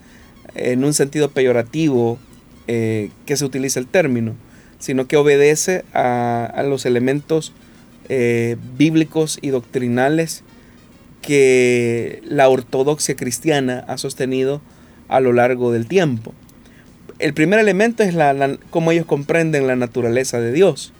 en 0.55 0.85
un 0.85 0.93
sentido 0.93 1.31
peyorativo 1.31 2.19
eh, 2.67 3.11
que 3.27 3.37
se 3.37 3.45
utiliza 3.45 3.79
el 3.79 3.87
término, 3.87 4.35
sino 4.79 5.07
que 5.07 5.17
obedece 5.17 5.85
a, 5.95 6.63
los 6.67 6.85
elementos 6.85 7.53
eh, 8.09 8.57
bíblicos 8.77 9.39
y 9.41 9.49
doctrinales 9.49 10.43
que 11.23 12.23
la 12.25 12.49
ortodoxia 12.49 13.17
cristiana 13.17 13.85
ha 13.89 13.99
sostenido 13.99 14.61
a 15.09 15.21
lo 15.21 15.33
largo 15.33 15.73
del 15.73 15.87
tiempo 15.87 16.35
el 17.19 17.35
primer 17.35 17.59
elemento 17.59 18.03
es 18.03 18.15
la, 18.15 18.59
cómo 18.71 18.93
ellos 18.93 19.07
comprenden 19.07 19.67
la 19.67 19.77
naturaleza 19.77 20.41
de 20.41 20.53
Dios. 20.53 20.93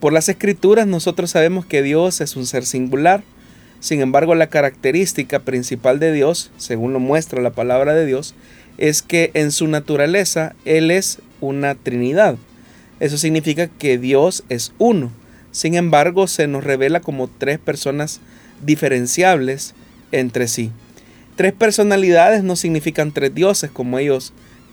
Por 0.00 0.12
las 0.12 0.28
escrituras 0.28 0.86
nosotros 0.86 1.30
sabemos 1.30 1.66
que 1.66 1.82
Dios 1.82 2.20
es 2.20 2.36
un 2.36 2.46
ser 2.46 2.64
singular, 2.64 3.22
Sin 3.80 4.00
embargo, 4.00 4.36
la 4.36 4.46
característica 4.46 5.40
principal 5.40 5.98
de 5.98 6.12
Dios, 6.12 6.52
según 6.56 6.92
lo 6.92 7.00
muestra 7.00 7.42
la 7.42 7.50
palabra 7.50 7.94
de 7.94 8.06
Dios, 8.06 8.36
es 8.78 9.02
que 9.02 9.32
en 9.34 9.50
su 9.50 9.66
naturaleza 9.66 10.54
Él 10.64 10.92
es 10.92 11.18
una 11.40 11.74
Trinidad. 11.74 12.36
Eso 13.00 13.18
significa 13.18 13.66
que 13.66 13.98
Dios 13.98 14.44
es 14.48 14.72
uno. 14.78 15.10
Sin 15.50 15.74
embargo, 15.74 16.28
se 16.28 16.46
nos 16.46 16.62
revela 16.62 17.00
como 17.00 17.26
tres 17.26 17.58
personas 17.58 18.20
diferenciables 18.64 19.74
entre 20.12 20.46
sí. 20.46 20.70
Tres 21.34 21.52
personalidades 21.52 22.44
no 22.44 22.54
significan 22.54 23.10
tres 23.10 23.34
dioses 23.34 23.70
como 23.72 23.98
ellos 23.98 24.32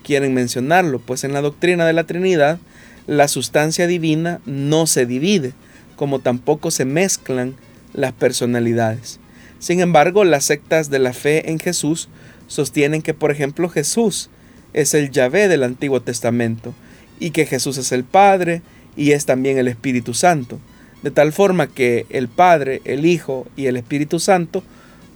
quieren 0.09 0.33
mencionarlo, 0.33 0.97
pues 0.97 1.23
en 1.23 1.33
la 1.33 1.41
doctrina 1.41 1.85
de 1.85 1.93
la 1.93 2.05
Trinidad 2.05 2.57
la 3.05 3.27
sustancia 3.27 3.85
divina 3.85 4.41
no 4.47 4.87
se 4.87 5.05
divide, 5.05 5.53
como 5.95 6.17
tampoco 6.17 6.71
se 6.71 6.83
mezclan 6.83 7.53
las 7.93 8.11
personalidades. 8.13 9.19
Sin 9.59 9.81
embargo, 9.81 10.23
las 10.23 10.45
sectas 10.45 10.89
de 10.89 10.97
la 10.97 11.13
fe 11.13 11.51
en 11.51 11.59
Jesús 11.59 12.09
sostienen 12.47 13.03
que, 13.03 13.13
por 13.13 13.29
ejemplo, 13.29 13.69
Jesús 13.69 14.31
es 14.73 14.95
el 14.95 15.11
Yahvé 15.11 15.47
del 15.47 15.61
Antiguo 15.61 16.01
Testamento 16.01 16.73
y 17.19 17.29
que 17.29 17.45
Jesús 17.45 17.77
es 17.77 17.91
el 17.91 18.03
Padre 18.03 18.63
y 18.97 19.11
es 19.11 19.27
también 19.27 19.59
el 19.59 19.67
Espíritu 19.67 20.15
Santo, 20.15 20.59
de 21.03 21.11
tal 21.11 21.33
forma 21.33 21.67
que 21.67 22.07
el 22.09 22.29
Padre, 22.29 22.81
el 22.83 23.05
Hijo 23.05 23.45
y 23.55 23.67
el 23.67 23.77
Espíritu 23.77 24.19
Santo 24.19 24.63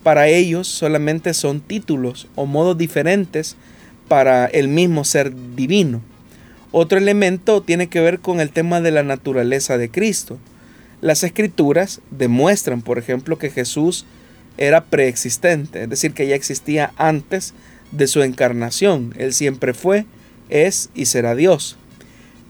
para 0.04 0.28
ellos 0.28 0.68
solamente 0.68 1.34
son 1.34 1.58
títulos 1.58 2.28
o 2.36 2.46
modos 2.46 2.78
diferentes 2.78 3.56
para 4.08 4.46
el 4.46 4.68
mismo 4.68 5.04
ser 5.04 5.32
divino. 5.54 6.02
Otro 6.72 6.98
elemento 6.98 7.62
tiene 7.62 7.88
que 7.88 8.00
ver 8.00 8.18
con 8.18 8.40
el 8.40 8.50
tema 8.50 8.80
de 8.80 8.90
la 8.90 9.02
naturaleza 9.02 9.78
de 9.78 9.90
Cristo. 9.90 10.38
Las 11.00 11.22
escrituras 11.22 12.00
demuestran, 12.10 12.82
por 12.82 12.98
ejemplo, 12.98 13.38
que 13.38 13.50
Jesús 13.50 14.06
era 14.56 14.84
preexistente, 14.84 15.84
es 15.84 15.88
decir, 15.88 16.14
que 16.14 16.26
ya 16.26 16.34
existía 16.34 16.92
antes 16.96 17.54
de 17.92 18.06
su 18.06 18.22
encarnación. 18.22 19.14
Él 19.16 19.32
siempre 19.32 19.74
fue, 19.74 20.06
es 20.48 20.90
y 20.94 21.06
será 21.06 21.34
Dios. 21.34 21.76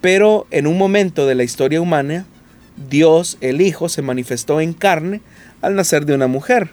Pero 0.00 0.46
en 0.50 0.66
un 0.66 0.78
momento 0.78 1.26
de 1.26 1.34
la 1.34 1.44
historia 1.44 1.80
humana, 1.80 2.26
Dios, 2.88 3.38
el 3.40 3.60
Hijo, 3.60 3.88
se 3.88 4.02
manifestó 4.02 4.60
en 4.60 4.72
carne 4.72 5.20
al 5.62 5.74
nacer 5.76 6.06
de 6.06 6.14
una 6.14 6.26
mujer. 6.26 6.70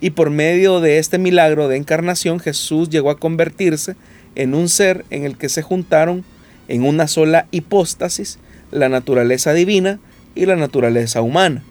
Y 0.00 0.10
por 0.10 0.30
medio 0.30 0.80
de 0.80 0.98
este 0.98 1.18
milagro 1.18 1.68
de 1.68 1.76
encarnación, 1.76 2.40
Jesús 2.40 2.88
llegó 2.88 3.10
a 3.10 3.18
convertirse 3.18 3.96
en 4.34 4.54
un 4.54 4.68
ser 4.68 5.04
en 5.10 5.24
el 5.24 5.36
que 5.36 5.48
se 5.48 5.62
juntaron 5.62 6.24
en 6.68 6.84
una 6.84 7.08
sola 7.08 7.46
hipóstasis 7.50 8.38
la 8.70 8.88
naturaleza 8.88 9.52
divina 9.52 9.98
y 10.34 10.46
la 10.46 10.56
naturaleza 10.56 11.22
humana. 11.22 11.62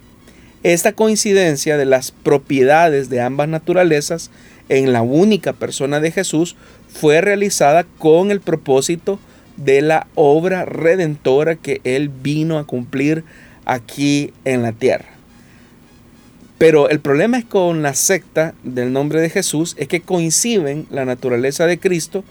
Esta 0.63 0.91
coincidencia 0.91 1.78
de 1.78 1.86
las 1.86 2.12
propiedades 2.12 3.10
de 3.10 3.22
ambas 3.22 3.48
naturalezas 3.48 4.30
en 4.67 4.91
la 4.91 5.02
única 5.02 5.54
persona 5.54 6.02
de 6.02 6.12
Jesús 6.12 6.56
fue 6.89 7.22
realizada 7.22 7.86
con 7.98 8.30
el 8.30 8.41
propósito 8.41 9.19
de 9.56 9.82
la 9.82 10.08
obra 10.15 10.65
redentora 10.65 11.56
que 11.56 11.80
Él 11.84 12.10
vino 12.10 12.58
a 12.58 12.65
cumplir 12.65 13.24
aquí 13.65 14.34
en 14.45 14.62
la 14.62 14.74
tierra. 14.74 15.08
Pero 16.58 16.89
el 16.89 17.00
problema 17.00 17.38
es 17.38 17.45
con 17.45 17.82
la 17.82 17.93
secta 17.93 18.54
del 18.63 18.91
nombre 18.91 19.22
de 19.22 19.30
Jesús 19.30 19.76
es 19.78 19.88
que 19.88 20.02
coinciden 20.02 20.88
la 20.89 21.06
naturaleza 21.06 21.65
de 21.65 21.80
Cristo 21.80 22.26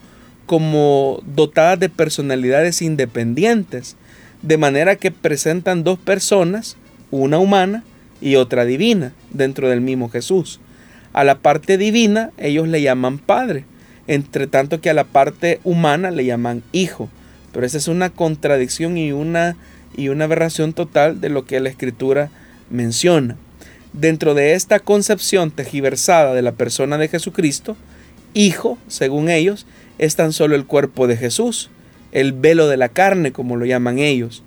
como 0.48 1.22
dotadas 1.26 1.78
de 1.78 1.90
personalidades 1.90 2.80
independientes 2.80 3.96
de 4.40 4.56
manera 4.56 4.96
que 4.96 5.10
presentan 5.10 5.84
dos 5.84 5.98
personas, 5.98 6.78
una 7.10 7.38
humana 7.38 7.84
y 8.22 8.36
otra 8.36 8.64
divina, 8.64 9.12
dentro 9.30 9.68
del 9.68 9.82
mismo 9.82 10.08
Jesús. 10.08 10.58
A 11.12 11.22
la 11.22 11.40
parte 11.40 11.76
divina 11.76 12.30
ellos 12.38 12.66
le 12.66 12.80
llaman 12.80 13.18
Padre, 13.18 13.66
entre 14.06 14.46
tanto 14.46 14.80
que 14.80 14.88
a 14.88 14.94
la 14.94 15.04
parte 15.04 15.60
humana 15.64 16.10
le 16.10 16.24
llaman 16.24 16.62
Hijo. 16.72 17.10
Pero 17.52 17.66
esa 17.66 17.76
es 17.76 17.86
una 17.86 18.08
contradicción 18.08 18.96
y 18.96 19.12
una, 19.12 19.54
y 19.98 20.08
una 20.08 20.24
aberración 20.24 20.72
total 20.72 21.20
de 21.20 21.28
lo 21.28 21.44
que 21.44 21.60
la 21.60 21.68
Escritura 21.68 22.30
menciona. 22.70 23.36
Dentro 23.92 24.32
de 24.32 24.54
esta 24.54 24.80
concepción 24.80 25.50
tejiversada 25.50 26.32
de 26.32 26.40
la 26.40 26.52
persona 26.52 26.96
de 26.96 27.08
Jesucristo, 27.08 27.76
Hijo, 28.32 28.78
según 28.88 29.28
ellos, 29.28 29.66
es 29.98 30.16
tan 30.16 30.32
solo 30.32 30.54
el 30.54 30.64
cuerpo 30.64 31.06
de 31.06 31.16
Jesús, 31.16 31.70
el 32.12 32.32
velo 32.32 32.68
de 32.68 32.76
la 32.76 32.88
carne, 32.88 33.32
como 33.32 33.56
lo 33.56 33.66
llaman 33.66 33.98
ellos. 33.98 34.42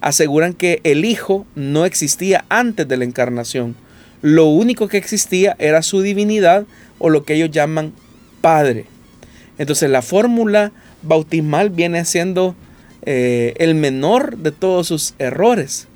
Aseguran 0.00 0.54
que 0.54 0.80
el 0.84 1.04
Hijo 1.04 1.46
no 1.54 1.84
existía 1.84 2.44
antes 2.48 2.86
de 2.86 2.96
la 2.96 3.04
encarnación. 3.04 3.74
Lo 4.22 4.46
único 4.46 4.88
que 4.88 4.98
existía 4.98 5.56
era 5.58 5.82
su 5.82 6.02
divinidad 6.02 6.66
o 6.98 7.10
lo 7.10 7.24
que 7.24 7.34
ellos 7.34 7.50
llaman 7.50 7.92
Padre. 8.40 8.86
Entonces 9.58 9.90
la 9.90 10.02
fórmula 10.02 10.72
bautismal 11.02 11.70
viene 11.70 12.04
siendo 12.04 12.54
eh, 13.02 13.54
el 13.58 13.74
menor 13.74 14.36
de 14.38 14.52
todos 14.52 14.88
sus 14.88 15.14
errores. 15.18 15.88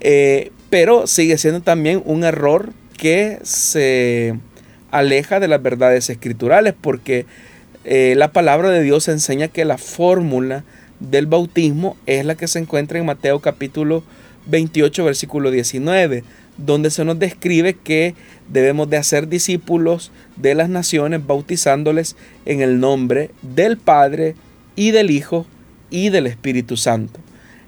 Eh, 0.00 0.50
pero 0.70 1.06
sigue 1.06 1.38
siendo 1.38 1.60
también 1.60 2.02
un 2.04 2.24
error 2.24 2.72
que 2.96 3.38
se 3.42 4.34
aleja 4.90 5.40
de 5.40 5.48
las 5.48 5.62
verdades 5.62 6.08
escriturales 6.10 6.74
porque 6.78 7.26
eh, 7.84 8.14
la 8.16 8.32
palabra 8.32 8.70
de 8.70 8.82
Dios 8.82 9.08
enseña 9.08 9.48
que 9.48 9.64
la 9.64 9.78
fórmula 9.78 10.64
del 11.00 11.26
bautismo 11.26 11.96
es 12.06 12.24
la 12.24 12.36
que 12.36 12.46
se 12.46 12.60
encuentra 12.60 12.98
en 12.98 13.06
Mateo 13.06 13.40
capítulo 13.40 14.04
28 14.46 15.04
versículo 15.04 15.50
19 15.50 16.22
donde 16.58 16.90
se 16.90 17.04
nos 17.04 17.18
describe 17.18 17.74
que 17.74 18.14
debemos 18.48 18.88
de 18.90 18.98
hacer 18.98 19.28
discípulos 19.28 20.12
de 20.36 20.54
las 20.54 20.68
naciones 20.68 21.26
bautizándoles 21.26 22.16
en 22.44 22.60
el 22.60 22.78
nombre 22.78 23.30
del 23.42 23.78
Padre 23.78 24.34
y 24.76 24.90
del 24.90 25.10
Hijo 25.10 25.46
y 25.90 26.10
del 26.10 26.26
Espíritu 26.26 26.76
Santo. 26.76 27.20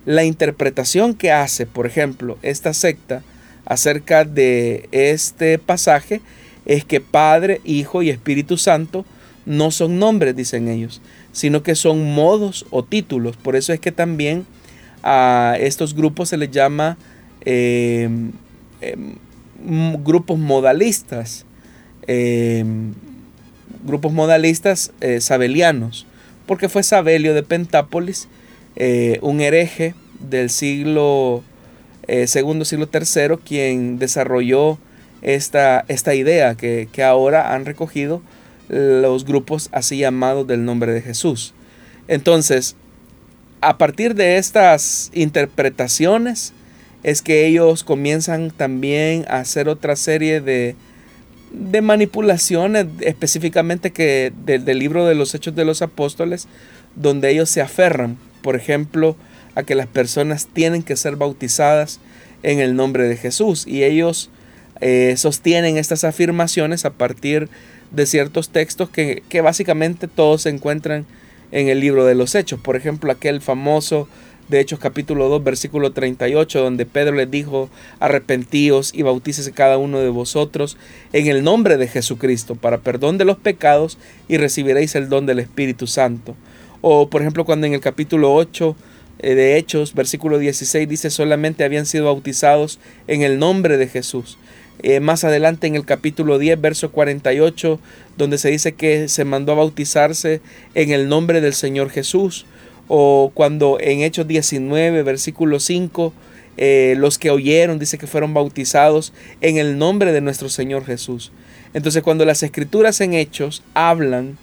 La 0.04 0.24
interpretación 0.24 1.14
que 1.14 1.32
hace, 1.32 1.66
por 1.66 1.86
ejemplo, 1.86 2.38
esta 2.42 2.74
secta 2.74 3.22
acerca 3.64 4.24
de 4.24 4.88
este 4.92 5.58
pasaje 5.58 6.20
es 6.66 6.84
que 6.84 7.00
Padre, 7.00 7.60
Hijo 7.64 8.02
y 8.02 8.10
Espíritu 8.10 8.58
Santo 8.58 9.04
no 9.46 9.70
son 9.70 9.98
nombres, 9.98 10.36
dicen 10.36 10.68
ellos, 10.68 11.00
sino 11.32 11.62
que 11.62 11.74
son 11.74 12.14
modos 12.14 12.66
o 12.70 12.84
títulos. 12.84 13.36
Por 13.36 13.56
eso 13.56 13.72
es 13.72 13.80
que 13.80 13.92
también 13.92 14.46
a 15.02 15.56
estos 15.60 15.94
grupos 15.94 16.30
se 16.30 16.36
les 16.36 16.50
llama 16.50 16.96
eh, 17.44 18.08
em, 18.80 19.14
grupos 20.02 20.38
modalistas, 20.38 21.44
em, 22.06 22.94
grupos 23.84 24.12
modalistas 24.12 24.92
eh, 25.00 25.20
sabelianos, 25.20 26.06
porque 26.46 26.68
fue 26.68 26.82
Sabelio 26.82 27.34
de 27.34 27.42
Pentápolis, 27.42 28.28
eh, 28.76 29.18
un 29.22 29.40
hereje 29.40 29.94
del 30.20 30.50
siglo 30.50 31.42
segundo, 32.26 32.66
siglo 32.66 32.86
tercero, 32.86 33.40
quien 33.40 33.98
desarrolló 33.98 34.78
esta, 35.22 35.86
esta 35.88 36.14
idea 36.14 36.54
que, 36.54 36.86
que 36.92 37.02
ahora 37.02 37.54
han 37.54 37.64
recogido 37.64 38.20
los 38.68 39.24
grupos 39.24 39.68
así 39.72 39.98
llamados 39.98 40.46
del 40.46 40.64
nombre 40.64 40.92
de 40.92 41.02
Jesús. 41.02 41.54
Entonces, 42.08 42.76
a 43.60 43.78
partir 43.78 44.14
de 44.14 44.36
estas 44.36 45.10
interpretaciones 45.14 46.52
es 47.02 47.22
que 47.22 47.46
ellos 47.46 47.84
comienzan 47.84 48.50
también 48.50 49.24
a 49.28 49.38
hacer 49.38 49.68
otra 49.68 49.96
serie 49.96 50.40
de, 50.40 50.74
de 51.52 51.82
manipulaciones, 51.82 52.86
específicamente 53.00 53.92
que 53.92 54.32
del 54.44 54.78
libro 54.78 55.06
de 55.06 55.14
los 55.14 55.34
Hechos 55.34 55.54
de 55.54 55.64
los 55.64 55.82
Apóstoles, 55.82 56.48
donde 56.96 57.30
ellos 57.30 57.50
se 57.50 57.60
aferran, 57.60 58.16
por 58.42 58.56
ejemplo, 58.56 59.16
a 59.54 59.62
que 59.62 59.74
las 59.74 59.86
personas 59.86 60.48
tienen 60.52 60.82
que 60.82 60.96
ser 60.96 61.16
bautizadas 61.16 62.00
en 62.42 62.60
el 62.60 62.76
nombre 62.76 63.04
de 63.04 63.16
Jesús. 63.16 63.66
Y 63.66 63.84
ellos 63.84 64.30
eh, 64.80 65.14
sostienen 65.16 65.76
estas 65.76 66.04
afirmaciones 66.04 66.84
a 66.84 66.90
partir 66.90 67.48
de 67.48 67.50
ciertos 68.06 68.50
textos 68.50 68.90
que, 68.90 69.40
básicamente 69.42 70.08
todos 70.08 70.42
se 70.42 70.50
encuentran 70.50 71.06
en 71.52 71.68
el 71.68 71.80
libro 71.80 72.04
de 72.04 72.14
los 72.14 72.34
Hechos. 72.34 72.60
Por 72.60 72.76
ejemplo, 72.76 73.12
aquel 73.12 73.40
famoso 73.40 74.08
de 74.48 74.60
Hechos 74.60 74.78
capítulo 74.78 75.28
2 75.30 75.42
versículo 75.42 75.92
38 75.92 76.62
donde 76.62 76.84
Pedro 76.84 77.14
les 77.16 77.30
dijo 77.30 77.70
arrepentíos 77.98 78.92
y 78.94 79.00
bautícese 79.00 79.52
cada 79.52 79.78
uno 79.78 80.00
de 80.00 80.10
vosotros 80.10 80.76
en 81.14 81.28
el 81.28 81.42
nombre 81.42 81.78
de 81.78 81.88
Jesucristo 81.88 82.54
para 82.54 82.78
perdón 82.78 83.16
de 83.16 83.24
los 83.24 83.38
pecados 83.38 83.96
y 84.28 84.36
recibiréis 84.36 84.96
el 84.96 85.08
don 85.08 85.24
del 85.24 85.38
Espíritu 85.38 85.86
Santo. 85.86 86.36
O 86.82 87.08
por 87.08 87.22
ejemplo 87.22 87.46
cuando 87.46 87.66
en 87.66 87.72
el 87.72 87.80
capítulo 87.80 88.34
8 88.34 88.76
eh, 89.20 89.34
de 89.34 89.56
Hechos 89.56 89.94
versículo 89.94 90.38
16 90.38 90.86
dice 90.86 91.08
solamente 91.08 91.64
habían 91.64 91.86
sido 91.86 92.04
bautizados 92.04 92.78
en 93.06 93.22
el 93.22 93.38
nombre 93.38 93.78
de 93.78 93.88
Jesús. 93.88 94.36
Eh, 94.82 95.00
más 95.00 95.24
adelante 95.24 95.66
en 95.66 95.76
el 95.76 95.84
capítulo 95.84 96.38
10, 96.38 96.60
verso 96.60 96.92
48, 96.92 97.80
donde 98.16 98.38
se 98.38 98.50
dice 98.50 98.72
que 98.72 99.08
se 99.08 99.24
mandó 99.24 99.52
a 99.52 99.56
bautizarse 99.56 100.40
en 100.74 100.90
el 100.90 101.08
nombre 101.08 101.40
del 101.40 101.54
Señor 101.54 101.90
Jesús, 101.90 102.46
o 102.88 103.30
cuando 103.34 103.78
en 103.80 104.02
Hechos 104.02 104.26
19, 104.26 105.02
versículo 105.02 105.58
5, 105.58 106.12
eh, 106.56 106.94
los 106.98 107.18
que 107.18 107.30
oyeron, 107.30 107.78
dice 107.78 107.98
que 107.98 108.06
fueron 108.06 108.34
bautizados 108.34 109.12
en 109.40 109.56
el 109.56 109.78
nombre 109.78 110.12
de 110.12 110.20
nuestro 110.20 110.48
Señor 110.48 110.84
Jesús. 110.84 111.32
Entonces 111.72 112.02
cuando 112.02 112.24
las 112.24 112.42
escrituras 112.42 113.00
en 113.00 113.14
hechos 113.14 113.62
hablan 113.74 114.38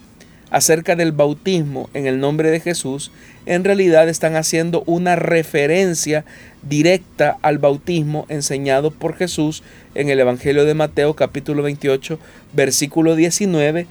acerca 0.51 0.95
del 0.95 1.13
bautismo 1.13 1.89
en 1.93 2.05
el 2.05 2.19
nombre 2.19 2.51
de 2.51 2.59
Jesús, 2.59 3.11
en 3.45 3.63
realidad 3.63 4.07
están 4.09 4.35
haciendo 4.35 4.83
una 4.85 5.15
referencia 5.15 6.25
directa 6.61 7.37
al 7.41 7.57
bautismo 7.57 8.25
enseñado 8.29 8.91
por 8.91 9.15
Jesús 9.15 9.63
en 9.95 10.09
el 10.09 10.19
Evangelio 10.19 10.65
de 10.65 10.75
Mateo 10.75 11.15
capítulo 11.15 11.63
28 11.63 12.19
versículo 12.53 13.15
19 13.15 13.87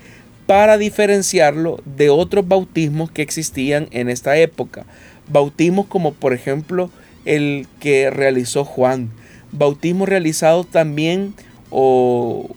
para 0.46 0.78
diferenciarlo 0.78 1.80
de 1.84 2.10
otros 2.10 2.46
bautismos 2.46 3.10
que 3.10 3.22
existían 3.22 3.88
en 3.90 4.08
esta 4.08 4.36
época. 4.36 4.84
Bautismos 5.28 5.86
como 5.86 6.12
por 6.12 6.32
ejemplo 6.32 6.90
el 7.24 7.66
que 7.80 8.10
realizó 8.10 8.64
Juan. 8.64 9.10
Bautismo 9.52 10.06
realizado 10.06 10.64
también 10.64 11.34
o 11.70 12.50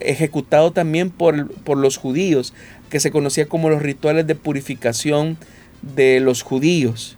ejecutado 0.00 0.72
también 0.72 1.10
por, 1.10 1.50
por 1.62 1.78
los 1.78 1.96
judíos, 1.96 2.52
que 2.88 3.00
se 3.00 3.10
conocía 3.10 3.46
como 3.46 3.70
los 3.70 3.82
rituales 3.82 4.26
de 4.26 4.34
purificación 4.34 5.36
de 5.82 6.20
los 6.20 6.42
judíos. 6.42 7.16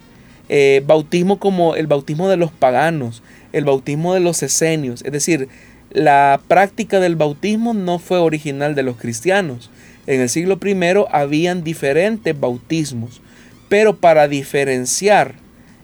Eh, 0.49 0.83
bautismo 0.85 1.39
como 1.39 1.75
el 1.75 1.87
bautismo 1.87 2.27
de 2.29 2.37
los 2.37 2.51
paganos, 2.51 3.23
el 3.53 3.65
bautismo 3.65 4.13
de 4.13 4.19
los 4.19 4.43
esenios. 4.43 5.01
Es 5.03 5.11
decir, 5.11 5.47
la 5.91 6.41
práctica 6.47 6.99
del 6.99 7.15
bautismo 7.15 7.73
no 7.73 7.99
fue 7.99 8.17
original 8.17 8.75
de 8.75 8.83
los 8.83 8.97
cristianos. 8.97 9.69
En 10.07 10.21
el 10.21 10.29
siglo 10.29 10.59
I 10.63 10.75
habían 11.11 11.63
diferentes 11.63 12.37
bautismos, 12.37 13.21
pero 13.69 13.95
para 13.95 14.27
diferenciar 14.27 15.35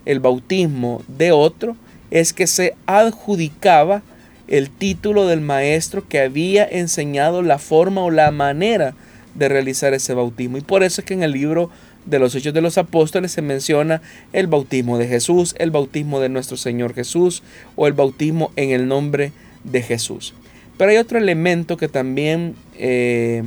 el 0.06 0.20
bautismo 0.20 1.02
de 1.08 1.32
otro 1.32 1.76
es 2.12 2.34
que 2.34 2.48
se 2.48 2.76
adjudicaba 2.86 4.02
el 4.48 4.70
título 4.70 5.28
del 5.28 5.42
maestro 5.42 6.08
que 6.08 6.20
había 6.20 6.66
enseñado 6.66 7.42
la 7.42 7.60
forma 7.60 8.04
o 8.04 8.12
la 8.12 8.32
manera 8.32 8.96
de 9.38 9.50
realizar 9.50 9.94
ese 9.94 10.14
bautismo. 10.14 10.58
Y 10.58 10.62
por 10.62 10.84
eso 10.84 11.02
es 11.02 11.06
que 11.06 11.14
en 11.14 11.24
el 11.24 11.32
libro 11.32 11.70
de 12.06 12.20
los 12.20 12.34
Hechos 12.36 12.54
de 12.54 12.62
los 12.62 12.78
Apóstoles 12.78 13.32
se 13.32 13.42
menciona 13.42 14.02
el 14.34 14.48
bautismo 14.48 14.98
de 14.98 15.08
Jesús, 15.08 15.56
el 15.60 15.72
bautismo 15.72 16.20
de 16.20 16.30
nuestro 16.30 16.58
Señor 16.58 16.94
Jesús 16.94 17.44
o 17.76 17.88
el 17.88 17.94
bautismo 17.94 18.52
en 18.56 18.72
el 18.72 18.88
nombre 18.88 19.32
de 19.64 19.82
Jesús. 19.82 20.34
Pero 20.78 20.92
hay 20.92 20.98
otro 20.98 21.18
elemento 21.18 21.78
que 21.78 21.88
también 21.88 22.56
eh, 22.78 23.44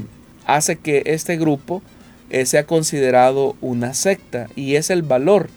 hace 0.46 0.76
que 0.76 1.02
este 1.06 1.36
grupo 1.36 1.82
eh, 2.28 2.46
sea 2.46 2.64
considerado 2.64 3.56
una 3.60 3.94
secta 3.94 4.48
y 4.56 4.74
es 4.76 4.90
el 4.90 5.02
valor 5.02 5.48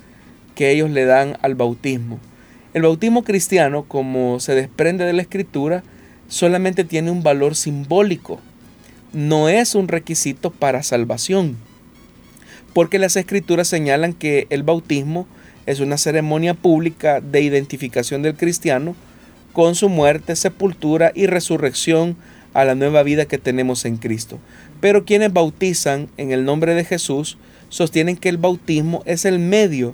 que 0.55 0.71
ellos 0.71 0.89
le 0.89 1.05
dan 1.05 1.37
al 1.41 1.55
bautismo. 1.55 2.19
El 2.73 2.83
bautismo 2.83 3.23
cristiano, 3.23 3.85
como 3.87 4.39
se 4.39 4.55
desprende 4.55 5.05
de 5.05 5.13
la 5.13 5.21
escritura, 5.21 5.83
solamente 6.27 6.83
tiene 6.83 7.11
un 7.11 7.21
valor 7.21 7.55
simbólico, 7.55 8.39
no 9.13 9.47
es 9.47 9.75
un 9.75 9.87
requisito 9.87 10.51
para 10.51 10.83
salvación, 10.83 11.57
porque 12.73 12.99
las 12.99 13.15
escrituras 13.15 13.67
señalan 13.67 14.13
que 14.13 14.47
el 14.49 14.63
bautismo 14.63 15.27
es 15.65 15.79
una 15.79 15.97
ceremonia 15.97 16.55
pública 16.55 17.21
de 17.21 17.41
identificación 17.41 18.21
del 18.21 18.35
cristiano 18.35 18.95
con 19.53 19.75
su 19.75 19.87
muerte, 19.87 20.35
sepultura 20.35 21.11
y 21.13 21.27
resurrección 21.27 22.17
a 22.53 22.65
la 22.65 22.75
nueva 22.75 23.03
vida 23.03 23.25
que 23.25 23.37
tenemos 23.37 23.85
en 23.85 23.97
Cristo. 23.97 24.39
Pero 24.81 25.05
quienes 25.05 25.31
bautizan 25.31 26.09
en 26.17 26.31
el 26.31 26.43
nombre 26.43 26.73
de 26.73 26.83
Jesús 26.83 27.37
sostienen 27.69 28.17
que 28.17 28.29
el 28.29 28.37
bautismo 28.37 29.03
es 29.05 29.25
el 29.25 29.39
medio 29.39 29.93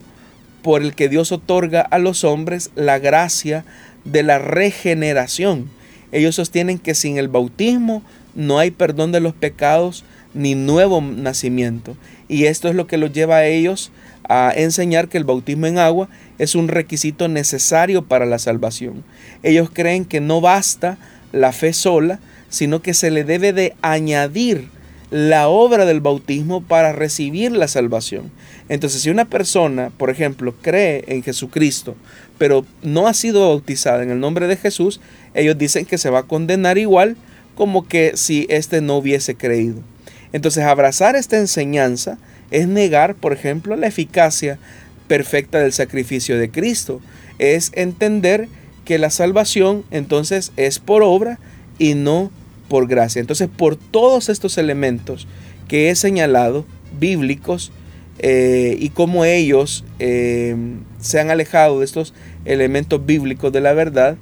por 0.62 0.82
el 0.82 0.96
que 0.96 1.10
Dios 1.10 1.32
otorga 1.32 1.82
a 1.82 2.00
los 2.00 2.24
hombres 2.24 2.72
la 2.76 3.00
gracia 3.00 3.66
de 4.04 4.24
la 4.24 4.40
regeneración. 4.40 5.70
Ellos 6.12 6.36
sostienen 6.36 6.80
que 6.80 6.96
sin 6.96 7.18
el 7.18 7.28
bautismo 7.28 8.04
no 8.36 8.60
hay 8.60 8.72
perdón 8.72 9.12
de 9.12 9.20
los 9.20 9.34
pecados 9.34 10.04
ni 10.34 10.56
nuevo 10.56 11.02
nacimiento. 11.02 11.98
Y 12.28 12.46
esto 12.46 12.68
es 12.68 12.76
lo 12.76 12.88
que 12.88 12.98
los 12.98 13.12
lleva 13.12 13.38
a 13.38 13.46
ellos 13.46 13.92
a 14.28 14.54
enseñar 14.56 15.10
que 15.10 15.18
el 15.18 15.24
bautismo 15.24 15.66
en 15.66 15.80
agua 15.80 16.08
es 16.38 16.56
un 16.56 16.68
requisito 16.68 17.28
necesario 17.28 18.04
para 18.06 18.26
la 18.26 18.40
salvación. 18.40 19.04
Ellos 19.42 19.70
creen 19.74 20.06
que 20.06 20.22
no 20.22 20.40
basta 20.40 20.98
la 21.32 21.52
fe 21.52 21.74
sola, 21.74 22.20
sino 22.50 22.82
que 22.82 22.94
se 22.94 23.12
le 23.12 23.24
debe 23.24 23.54
de 23.54 23.76
añadir 23.82 24.70
la 25.12 25.48
obra 25.48 25.86
del 25.86 26.02
bautismo 26.02 26.62
para 26.62 26.92
recibir 26.92 27.52
la 27.52 27.68
salvación. 27.68 28.32
Entonces, 28.70 29.02
si 29.02 29.10
una 29.10 29.26
persona, 29.26 29.92
por 29.98 30.12
ejemplo, 30.12 30.54
cree 30.62 31.04
en 31.08 31.24
Jesucristo, 31.24 31.96
pero 32.38 32.66
no 32.84 33.08
ha 33.08 33.16
sido 33.16 33.50
bautizada 33.50 34.04
en 34.04 34.12
el 34.12 34.20
nombre 34.20 34.48
de 34.48 34.58
Jesús, 34.58 35.02
ellos 35.34 35.58
dicen 35.58 35.86
que 35.86 35.98
se 35.98 36.12
va 36.12 36.20
a 36.20 36.28
condenar 36.28 36.78
igual 36.78 37.18
como 37.60 37.86
que 37.86 38.14
si 38.16 38.48
éste 38.50 38.80
no 38.80 38.96
hubiese 38.96 39.36
creído. 39.36 39.82
Entonces, 40.32 40.64
abrazar 40.64 41.18
esta 41.18 41.38
enseñanza 41.38 42.18
es 42.52 42.70
negar, 42.70 43.16
por 43.16 43.34
ejemplo, 43.34 43.76
la 43.76 43.88
eficacia 43.88 44.58
perfecta 45.10 45.60
del 45.60 45.74
sacrificio 45.74 46.40
de 46.40 46.52
Cristo. 46.52 47.02
Es 47.38 47.74
entender 47.76 48.48
que 48.86 48.98
la 48.98 49.10
salvación 49.10 49.84
entonces 49.92 50.54
es 50.56 50.80
por 50.80 51.04
obra 51.04 51.38
y 51.80 51.96
no 51.96 52.32
por 52.70 52.88
gracia. 52.88 53.20
Entonces, 53.20 53.50
por 53.50 53.76
todos 53.76 54.30
estos 54.30 54.58
elementos 54.58 55.28
que 55.68 55.90
he 55.90 55.96
señalado, 55.98 56.66
bíblicos, 56.98 57.74
eh, 58.20 58.78
y 58.80 58.88
cómo 58.92 59.26
ellos 59.26 59.84
eh, 60.00 60.56
se 61.02 61.20
han 61.20 61.30
alejado 61.30 61.80
de 61.80 61.86
estos 61.86 62.14
elementos 62.46 63.06
bíblicos 63.06 63.52
de 63.52 63.60
la 63.60 63.74
verdad, 63.74 64.16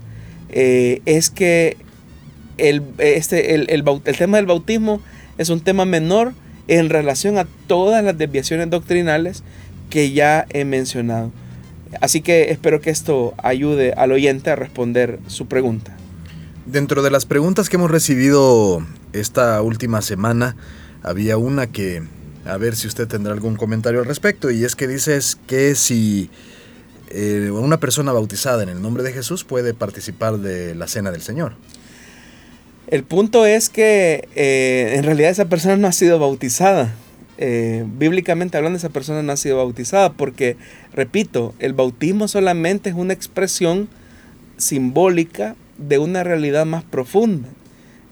eh, 0.49 1.03
es 1.05 1.29
que 1.29 1.77
el, 2.57 2.83
este, 2.97 3.55
el, 3.55 3.67
el, 3.69 3.83
tema 4.17 4.37
del 4.37 4.45
bautismo 4.45 5.01
es 5.37 5.49
un 5.49 5.61
tema 5.61 5.85
menor 5.85 6.33
en 6.67 6.89
relación 6.89 7.37
a 7.37 7.47
todas 7.67 8.03
las 8.03 8.17
desviaciones 8.17 8.69
doctrinales 8.69 9.43
que 9.89 10.11
ya 10.11 10.45
he 10.49 10.65
mencionado. 10.65 11.31
Así 12.01 12.21
que 12.21 12.51
espero 12.51 12.81
que 12.81 12.89
esto 12.89 13.33
ayude 13.37 13.93
al 13.93 14.11
oyente 14.11 14.49
a 14.49 14.55
responder 14.55 15.19
su 15.27 15.47
pregunta. 15.47 15.95
Dentro 16.65 17.01
de 17.01 17.11
las 17.11 17.25
preguntas 17.25 17.69
que 17.69 17.77
hemos 17.77 17.89
recibido 17.89 18.85
esta 19.13 19.61
última 19.61 20.01
semana, 20.01 20.57
había 21.01 21.37
una 21.37 21.67
que, 21.67 22.03
a 22.45 22.57
ver 22.57 22.75
si 22.75 22.87
usted 22.87 23.07
tendrá 23.07 23.31
algún 23.31 23.55
comentario 23.55 24.01
al 24.01 24.05
respecto, 24.05 24.51
y 24.51 24.65
es 24.65 24.75
que 24.75 24.87
dices 24.87 25.37
que 25.47 25.75
si 25.75 26.29
eh, 27.09 27.51
una 27.51 27.79
persona 27.79 28.11
bautizada 28.11 28.63
en 28.63 28.69
el 28.69 28.81
nombre 28.81 29.03
de 29.03 29.13
Jesús 29.13 29.45
puede 29.45 29.73
participar 29.73 30.39
de 30.39 30.75
la 30.75 30.87
cena 30.87 31.11
del 31.11 31.21
Señor. 31.21 31.53
El 32.87 33.03
punto 33.03 33.45
es 33.45 33.69
que 33.69 34.29
eh, 34.35 34.93
en 34.95 35.03
realidad 35.03 35.29
esa 35.29 35.49
persona 35.49 35.75
no 35.75 35.87
ha 35.87 35.91
sido 35.91 36.19
bautizada. 36.19 36.95
Eh, 37.37 37.83
bíblicamente 37.85 38.57
hablando, 38.57 38.77
esa 38.77 38.89
persona 38.89 39.21
no 39.21 39.33
ha 39.33 39.37
sido 39.37 39.57
bautizada 39.57 40.13
porque, 40.13 40.55
repito, 40.93 41.53
el 41.59 41.73
bautismo 41.73 42.29
solamente 42.29 42.89
es 42.89 42.95
una 42.95 43.13
expresión 43.13 43.89
simbólica 44.55 45.55
de 45.77 45.99
una 45.99 46.23
realidad 46.23 46.65
más 46.65 46.85
profunda. 46.85 47.49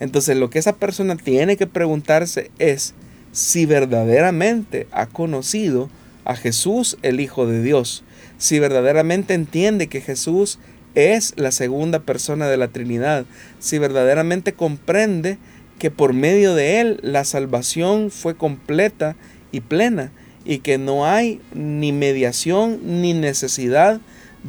Entonces 0.02 0.36
lo 0.36 0.50
que 0.50 0.60
esa 0.60 0.76
persona 0.76 1.16
tiene 1.16 1.56
que 1.56 1.68
preguntarse 1.68 2.52
es 2.60 2.94
si 3.32 3.66
verdaderamente 3.66 4.88
ha 4.92 5.06
conocido 5.06 5.90
a 6.26 6.36
Jesús 6.36 6.98
el 7.02 7.22
Hijo 7.22 7.48
de 7.48 7.64
Dios, 7.64 8.04
si 8.38 8.60
verdaderamente 8.60 9.34
entiende 9.34 9.88
que 9.88 10.02
Jesús 10.02 10.60
es 10.96 11.34
la 11.38 11.52
segunda 11.52 12.00
persona 12.00 12.48
de 12.48 12.58
la 12.58 12.70
Trinidad, 12.70 13.26
si 13.60 13.78
verdaderamente 13.78 14.54
comprende 14.54 15.38
que 15.80 15.92
por 15.92 16.14
medio 16.14 16.56
de 16.56 16.80
Él 16.80 17.00
la 17.02 17.26
salvación 17.26 18.10
fue 18.12 18.36
completa 18.36 19.16
y 19.52 19.62
plena 19.62 20.12
y 20.46 20.60
que 20.60 20.78
no 20.78 21.06
hay 21.06 21.42
ni 21.54 21.92
mediación 21.92 22.80
ni 23.02 23.14
necesidad 23.14 24.00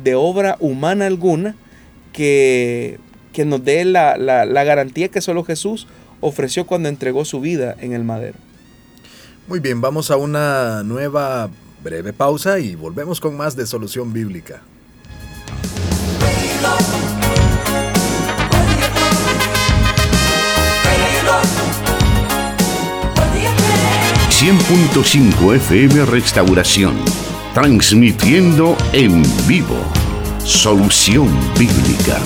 de 0.03 0.15
obra 0.15 0.57
humana 0.61 1.07
alguna 1.07 1.57
que 2.13 2.99
que 3.37 3.45
nos 3.45 3.63
dé 3.63 3.85
la, 3.85 4.17
garantía 4.65 5.09
que 5.09 5.21
solo 5.21 5.45
Jesús 5.45 5.87
ofreció 6.23 6.67
cuando 6.67 6.89
entregó 6.89 7.27
su 7.27 7.39
vida 7.39 7.77
en 7.81 7.93
el 7.93 8.03
madero. 8.03 8.39
Muy 9.47 9.61
bien, 9.61 9.83
vamos 9.83 10.11
a 10.11 10.17
una 10.17 10.83
nueva 10.85 11.51
breve 11.85 12.15
pausa 12.15 12.59
y 12.61 12.77
volvemos 12.77 13.21
con 13.21 13.37
más 13.37 13.55
de 13.55 13.67
Solución 13.67 14.15
Bíblica. 14.15 14.63
100.5 24.39 25.55
FM 25.57 26.05
Restauración, 26.05 26.95
transmitiendo 27.55 28.77
en 28.93 29.23
vivo. 29.49 29.79
Solución 30.45 31.27
Bíblica. 31.59 32.21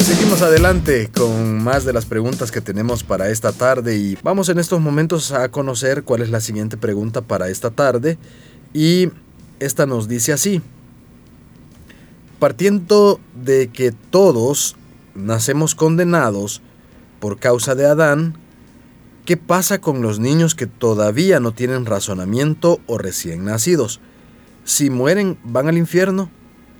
Seguimos 0.00 0.42
adelante 0.42 1.08
con 1.16 1.62
más 1.62 1.84
de 1.84 1.92
las 1.92 2.06
preguntas 2.06 2.50
que 2.50 2.60
tenemos 2.60 3.04
para 3.04 3.28
esta 3.28 3.52
tarde 3.52 3.96
y 3.96 4.18
vamos 4.24 4.48
en 4.48 4.58
estos 4.58 4.80
momentos 4.80 5.30
a 5.30 5.48
conocer 5.50 6.02
cuál 6.02 6.22
es 6.22 6.30
la 6.30 6.40
siguiente 6.40 6.76
pregunta 6.76 7.20
para 7.20 7.48
esta 7.48 7.70
tarde 7.70 8.18
y 8.74 9.10
esta 9.60 9.86
nos 9.86 10.08
dice 10.08 10.32
así. 10.32 10.60
Partiendo 12.38 13.18
de 13.34 13.68
que 13.68 13.90
todos 13.90 14.76
nacemos 15.16 15.74
condenados 15.74 16.62
por 17.18 17.38
causa 17.40 17.74
de 17.74 17.86
Adán, 17.86 18.36
¿qué 19.24 19.36
pasa 19.36 19.80
con 19.80 20.02
los 20.02 20.20
niños 20.20 20.54
que 20.54 20.68
todavía 20.68 21.40
no 21.40 21.50
tienen 21.50 21.84
razonamiento 21.84 22.80
o 22.86 22.96
recién 22.96 23.44
nacidos? 23.44 24.00
Si 24.64 24.88
mueren, 24.88 25.36
¿van 25.42 25.66
al 25.66 25.78
infierno? 25.78 26.30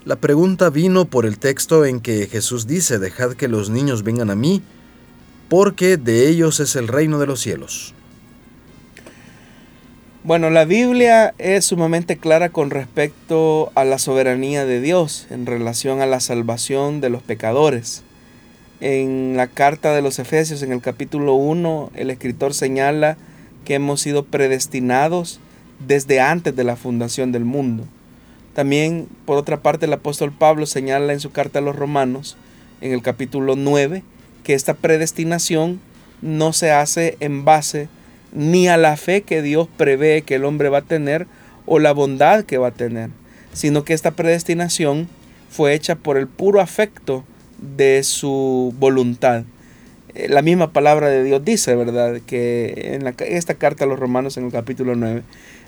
La 0.04 0.16
pregunta 0.16 0.70
vino 0.70 1.06
por 1.06 1.26
el 1.26 1.38
texto 1.40 1.84
en 1.84 2.00
que 2.00 2.28
Jesús 2.28 2.68
dice, 2.68 3.00
dejad 3.00 3.32
que 3.32 3.48
los 3.48 3.68
niños 3.68 4.04
vengan 4.04 4.30
a 4.30 4.36
mí, 4.36 4.62
porque 5.48 5.96
de 5.96 6.28
ellos 6.28 6.60
es 6.60 6.76
el 6.76 6.86
reino 6.86 7.18
de 7.18 7.26
los 7.26 7.40
cielos. 7.40 7.94
Bueno, 10.28 10.50
la 10.50 10.66
Biblia 10.66 11.32
es 11.38 11.64
sumamente 11.64 12.18
clara 12.18 12.50
con 12.50 12.68
respecto 12.68 13.72
a 13.74 13.86
la 13.86 13.96
soberanía 13.96 14.66
de 14.66 14.82
Dios 14.82 15.26
en 15.30 15.46
relación 15.46 16.02
a 16.02 16.06
la 16.06 16.20
salvación 16.20 17.00
de 17.00 17.08
los 17.08 17.22
pecadores. 17.22 18.02
En 18.82 19.38
la 19.38 19.46
carta 19.46 19.94
de 19.94 20.02
los 20.02 20.18
Efesios, 20.18 20.62
en 20.62 20.70
el 20.70 20.82
capítulo 20.82 21.32
1, 21.32 21.92
el 21.94 22.10
escritor 22.10 22.52
señala 22.52 23.16
que 23.64 23.76
hemos 23.76 24.02
sido 24.02 24.26
predestinados 24.26 25.40
desde 25.78 26.20
antes 26.20 26.54
de 26.54 26.64
la 26.64 26.76
fundación 26.76 27.32
del 27.32 27.46
mundo. 27.46 27.84
También, 28.54 29.08
por 29.24 29.38
otra 29.38 29.62
parte, 29.62 29.86
el 29.86 29.94
apóstol 29.94 30.30
Pablo 30.30 30.66
señala 30.66 31.14
en 31.14 31.20
su 31.20 31.30
carta 31.30 31.60
a 31.60 31.62
los 31.62 31.74
romanos, 31.74 32.36
en 32.82 32.92
el 32.92 33.00
capítulo 33.00 33.56
9, 33.56 34.02
que 34.44 34.52
esta 34.52 34.74
predestinación 34.74 35.80
no 36.20 36.52
se 36.52 36.70
hace 36.70 37.16
en 37.20 37.46
base 37.46 37.88
ni 38.32 38.68
a 38.68 38.76
la 38.76 38.96
fe 38.96 39.22
que 39.22 39.42
Dios 39.42 39.68
prevé 39.76 40.22
que 40.22 40.36
el 40.36 40.44
hombre 40.44 40.68
va 40.68 40.78
a 40.78 40.82
tener 40.82 41.26
o 41.66 41.78
la 41.78 41.92
bondad 41.92 42.44
que 42.44 42.58
va 42.58 42.68
a 42.68 42.72
tener, 42.72 43.10
sino 43.52 43.84
que 43.84 43.94
esta 43.94 44.12
predestinación 44.12 45.08
fue 45.50 45.74
hecha 45.74 45.96
por 45.96 46.16
el 46.16 46.26
puro 46.26 46.60
afecto 46.60 47.24
de 47.58 48.02
su 48.02 48.74
voluntad. 48.78 49.44
Eh, 50.14 50.28
la 50.28 50.42
misma 50.42 50.72
palabra 50.72 51.08
de 51.08 51.24
Dios 51.24 51.44
dice, 51.44 51.74
¿verdad? 51.74 52.20
Que 52.26 52.94
en 52.94 53.14
esta 53.20 53.54
carta 53.54 53.84
a 53.84 53.88
los 53.88 53.98
romanos 53.98 54.36
en 54.36 54.46
el 54.46 54.52
capítulo 54.52 54.94
9, 54.94 55.22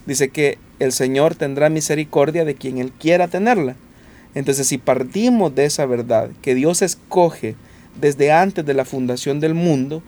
dice 0.06 0.28
que 0.30 0.58
el 0.78 0.92
Señor 0.92 1.34
tendrá 1.34 1.68
misericordia 1.68 2.44
de 2.44 2.54
quien 2.54 2.78
Él 2.78 2.92
quiera 2.92 3.28
tenerla. 3.28 3.76
Entonces, 4.34 4.66
si 4.66 4.78
partimos 4.78 5.54
de 5.54 5.64
esa 5.64 5.86
verdad, 5.86 6.30
que 6.40 6.54
Dios 6.54 6.82
escoge 6.82 7.56
desde 8.00 8.32
antes 8.32 8.64
de 8.64 8.74
la 8.74 8.84
fundación 8.84 9.40
del 9.40 9.54
mundo, 9.54 10.02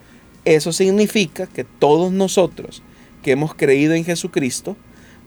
eso 0.44 0.72
significa 0.72 1.46
que 1.46 1.64
todos 1.64 2.12
nosotros 2.12 2.82
que 3.22 3.32
hemos 3.32 3.54
creído 3.54 3.94
en 3.94 4.04
Jesucristo, 4.04 4.76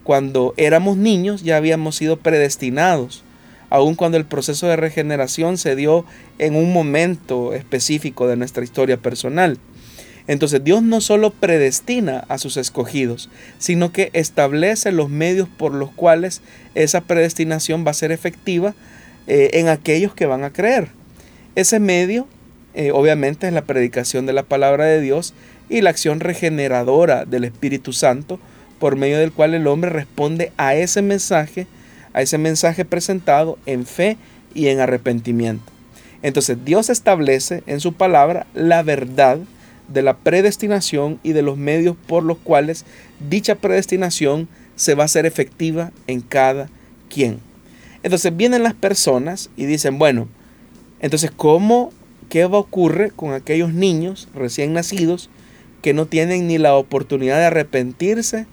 cuando 0.04 0.54
éramos 0.58 0.98
niños 0.98 1.44
ya 1.44 1.58
habíamos 1.58 1.96
sido 1.96 2.18
predestinados, 2.18 3.24
aun 3.70 3.96
cuando 3.96 4.18
el 4.18 4.26
proceso 4.26 4.68
de 4.68 4.76
regeneración 4.76 5.58
se 5.58 5.76
dio 5.76 6.06
en 6.38 6.56
un 6.56 6.72
momento 6.72 7.54
específico 7.54 8.28
de 8.28 8.36
nuestra 8.36 8.64
historia 8.64 8.98
personal. 8.98 9.58
Entonces 10.28 10.64
Dios 10.64 10.82
no 10.82 11.02
solo 11.02 11.32
predestina 11.32 12.26
a 12.30 12.38
sus 12.38 12.58
escogidos, 12.58 13.30
sino 13.60 13.92
que 13.92 14.10
establece 14.14 14.92
los 14.92 15.10
medios 15.10 15.48
por 15.48 15.74
los 15.74 15.92
cuales 15.92 16.42
esa 16.74 17.02
predestinación 17.02 17.86
va 17.86 17.92
a 17.92 17.96
ser 17.96 18.12
efectiva 18.12 18.74
eh, 19.28 19.52
en 19.54 19.68
aquellos 19.68 20.14
que 20.14 20.26
van 20.26 20.44
a 20.44 20.52
creer. 20.52 20.90
Ese 21.56 21.80
medio 21.80 22.28
eh, 22.76 22.92
obviamente 22.92 23.48
es 23.48 23.54
la 23.54 23.64
predicación 23.64 24.26
de 24.26 24.34
la 24.34 24.44
palabra 24.44 24.86
de 24.86 25.02
Dios 25.02 25.34
y 25.70 25.82
la 25.82 25.90
acción 25.90 26.20
regeneradora 26.20 27.26
del 27.26 27.46
Espíritu 27.46 27.94
Santo 27.94 28.40
por 28.80 28.96
medio 28.96 29.18
del 29.18 29.32
cual 29.32 29.54
el 29.54 29.68
hombre 29.68 29.90
responde 29.90 30.52
a 30.58 30.76
ese 30.76 31.02
mensaje, 31.02 31.68
a 32.14 32.22
ese 32.22 32.38
mensaje 32.38 32.86
presentado 32.86 33.58
en 33.66 33.86
fe 33.86 34.18
y 34.54 34.68
en 34.68 34.80
arrepentimiento. 34.80 35.72
Entonces 36.22 36.58
Dios 36.66 36.90
establece 36.90 37.64
en 37.66 37.80
su 37.80 37.94
palabra 37.94 38.46
la 38.54 38.84
verdad 38.84 39.40
de 39.88 40.02
la 40.02 40.18
predestinación 40.18 41.20
y 41.24 41.34
de 41.34 41.44
los 41.44 41.58
medios 41.58 41.96
por 42.08 42.24
los 42.24 42.38
cuales 42.40 42.86
dicha 43.30 43.56
predestinación 43.56 44.48
se 44.76 44.96
va 44.96 45.04
a 45.04 45.06
hacer 45.06 45.26
efectiva 45.26 45.92
en 46.08 46.22
cada 46.22 46.70
quien. 47.10 47.40
Entonces 48.04 48.36
vienen 48.36 48.64
las 48.64 48.74
personas 48.74 49.50
y 49.56 49.66
dicen, 49.66 49.98
bueno, 49.98 50.28
entonces 51.00 51.32
¿cómo, 51.36 51.92
qué 52.30 52.46
va 52.46 52.58
a 52.58 52.62
ocurrir 52.62 53.14
con 53.14 53.34
aquellos 53.34 53.74
niños 53.74 54.28
recién 54.34 54.74
nacidos 54.74 55.30
que 55.82 55.94
no 55.94 56.06
tienen 56.06 56.48
ni 56.48 56.58
la 56.58 56.76
oportunidad 56.76 57.38
de 57.38 57.46
arrepentirse 57.46 58.46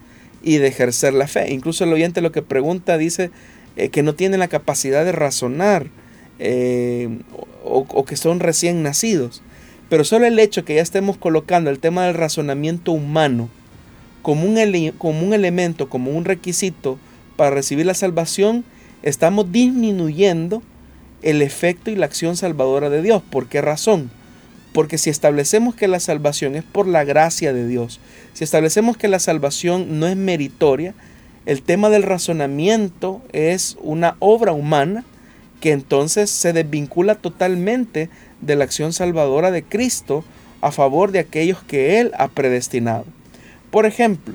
y 0.42 0.58
de 0.58 0.68
ejercer 0.68 1.14
la 1.14 1.28
fe? 1.28 1.52
Incluso 1.52 1.84
el 1.84 1.92
oyente 1.92 2.20
lo 2.20 2.32
que 2.32 2.42
pregunta 2.42 2.98
dice 2.98 3.30
eh, 3.76 3.88
que 3.88 4.02
no 4.02 4.14
tienen 4.14 4.40
la 4.40 4.48
capacidad 4.48 5.04
de 5.04 5.12
razonar 5.12 5.86
eh, 6.38 7.08
o 7.64 8.04
que 8.04 8.16
son 8.16 8.40
recién 8.40 8.82
nacidos. 8.82 9.42
Pero 9.88 10.04
solo 10.04 10.26
el 10.26 10.38
hecho 10.38 10.64
que 10.64 10.76
ya 10.76 10.82
estemos 10.82 11.16
colocando 11.16 11.70
el 11.70 11.78
tema 11.78 12.06
del 12.06 12.14
razonamiento 12.14 12.92
humano 12.92 13.48
como 14.22 14.46
un, 14.46 14.92
como 14.96 15.26
un 15.26 15.34
elemento, 15.34 15.88
como 15.88 16.12
un 16.12 16.24
requisito 16.24 16.98
para 17.36 17.50
recibir 17.50 17.86
la 17.86 17.94
salvación, 17.94 18.64
estamos 19.02 19.52
disminuyendo 19.52 20.62
el 21.22 21.42
efecto 21.42 21.90
y 21.90 21.96
la 21.96 22.06
acción 22.06 22.36
salvadora 22.36 22.90
de 22.90 23.02
Dios. 23.02 23.22
¿Por 23.30 23.46
qué 23.48 23.60
razón? 23.60 24.10
Porque 24.72 24.98
si 24.98 25.10
establecemos 25.10 25.74
que 25.74 25.88
la 25.88 26.00
salvación 26.00 26.56
es 26.56 26.64
por 26.64 26.86
la 26.86 27.04
gracia 27.04 27.52
de 27.52 27.66
Dios, 27.66 28.00
si 28.32 28.44
establecemos 28.44 28.96
que 28.96 29.08
la 29.08 29.18
salvación 29.18 30.00
no 30.00 30.06
es 30.06 30.16
meritoria, 30.16 30.94
el 31.44 31.62
tema 31.62 31.90
del 31.90 32.04
razonamiento 32.04 33.20
es 33.32 33.76
una 33.80 34.16
obra 34.20 34.52
humana 34.52 35.04
que 35.60 35.72
entonces 35.72 36.30
se 36.30 36.52
desvincula 36.52 37.16
totalmente 37.16 38.08
de 38.40 38.56
la 38.56 38.64
acción 38.64 38.92
salvadora 38.92 39.50
de 39.50 39.62
Cristo 39.62 40.24
a 40.60 40.72
favor 40.72 41.12
de 41.12 41.18
aquellos 41.18 41.62
que 41.62 42.00
Él 42.00 42.12
ha 42.16 42.28
predestinado. 42.28 43.04
Por 43.70 43.86
ejemplo, 43.86 44.34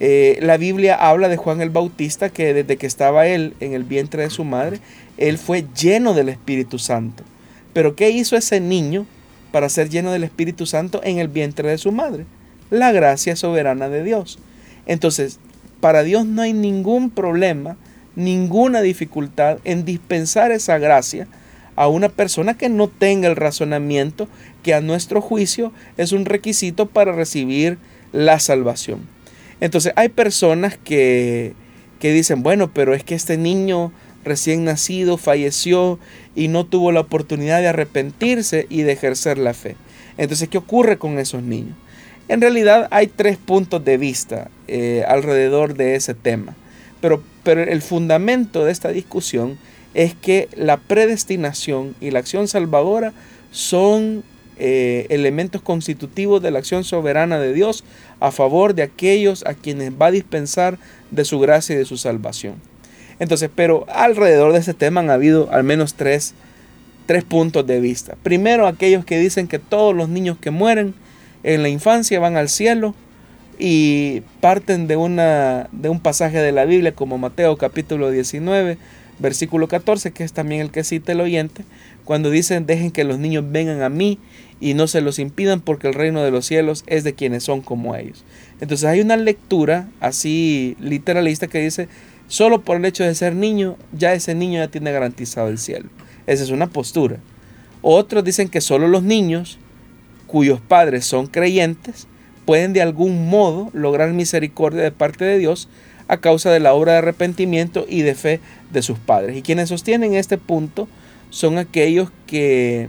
eh, 0.00 0.38
la 0.40 0.56
Biblia 0.56 0.94
habla 0.94 1.28
de 1.28 1.36
Juan 1.36 1.60
el 1.60 1.68
Bautista 1.68 2.30
que 2.30 2.54
desde 2.54 2.78
que 2.78 2.86
estaba 2.86 3.26
él 3.26 3.54
en 3.60 3.74
el 3.74 3.84
vientre 3.84 4.22
de 4.22 4.30
su 4.30 4.44
madre, 4.44 4.80
él 5.20 5.38
fue 5.38 5.66
lleno 5.78 6.14
del 6.14 6.28
Espíritu 6.28 6.78
Santo. 6.78 7.22
Pero 7.72 7.94
¿qué 7.94 8.10
hizo 8.10 8.36
ese 8.36 8.58
niño 8.58 9.06
para 9.52 9.68
ser 9.68 9.88
lleno 9.88 10.10
del 10.10 10.24
Espíritu 10.24 10.66
Santo 10.66 11.00
en 11.04 11.18
el 11.18 11.28
vientre 11.28 11.68
de 11.68 11.78
su 11.78 11.92
madre? 11.92 12.26
La 12.70 12.90
gracia 12.90 13.36
soberana 13.36 13.88
de 13.88 14.02
Dios. 14.02 14.38
Entonces, 14.86 15.38
para 15.80 16.02
Dios 16.02 16.26
no 16.26 16.42
hay 16.42 16.52
ningún 16.52 17.10
problema, 17.10 17.76
ninguna 18.16 18.80
dificultad 18.80 19.58
en 19.64 19.84
dispensar 19.84 20.50
esa 20.52 20.78
gracia 20.78 21.28
a 21.76 21.86
una 21.88 22.08
persona 22.08 22.56
que 22.56 22.68
no 22.68 22.88
tenga 22.88 23.28
el 23.28 23.36
razonamiento 23.36 24.28
que 24.62 24.74
a 24.74 24.80
nuestro 24.80 25.20
juicio 25.20 25.72
es 25.96 26.12
un 26.12 26.24
requisito 26.24 26.86
para 26.86 27.12
recibir 27.12 27.78
la 28.12 28.40
salvación. 28.40 29.06
Entonces 29.60 29.92
hay 29.96 30.08
personas 30.08 30.78
que, 30.78 31.54
que 31.98 32.12
dicen, 32.12 32.42
bueno, 32.42 32.72
pero 32.72 32.94
es 32.94 33.04
que 33.04 33.14
este 33.14 33.36
niño 33.36 33.92
recién 34.24 34.64
nacido 34.64 35.16
falleció 35.16 35.98
y 36.34 36.48
no 36.48 36.64
tuvo 36.66 36.92
la 36.92 37.00
oportunidad 37.00 37.60
de 37.60 37.68
arrepentirse 37.68 38.66
y 38.68 38.82
de 38.82 38.92
ejercer 38.92 39.38
la 39.38 39.54
fe. 39.54 39.76
Entonces, 40.18 40.48
¿qué 40.48 40.58
ocurre 40.58 40.98
con 40.98 41.18
esos 41.18 41.42
niños? 41.42 41.76
En 42.28 42.40
realidad 42.40 42.86
hay 42.90 43.08
tres 43.08 43.38
puntos 43.38 43.84
de 43.84 43.96
vista 43.96 44.50
eh, 44.68 45.04
alrededor 45.08 45.74
de 45.74 45.96
ese 45.96 46.14
tema, 46.14 46.54
pero, 47.00 47.22
pero 47.42 47.62
el 47.62 47.82
fundamento 47.82 48.64
de 48.64 48.72
esta 48.72 48.90
discusión 48.90 49.58
es 49.94 50.14
que 50.14 50.48
la 50.54 50.76
predestinación 50.76 51.96
y 52.00 52.12
la 52.12 52.20
acción 52.20 52.46
salvadora 52.46 53.12
son 53.50 54.22
eh, 54.58 55.06
elementos 55.08 55.62
constitutivos 55.62 56.42
de 56.42 56.50
la 56.50 56.58
acción 56.58 56.84
soberana 56.84 57.40
de 57.40 57.52
Dios 57.52 57.82
a 58.20 58.30
favor 58.30 58.74
de 58.74 58.82
aquellos 58.82 59.44
a 59.46 59.54
quienes 59.54 59.90
va 59.92 60.06
a 60.06 60.10
dispensar 60.10 60.78
de 61.10 61.24
su 61.24 61.40
gracia 61.40 61.74
y 61.74 61.78
de 61.78 61.84
su 61.86 61.96
salvación. 61.96 62.56
Entonces, 63.20 63.50
pero 63.54 63.86
alrededor 63.88 64.52
de 64.52 64.58
ese 64.58 64.74
tema 64.74 65.00
han 65.00 65.10
habido 65.10 65.48
al 65.52 65.62
menos 65.62 65.94
tres, 65.94 66.34
tres 67.06 67.22
puntos 67.22 67.66
de 67.66 67.78
vista. 67.78 68.16
Primero, 68.22 68.66
aquellos 68.66 69.04
que 69.04 69.18
dicen 69.18 69.46
que 69.46 69.60
todos 69.60 69.94
los 69.94 70.08
niños 70.08 70.38
que 70.40 70.50
mueren 70.50 70.94
en 71.44 71.62
la 71.62 71.68
infancia 71.68 72.18
van 72.18 72.36
al 72.36 72.48
cielo 72.48 72.94
y 73.58 74.22
parten 74.40 74.86
de, 74.86 74.96
una, 74.96 75.68
de 75.70 75.90
un 75.90 76.00
pasaje 76.00 76.38
de 76.38 76.50
la 76.50 76.64
Biblia 76.64 76.94
como 76.94 77.18
Mateo 77.18 77.56
capítulo 77.58 78.10
19, 78.10 78.78
versículo 79.18 79.68
14, 79.68 80.12
que 80.12 80.24
es 80.24 80.32
también 80.32 80.62
el 80.62 80.70
que 80.70 80.82
cita 80.82 81.12
el 81.12 81.20
oyente, 81.20 81.64
cuando 82.04 82.30
dicen, 82.30 82.64
dejen 82.64 82.90
que 82.90 83.04
los 83.04 83.18
niños 83.18 83.44
vengan 83.46 83.82
a 83.82 83.90
mí 83.90 84.18
y 84.60 84.72
no 84.72 84.88
se 84.88 85.02
los 85.02 85.18
impidan 85.18 85.60
porque 85.60 85.88
el 85.88 85.94
reino 85.94 86.22
de 86.22 86.30
los 86.30 86.46
cielos 86.46 86.84
es 86.86 87.04
de 87.04 87.14
quienes 87.14 87.44
son 87.44 87.60
como 87.60 87.94
ellos. 87.96 88.24
Entonces 88.62 88.86
hay 88.86 89.00
una 89.00 89.16
lectura 89.16 89.88
así 90.00 90.76
literalista 90.80 91.48
que 91.48 91.60
dice, 91.60 91.88
solo 92.30 92.62
por 92.62 92.76
el 92.76 92.84
hecho 92.84 93.02
de 93.02 93.14
ser 93.16 93.34
niño, 93.34 93.76
ya 93.92 94.14
ese 94.14 94.36
niño 94.36 94.60
ya 94.60 94.68
tiene 94.68 94.92
garantizado 94.92 95.48
el 95.48 95.58
cielo. 95.58 95.90
Esa 96.28 96.44
es 96.44 96.50
una 96.50 96.68
postura. 96.68 97.16
Otros 97.82 98.22
dicen 98.22 98.48
que 98.48 98.60
solo 98.60 98.86
los 98.86 99.02
niños 99.02 99.58
cuyos 100.28 100.60
padres 100.60 101.04
son 101.04 101.26
creyentes 101.26 102.06
pueden 102.44 102.72
de 102.72 102.82
algún 102.82 103.28
modo 103.28 103.68
lograr 103.72 104.12
misericordia 104.12 104.80
de 104.80 104.92
parte 104.92 105.24
de 105.24 105.38
Dios 105.38 105.68
a 106.06 106.18
causa 106.18 106.52
de 106.52 106.60
la 106.60 106.72
obra 106.72 106.92
de 106.92 106.98
arrepentimiento 106.98 107.84
y 107.88 108.02
de 108.02 108.14
fe 108.14 108.40
de 108.70 108.82
sus 108.82 108.98
padres. 108.98 109.36
Y 109.36 109.42
quienes 109.42 109.68
sostienen 109.68 110.14
este 110.14 110.38
punto 110.38 110.86
son 111.30 111.58
aquellos 111.58 112.10
que 112.28 112.88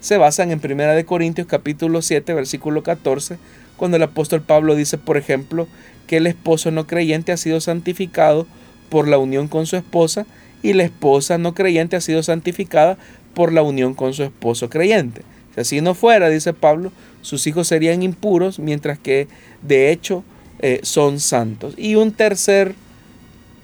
se 0.00 0.18
basan 0.18 0.50
en 0.50 0.60
1 0.62 1.06
Corintios 1.06 1.46
capítulo 1.46 2.02
7 2.02 2.34
versículo 2.34 2.82
14, 2.82 3.38
cuando 3.78 3.96
el 3.96 4.02
apóstol 4.02 4.42
Pablo 4.42 4.74
dice, 4.74 4.98
por 4.98 5.16
ejemplo, 5.16 5.66
que 6.06 6.18
el 6.18 6.26
esposo 6.26 6.70
no 6.70 6.86
creyente 6.86 7.32
ha 7.32 7.38
sido 7.38 7.58
santificado 7.62 8.46
por 8.88 9.08
la 9.08 9.18
unión 9.18 9.48
con 9.48 9.66
su 9.66 9.76
esposa 9.76 10.26
y 10.62 10.74
la 10.74 10.84
esposa 10.84 11.38
no 11.38 11.54
creyente 11.54 11.96
ha 11.96 12.00
sido 12.00 12.22
santificada 12.22 12.98
por 13.34 13.52
la 13.52 13.62
unión 13.62 13.94
con 13.94 14.14
su 14.14 14.22
esposo 14.22 14.68
creyente. 14.68 15.22
Si 15.54 15.60
así 15.60 15.80
no 15.80 15.94
fuera, 15.94 16.28
dice 16.28 16.52
Pablo, 16.52 16.92
sus 17.20 17.46
hijos 17.46 17.68
serían 17.68 18.02
impuros, 18.02 18.58
mientras 18.58 18.98
que 18.98 19.28
de 19.62 19.90
hecho 19.90 20.24
eh, 20.60 20.80
son 20.82 21.20
santos. 21.20 21.74
Y 21.76 21.94
un 21.94 22.12
tercer 22.12 22.74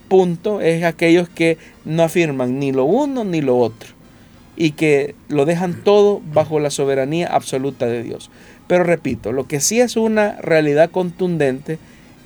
punto 0.08 0.60
es 0.60 0.84
aquellos 0.84 1.28
que 1.28 1.58
no 1.84 2.02
afirman 2.02 2.58
ni 2.58 2.72
lo 2.72 2.84
uno 2.84 3.24
ni 3.24 3.40
lo 3.40 3.58
otro 3.58 3.90
y 4.56 4.72
que 4.72 5.14
lo 5.28 5.44
dejan 5.44 5.84
todo 5.84 6.20
bajo 6.32 6.58
la 6.58 6.70
soberanía 6.70 7.28
absoluta 7.28 7.86
de 7.86 8.02
Dios. 8.02 8.30
Pero 8.66 8.84
repito, 8.84 9.32
lo 9.32 9.46
que 9.46 9.60
sí 9.60 9.80
es 9.80 9.96
una 9.96 10.36
realidad 10.40 10.90
contundente 10.90 11.78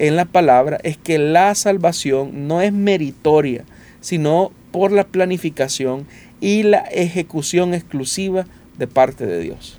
en 0.02 0.16
la 0.16 0.24
palabra 0.24 0.80
es 0.82 0.96
que 0.98 1.16
la 1.16 1.54
salvación 1.54 2.48
no 2.48 2.60
es 2.60 2.72
meritoria, 2.72 3.64
sino 4.00 4.50
por 4.72 4.90
la 4.90 5.06
planificación 5.06 6.08
y 6.40 6.64
la 6.64 6.78
ejecución 6.78 7.72
exclusiva 7.72 8.44
de 8.76 8.88
parte 8.88 9.26
de 9.26 9.38
Dios. 9.38 9.78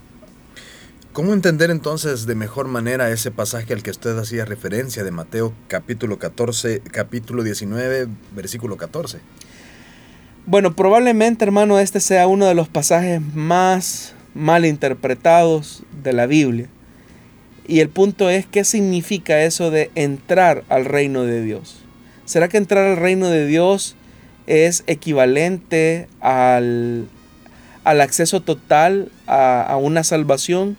¿Cómo 1.11 1.33
entender 1.33 1.71
entonces 1.71 2.25
de 2.25 2.35
mejor 2.35 2.69
manera 2.69 3.11
ese 3.11 3.31
pasaje 3.31 3.73
al 3.73 3.83
que 3.83 3.91
usted 3.91 4.17
hacía 4.17 4.45
referencia 4.45 5.03
de 5.03 5.11
Mateo 5.11 5.53
capítulo 5.67 6.17
14, 6.17 6.81
capítulo 6.89 7.43
19, 7.43 8.07
versículo 8.33 8.77
14? 8.77 9.19
Bueno, 10.45 10.73
probablemente 10.73 11.43
hermano 11.43 11.79
este 11.79 11.99
sea 11.99 12.27
uno 12.27 12.45
de 12.45 12.55
los 12.55 12.69
pasajes 12.69 13.21
más 13.35 14.15
mal 14.33 14.65
interpretados 14.65 15.83
de 16.01 16.13
la 16.13 16.27
Biblia. 16.27 16.69
Y 17.67 17.79
el 17.79 17.89
punto 17.89 18.29
es, 18.29 18.45
¿qué 18.45 18.63
significa 18.63 19.43
eso 19.43 19.71
de 19.71 19.89
entrar 19.95 20.63
al 20.69 20.85
reino 20.85 21.23
de 21.23 21.41
Dios? 21.41 21.77
¿Será 22.25 22.47
que 22.47 22.57
entrar 22.57 22.85
al 22.85 22.97
reino 22.97 23.29
de 23.29 23.45
Dios 23.45 23.95
es 24.47 24.83
equivalente 24.87 26.07
al, 26.19 27.07
al 27.83 28.01
acceso 28.01 28.41
total 28.41 29.11
a, 29.27 29.77
una 29.81 30.03
salvación? 30.03 30.77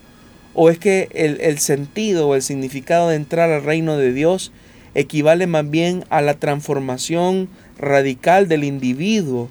¿O 0.52 0.70
es 0.70 0.78
que 0.78 1.08
el, 1.12 1.40
el 1.40 1.58
sentido 1.58 2.28
o 2.28 2.34
el 2.34 2.42
significado 2.42 3.08
de 3.08 3.16
entrar 3.16 3.50
al 3.50 3.64
reino 3.64 3.96
de 3.96 4.12
Dios 4.12 4.52
equivale 4.94 5.46
más 5.46 5.68
bien 5.68 6.04
a 6.10 6.20
la 6.20 6.34
transformación 6.34 7.48
radical 7.78 8.46
del 8.46 8.62
individuo? 8.62 9.48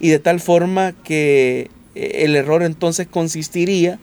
Y 0.00 0.08
de 0.08 0.18
tal 0.18 0.40
forma 0.40 0.92
que 1.04 1.70
eh, 1.94 2.22
el 2.24 2.34
error 2.34 2.62
entonces 2.62 3.06
consistiría 3.06 3.92
en 3.92 3.98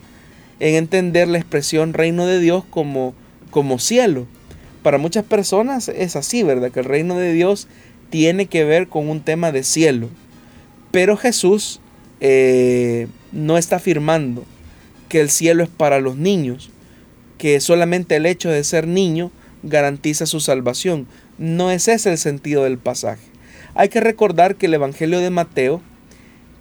entender 0.61 1.27
la 1.27 1.37
expresión 1.37 1.93
reino 1.93 2.25
de 2.25 2.39
Dios 2.39 2.63
como, 2.69 3.13
como 3.49 3.79
cielo. 3.79 4.27
Para 4.83 4.97
muchas 4.97 5.25
personas 5.25 5.89
es 5.89 6.15
así, 6.15 6.43
¿verdad? 6.43 6.71
Que 6.71 6.79
el 6.79 6.85
reino 6.85 7.17
de 7.17 7.33
Dios 7.33 7.67
tiene 8.09 8.45
que 8.45 8.63
ver 8.63 8.87
con 8.87 9.09
un 9.09 9.21
tema 9.21 9.51
de 9.51 9.63
cielo. 9.63 10.09
Pero 10.91 11.17
Jesús 11.17 11.79
eh, 12.19 13.07
no 13.31 13.57
está 13.57 13.77
afirmando 13.77 14.43
que 15.09 15.21
el 15.21 15.29
cielo 15.29 15.63
es 15.63 15.69
para 15.69 15.99
los 15.99 16.17
niños, 16.17 16.69
que 17.37 17.59
solamente 17.59 18.15
el 18.15 18.25
hecho 18.25 18.49
de 18.49 18.63
ser 18.63 18.87
niño 18.87 19.31
garantiza 19.63 20.25
su 20.25 20.39
salvación. 20.39 21.07
No 21.37 21.71
es 21.71 21.87
ese 21.87 22.11
el 22.11 22.17
sentido 22.17 22.63
del 22.63 22.77
pasaje. 22.77 23.23
Hay 23.73 23.89
que 23.89 23.99
recordar 23.99 24.55
que 24.55 24.67
el 24.67 24.73
Evangelio 24.73 25.19
de 25.19 25.29
Mateo, 25.29 25.81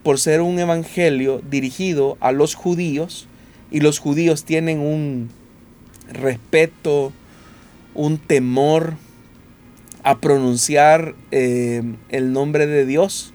por 0.02 0.18
ser 0.18 0.40
un 0.40 0.58
evangelio 0.58 1.42
dirigido 1.50 2.16
a 2.20 2.32
los 2.32 2.54
judíos, 2.54 3.28
y 3.70 3.80
los 3.80 3.98
judíos 3.98 4.44
tienen 4.44 4.80
un 4.80 5.30
respeto, 6.12 7.12
un 7.94 8.18
temor 8.18 8.94
a 10.02 10.18
pronunciar 10.18 11.14
eh, 11.30 11.82
el 12.08 12.32
nombre 12.32 12.66
de 12.66 12.86
Dios. 12.86 13.32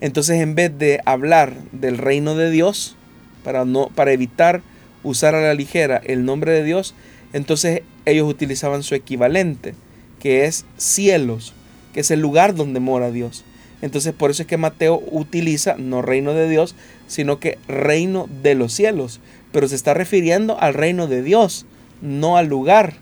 Entonces 0.00 0.40
en 0.40 0.54
vez 0.54 0.76
de 0.78 1.00
hablar 1.04 1.54
del 1.72 1.98
reino 1.98 2.34
de 2.34 2.50
Dios, 2.50 2.96
para, 3.42 3.64
no, 3.64 3.88
para 3.94 4.12
evitar 4.12 4.62
usar 5.02 5.34
a 5.34 5.40
la 5.40 5.54
ligera 5.54 6.00
el 6.04 6.24
nombre 6.24 6.52
de 6.52 6.62
Dios, 6.62 6.94
entonces 7.32 7.82
ellos 8.04 8.28
utilizaban 8.28 8.82
su 8.82 8.94
equivalente, 8.94 9.74
que 10.20 10.44
es 10.44 10.64
cielos, 10.76 11.54
que 11.92 12.00
es 12.00 12.10
el 12.10 12.20
lugar 12.20 12.54
donde 12.54 12.80
mora 12.80 13.10
Dios. 13.10 13.44
Entonces 13.80 14.12
por 14.12 14.30
eso 14.30 14.42
es 14.42 14.48
que 14.48 14.56
Mateo 14.56 15.02
utiliza 15.10 15.76
no 15.78 16.02
reino 16.02 16.34
de 16.34 16.48
Dios, 16.48 16.74
sino 17.06 17.38
que 17.38 17.58
reino 17.68 18.28
de 18.42 18.54
los 18.54 18.72
cielos. 18.72 19.20
Pero 19.52 19.68
se 19.68 19.74
está 19.74 19.94
refiriendo 19.94 20.60
al 20.60 20.74
reino 20.74 21.06
de 21.06 21.22
Dios, 21.22 21.66
no 22.02 22.36
al 22.36 22.48
lugar 22.48 22.94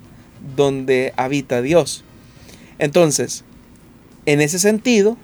donde 0.56 1.12
habita 1.16 1.62
Dios. 1.62 2.04
Entonces, 2.78 3.44
en 4.26 4.40
ese 4.40 4.58
sentido, 4.58 5.16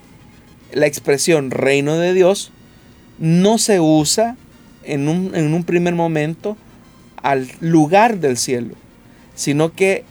la 0.72 0.86
expresión 0.86 1.50
reino 1.50 1.96
de 1.96 2.14
Dios 2.14 2.50
no 3.18 3.58
se 3.58 3.80
usa 3.80 4.36
en 4.84 5.08
un, 5.08 5.34
en 5.34 5.52
un 5.54 5.64
primer 5.64 5.94
momento 5.94 6.56
al 7.22 7.48
lugar 7.60 8.18
del 8.18 8.36
cielo, 8.36 8.74
sino 9.34 9.72
que 9.72 10.04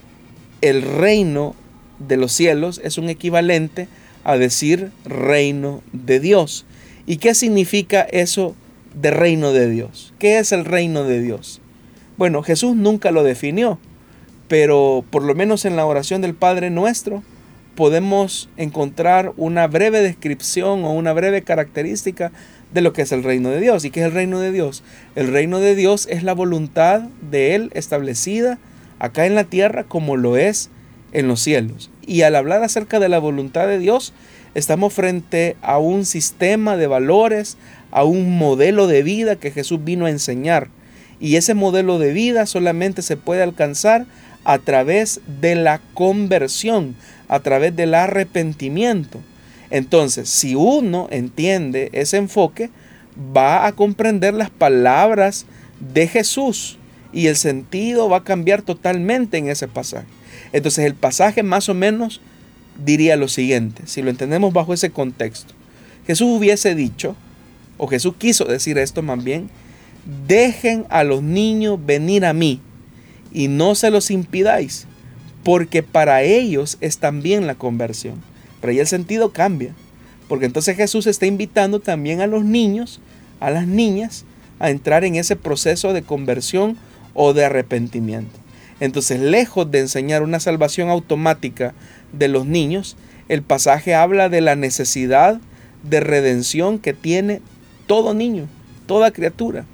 el 0.62 0.82
reino 0.82 1.56
de 2.00 2.18
los 2.18 2.32
cielos 2.32 2.80
es 2.84 2.98
un 2.98 3.10
equivalente 3.10 3.88
a 4.24 4.38
decir 4.38 4.92
reino 5.06 5.82
de 5.92 6.20
Dios. 6.20 6.66
¿Y 7.06 7.18
qué 7.18 7.34
significa 7.34 8.02
eso 8.02 8.56
de 8.94 9.12
reino 9.12 9.52
de 9.54 9.70
Dios? 9.70 10.14
¿Qué 10.20 10.40
es 10.40 10.52
el 10.52 10.66
reino 10.66 11.04
de 11.04 11.22
Dios? 11.22 11.62
Bueno, 12.18 12.44
Jesús 12.44 12.76
nunca 12.76 13.12
lo 13.12 13.24
definió, 13.24 13.80
pero 14.48 15.04
por 15.10 15.24
lo 15.24 15.34
menos 15.36 15.66
en 15.66 15.76
la 15.76 15.86
oración 15.86 16.22
del 16.22 16.36
Padre 16.36 16.70
nuestro 16.70 17.24
podemos 17.76 18.50
encontrar 18.58 19.34
una 19.38 19.68
breve 19.68 20.02
descripción 20.02 20.84
o 20.84 20.92
una 20.94 21.14
breve 21.14 21.42
característica 21.42 22.32
de 22.74 22.82
lo 22.82 22.94
que 22.94 23.02
es 23.02 23.12
el 23.12 23.24
reino 23.24 23.50
de 23.50 23.60
Dios. 23.60 23.86
¿Y 23.86 23.92
qué 23.92 24.02
es 24.02 24.08
el 24.08 24.14
reino 24.14 24.40
de 24.40 24.52
Dios? 24.52 24.84
El 25.16 25.32
reino 25.32 25.60
de 25.60 25.76
Dios 25.76 26.08
es 26.10 26.24
la 26.24 26.34
voluntad 26.34 27.02
de 27.30 27.56
Él 27.56 27.72
establecida 27.74 28.60
acá 29.00 29.26
en 29.26 29.36
la 29.36 29.46
tierra 29.46 29.84
como 29.84 30.16
lo 30.16 30.38
es 30.38 30.70
en 31.12 31.28
los 31.28 31.42
cielos. 31.42 31.90
Y 32.06 32.22
al 32.22 32.36
hablar 32.36 32.64
acerca 32.64 33.00
de 33.00 33.10
la 33.10 33.20
voluntad 33.20 33.68
de 33.68 33.80
Dios, 33.80 34.14
estamos 34.54 34.94
frente 34.94 35.56
a 35.62 35.78
un 35.78 36.06
sistema 36.06 36.78
de 36.78 36.88
valores, 36.88 37.58
a 37.92 38.04
un 38.04 38.38
modelo 38.38 38.88
de 38.88 39.04
vida 39.04 39.36
que 39.36 39.52
Jesús 39.52 39.84
vino 39.84 40.06
a 40.06 40.10
enseñar. 40.10 40.70
Y 41.20 41.36
ese 41.36 41.54
modelo 41.54 42.00
de 42.00 42.14
vida 42.14 42.46
solamente 42.46 43.02
se 43.02 43.18
puede 43.18 43.44
alcanzar 43.44 44.06
a 44.44 44.58
través 44.58 45.22
de 45.40 45.56
la 45.56 45.82
conversión, 45.94 46.96
a 47.28 47.42
través 47.42 47.76
del 47.76 47.94
arrepentimiento. 47.94 49.20
Entonces, 49.70 50.30
si 50.30 50.56
uno 50.56 51.08
entiende 51.12 51.90
ese 51.94 52.18
enfoque, 52.18 52.70
va 53.36 53.66
a 53.66 53.74
comprender 53.74 54.34
las 54.34 54.50
palabras 54.50 55.46
de 55.94 56.08
Jesús 56.08 56.78
y 57.14 57.28
el 57.28 57.36
sentido 57.36 58.10
va 58.10 58.18
a 58.18 58.24
cambiar 58.24 58.62
totalmente 58.62 59.38
en 59.38 59.50
ese 59.50 59.68
pasaje. 59.68 60.08
Entonces, 60.54 60.86
el 60.86 60.96
pasaje 60.96 61.44
más 61.44 61.70
o 61.70 61.74
menos 61.74 62.22
diría 62.84 63.16
lo 63.16 63.28
siguiente, 63.28 63.84
si 63.86 64.02
lo 64.02 64.10
entendemos 64.10 64.54
bajo 64.54 64.74
ese 64.74 64.90
contexto. 64.90 65.54
Jesús 66.08 66.28
hubiese 66.38 66.76
dicho, 66.76 67.16
o 67.84 67.88
Jesús 67.88 68.14
quiso 68.20 68.46
decir 68.46 68.78
esto 68.78 69.02
más 69.02 69.24
bien, 69.24 69.50
dejen 70.28 70.86
a 70.90 71.04
los 71.04 71.24
niños 71.24 71.84
venir 71.84 72.26
a 72.26 72.32
mí 72.32 72.62
y 73.34 73.48
no 73.48 73.74
se 73.74 73.90
los 73.90 74.12
impidáis, 74.12 74.86
porque 75.44 75.82
para 75.82 76.22
ellos 76.22 76.78
es 76.80 77.00
también 77.00 77.48
la 77.48 77.56
conversión. 77.56 78.22
Pero 78.60 78.70
ahí 78.70 78.78
el 78.78 78.86
sentido 78.86 79.34
cambia, 79.34 79.74
porque 80.28 80.46
entonces 80.46 80.78
Jesús 80.78 81.08
está 81.08 81.26
invitando 81.26 81.80
también 81.80 82.22
a 82.22 82.28
los 82.28 82.44
niños, 82.44 83.02
a 83.40 83.50
las 83.50 83.66
niñas, 83.66 84.26
a 84.60 84.70
entrar 84.70 85.04
en 85.04 85.16
ese 85.16 85.36
proceso 85.36 85.92
de 85.92 86.04
conversión 86.04 86.78
o 87.16 87.34
de 87.34 87.46
arrepentimiento. 87.46 88.40
Entonces, 88.80 89.20
lejos 89.20 89.72
de 89.72 89.80
enseñar 89.80 90.22
una 90.22 90.40
salvación 90.40 90.90
automática 90.90 91.74
de 92.14 92.28
los 92.28 92.46
niños, 92.46 92.96
el 93.28 93.42
pasaje 93.42 93.96
habla 93.96 94.30
de 94.30 94.42
la 94.42 94.56
necesidad 94.56 95.42
de 95.82 96.00
redención 96.00 96.78
que 96.78 96.94
tiene 96.94 97.42
todo 97.92 98.14
niño, 98.14 98.48
toda 98.86 99.12
criatura. 99.12 99.66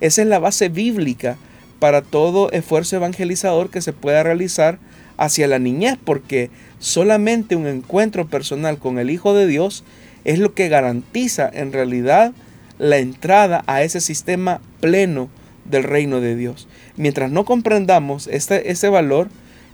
Esa 0.00 0.22
es 0.22 0.26
la 0.26 0.40
base 0.40 0.68
bíblica 0.68 1.36
para 1.78 2.02
todo 2.02 2.50
esfuerzo 2.50 2.96
evangelizador 2.96 3.70
que 3.70 3.80
se 3.80 3.92
pueda 3.92 4.24
realizar 4.24 4.80
hacia 5.18 5.46
la 5.46 5.60
niñez, 5.60 5.96
porque 6.02 6.50
solamente 6.80 7.54
un 7.54 7.68
encuentro 7.68 8.26
personal 8.26 8.78
con 8.78 8.98
el 8.98 9.08
Hijo 9.08 9.34
de 9.34 9.46
Dios 9.46 9.84
es 10.24 10.40
lo 10.40 10.52
que 10.52 10.68
garantiza 10.68 11.48
en 11.48 11.72
realidad 11.72 12.32
la 12.78 12.98
entrada 12.98 13.62
a 13.68 13.84
ese 13.84 14.00
sistema 14.00 14.60
pleno 14.80 15.28
del 15.64 15.84
reino 15.84 16.20
de 16.20 16.34
Dios. 16.34 16.66
Mientras 16.96 17.30
no 17.30 17.44
comprendamos 17.44 18.26
este, 18.26 18.72
ese 18.72 18.88
valor, 18.88 19.28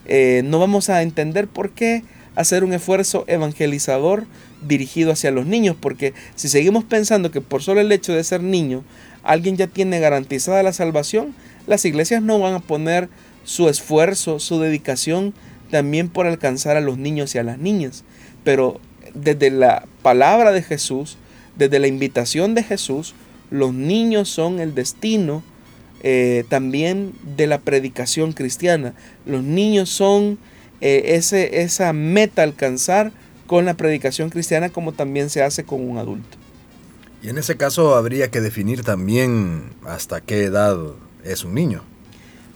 eh, 0.04 0.42
no 0.44 0.58
vamos 0.58 0.90
a 0.90 1.00
entender 1.00 1.48
por 1.48 1.70
qué 1.70 2.02
hacer 2.36 2.62
un 2.62 2.72
esfuerzo 2.72 3.24
evangelizador 3.26 4.26
dirigido 4.66 5.10
hacia 5.10 5.30
los 5.30 5.46
niños, 5.46 5.76
porque 5.78 6.14
si 6.36 6.48
seguimos 6.48 6.84
pensando 6.84 7.30
que 7.30 7.40
por 7.40 7.62
solo 7.62 7.80
el 7.80 7.90
hecho 7.90 8.12
de 8.12 8.22
ser 8.22 8.42
niño 8.42 8.84
alguien 9.24 9.56
ya 9.56 9.66
tiene 9.66 9.98
garantizada 9.98 10.62
la 10.62 10.72
salvación, 10.72 11.34
las 11.66 11.84
iglesias 11.84 12.22
no 12.22 12.38
van 12.38 12.54
a 12.54 12.60
poner 12.60 13.08
su 13.44 13.68
esfuerzo, 13.68 14.38
su 14.38 14.60
dedicación 14.60 15.34
también 15.70 16.08
por 16.08 16.26
alcanzar 16.26 16.76
a 16.76 16.80
los 16.80 16.98
niños 16.98 17.34
y 17.34 17.38
a 17.38 17.42
las 17.42 17.58
niñas. 17.58 18.04
Pero 18.44 18.80
desde 19.14 19.50
la 19.50 19.86
palabra 20.02 20.52
de 20.52 20.62
Jesús, 20.62 21.16
desde 21.56 21.78
la 21.78 21.88
invitación 21.88 22.54
de 22.54 22.62
Jesús, 22.62 23.14
los 23.50 23.72
niños 23.72 24.28
son 24.28 24.60
el 24.60 24.74
destino 24.74 25.42
eh, 26.02 26.44
también 26.48 27.12
de 27.36 27.46
la 27.46 27.58
predicación 27.58 28.32
cristiana. 28.32 28.94
Los 29.24 29.42
niños 29.42 29.88
son 29.88 30.38
eh, 30.80 31.14
ese, 31.16 31.62
esa 31.62 31.92
meta 31.92 32.42
alcanzar 32.42 33.12
con 33.46 33.64
la 33.64 33.74
predicación 33.74 34.30
cristiana 34.30 34.68
como 34.68 34.92
también 34.92 35.30
se 35.30 35.42
hace 35.42 35.64
con 35.64 35.88
un 35.88 35.98
adulto. 35.98 36.36
Y 37.22 37.28
en 37.28 37.38
ese 37.38 37.56
caso 37.56 37.94
habría 37.94 38.30
que 38.30 38.40
definir 38.40 38.82
también 38.82 39.70
hasta 39.84 40.20
qué 40.20 40.44
edad 40.44 40.76
es 41.24 41.44
un 41.44 41.54
niño. 41.54 41.82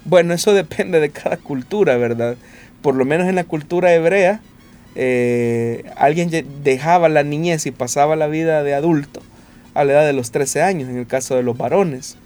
Bueno, 0.04 0.34
eso 0.34 0.52
depende 0.54 1.00
de 1.00 1.10
cada 1.10 1.36
cultura, 1.36 1.96
¿verdad? 1.96 2.36
Por 2.82 2.94
lo 2.94 3.04
menos 3.04 3.28
en 3.28 3.34
la 3.34 3.44
cultura 3.44 3.92
hebrea, 3.92 4.40
eh, 4.94 5.84
alguien 5.96 6.30
dejaba 6.64 7.08
la 7.08 7.22
niñez 7.22 7.66
y 7.66 7.70
pasaba 7.70 8.16
la 8.16 8.26
vida 8.26 8.62
de 8.62 8.74
adulto 8.74 9.22
a 9.74 9.84
la 9.84 9.92
edad 9.92 10.06
de 10.06 10.12
los 10.12 10.30
13 10.30 10.62
años, 10.62 10.88
en 10.88 10.96
el 10.96 11.06
caso 11.06 11.36
de 11.36 11.42
los 11.42 11.56
varones. 11.56 12.16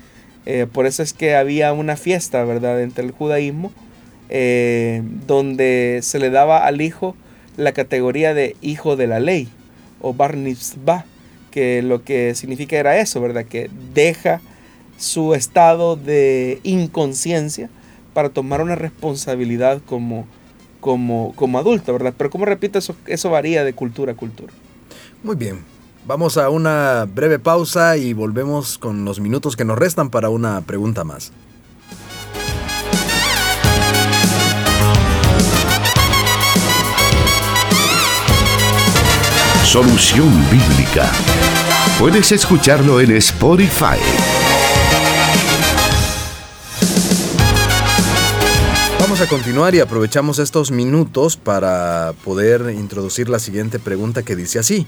Eh, 0.46 0.66
por 0.70 0.86
eso 0.86 1.02
es 1.02 1.12
que 1.12 1.36
había 1.36 1.72
una 1.72 1.96
fiesta, 1.96 2.44
¿verdad?, 2.44 2.82
entre 2.82 3.04
el 3.04 3.10
judaísmo, 3.10 3.72
eh, 4.36 5.00
donde 5.28 6.00
se 6.02 6.18
le 6.18 6.28
daba 6.28 6.66
al 6.66 6.80
hijo 6.80 7.14
la 7.56 7.70
categoría 7.70 8.34
de 8.34 8.56
hijo 8.62 8.96
de 8.96 9.06
la 9.06 9.20
ley, 9.20 9.48
o 10.00 10.12
bar 10.12 10.34
que 11.52 11.82
lo 11.82 12.02
que 12.02 12.34
significa 12.34 12.76
era 12.76 12.98
eso, 12.98 13.20
¿verdad?, 13.20 13.44
que 13.44 13.70
deja 13.94 14.40
su 14.98 15.34
estado 15.34 15.94
de 15.94 16.58
inconsciencia 16.64 17.70
para 18.12 18.28
tomar 18.28 18.60
una 18.60 18.74
responsabilidad 18.74 19.80
como, 19.86 20.26
como, 20.80 21.32
como 21.36 21.60
adulto, 21.60 21.92
¿verdad? 21.92 22.12
Pero 22.18 22.30
como 22.30 22.44
repito, 22.44 22.80
eso, 22.80 22.96
eso 23.06 23.30
varía 23.30 23.62
de 23.62 23.72
cultura 23.72 24.14
a 24.14 24.16
cultura. 24.16 24.52
Muy 25.22 25.36
bien, 25.36 25.60
vamos 26.08 26.38
a 26.38 26.50
una 26.50 27.04
breve 27.04 27.38
pausa 27.38 27.96
y 27.96 28.14
volvemos 28.14 28.78
con 28.78 29.04
los 29.04 29.20
minutos 29.20 29.54
que 29.54 29.64
nos 29.64 29.78
restan 29.78 30.10
para 30.10 30.28
una 30.28 30.60
pregunta 30.62 31.04
más. 31.04 31.30
Solución 39.74 40.30
Bíblica. 40.52 41.10
Puedes 41.98 42.30
escucharlo 42.30 43.00
en 43.00 43.10
Spotify. 43.16 43.98
Vamos 49.00 49.20
a 49.20 49.26
continuar 49.26 49.74
y 49.74 49.80
aprovechamos 49.80 50.38
estos 50.38 50.70
minutos 50.70 51.36
para 51.36 52.14
poder 52.22 52.72
introducir 52.78 53.28
la 53.28 53.40
siguiente 53.40 53.80
pregunta 53.80 54.22
que 54.22 54.36
dice 54.36 54.60
así. 54.60 54.86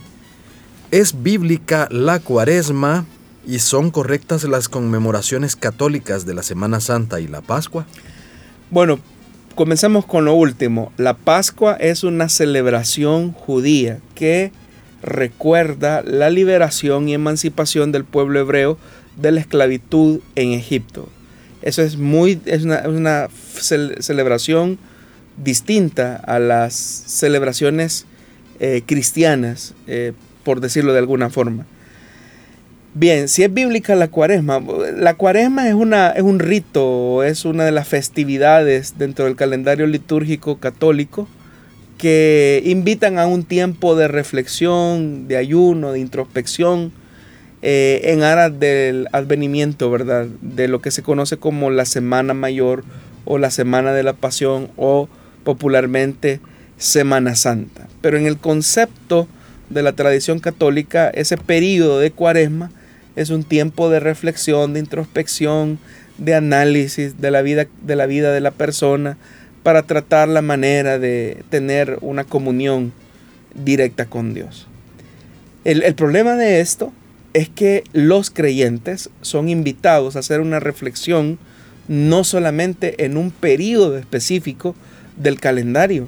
¿Es 0.93 1.21
bíblica 1.21 1.89
la 1.91 2.21
cuaresma 2.21 3.07
y 3.45 3.59
son 3.59 3.91
correctas 3.91 4.45
las 4.45 4.69
conmemoraciones 4.69 5.57
católicas 5.57 6.27
de 6.27 6.35
la 6.35 6.45
Semana 6.45 6.79
Santa 6.79 7.19
y 7.19 7.27
la 7.27 7.41
Pascua? 7.41 7.87
Bueno, 8.71 9.01
comencemos 9.57 10.07
con 10.07 10.25
lo 10.25 10.35
último. 10.35 10.93
La 10.97 11.17
Pascua 11.17 11.75
es 11.75 12.05
una 12.05 12.29
celebración 12.29 13.33
judía 13.33 13.99
que 14.15 14.53
recuerda 15.07 16.03
la 16.03 16.29
liberación 16.29 17.09
y 17.09 17.15
emancipación 17.15 17.93
del 17.93 18.05
pueblo 18.05 18.41
hebreo 18.41 18.77
de 19.17 19.33
la 19.33 19.41
esclavitud 19.41 20.21
en 20.35 20.53
Egipto. 20.53 21.09
Eso 21.63 21.83
es 21.83 21.97
muy, 21.97 22.41
es 22.45 22.65
una, 22.65 23.29
celebración 24.01 24.79
distinta 25.43 26.17
a 26.17 26.39
las 26.39 26.75
celebraciones 26.75 28.07
eh, 28.61 28.83
cristianas, 28.85 29.75
eh, 29.87 30.13
por 30.45 30.61
decirlo 30.61 30.93
de 30.93 30.99
alguna 30.99 31.31
forma. 31.31 31.67
Bien, 32.95 33.29
si 33.29 33.43
es 33.43 33.53
bíblica 33.53 33.95
la 33.95 34.09
cuaresma, 34.09 34.63
la 34.97 35.15
cuaresma 35.15 35.69
es, 35.69 35.75
una, 35.75 36.11
es 36.11 36.23
un 36.23 36.39
rito, 36.39 37.23
es 37.23 37.45
una 37.45 37.65
de 37.65 37.73
las 37.73 37.87
festividades 37.87 38.95
dentro 38.97 39.27
del 39.27 39.37
calendario 39.37 39.87
litúrgico 39.87 40.59
católico 40.59 41.29
que 41.99 42.63
invitan 42.65 43.19
a 43.19 43.27
un 43.27 43.45
tiempo 43.45 43.97
de 43.97 44.09
reflexión, 44.09 45.29
de 45.29 45.37
ayuno, 45.37 45.93
de 45.93 46.01
introspección, 46.01 46.93
eh, 47.63 48.13
en 48.13 48.23
aras 48.23 48.59
del 48.61 49.09
advenimiento, 49.13 49.91
¿verdad? 49.91 50.27
De 50.43 50.69
lo 50.69 50.81
que 50.81 50.91
se 50.91 51.03
conoce 51.03 51.39
como 51.39 51.71
la 51.71 51.85
Semana 51.85 52.35
Mayor 52.35 52.85
o 53.25 53.39
la 53.39 53.51
Semana 53.51 53.93
de 53.93 54.03
la 54.03 54.13
Pasión 54.13 54.71
o 54.77 55.09
popularmente 55.43 56.41
Semana 56.77 57.35
Santa. 57.35 57.89
Pero 58.03 58.19
en 58.19 58.27
el 58.27 58.37
concepto 58.37 59.27
de 59.71 59.83
la 59.83 59.95
tradición 59.95 60.39
católica, 60.39 61.09
ese 61.09 61.37
periodo 61.37 61.99
de 61.99 62.11
cuaresma 62.11 62.71
es 63.17 63.31
un 63.31 63.43
tiempo 63.43 63.89
de 63.89 64.01
reflexión, 64.01 64.75
de 64.75 64.81
introspección, 64.81 65.79
de 66.19 66.35
análisis 66.35 67.21
de 67.21 67.31
la 67.31 67.43
vida 67.43 67.67
de 67.83 67.97
la, 67.97 68.07
vida 68.07 68.33
de 68.33 68.41
la 68.41 68.51
persona 68.51 69.17
para 69.67 69.83
tratar 69.83 70.29
la 70.29 70.43
manera 70.43 71.01
de 71.01 71.43
tener 71.51 71.99
una 72.01 72.23
comunión 72.23 72.93
directa 73.53 74.07
con 74.07 74.33
Dios. 74.33 74.69
El, 75.65 75.93
problema 75.97 76.37
de 76.37 76.61
esto 76.61 76.93
es 77.35 77.49
que 77.49 77.83
los 77.93 78.31
creyentes 78.31 79.11
son 79.23 79.49
invitados 79.49 80.15
a 80.15 80.21
hacer 80.21 80.41
una 80.41 80.61
reflexión 80.61 81.41
no 81.89 82.23
solamente 82.23 83.05
en 83.05 83.17
un 83.17 83.33
periodo 83.33 83.99
específico 83.99 84.77
del 85.17 85.41
calendario, 85.41 86.07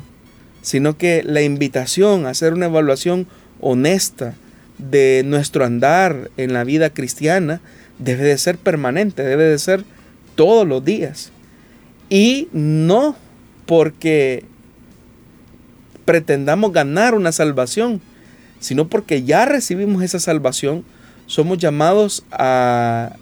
sino 0.63 0.97
que 0.97 1.25
la 1.25 1.43
invitación 1.43 2.27
a 2.27 2.31
hacer 2.31 2.53
una 2.53 2.67
evaluación 2.67 3.27
honesta 3.61 4.35
de 4.79 5.25
nuestro 5.27 5.65
andar 5.65 6.31
en 6.37 6.53
la 6.53 6.63
vida 6.63 6.91
cristiana 6.91 7.61
debe 7.99 8.23
de 8.23 8.39
ser 8.39 8.57
permanente, 8.57 9.25
debe 9.25 9.47
de 9.47 9.59
ser 9.59 9.83
todos 10.37 10.65
los 10.65 10.85
días. 10.85 11.33
Y 12.09 12.47
no 12.53 13.17
porque 13.69 14.45
pretendamos 16.07 16.73
ganar 16.73 17.15
una 17.15 17.33
salvación, 17.33 18.01
sino 18.61 18.89
porque 18.89 19.25
ya 19.25 19.45
recibimos 19.45 20.03
esa 20.03 20.19
salvación 20.19 20.85
somos 21.27 21.59
llamados 21.59 22.25
a 22.33 23.17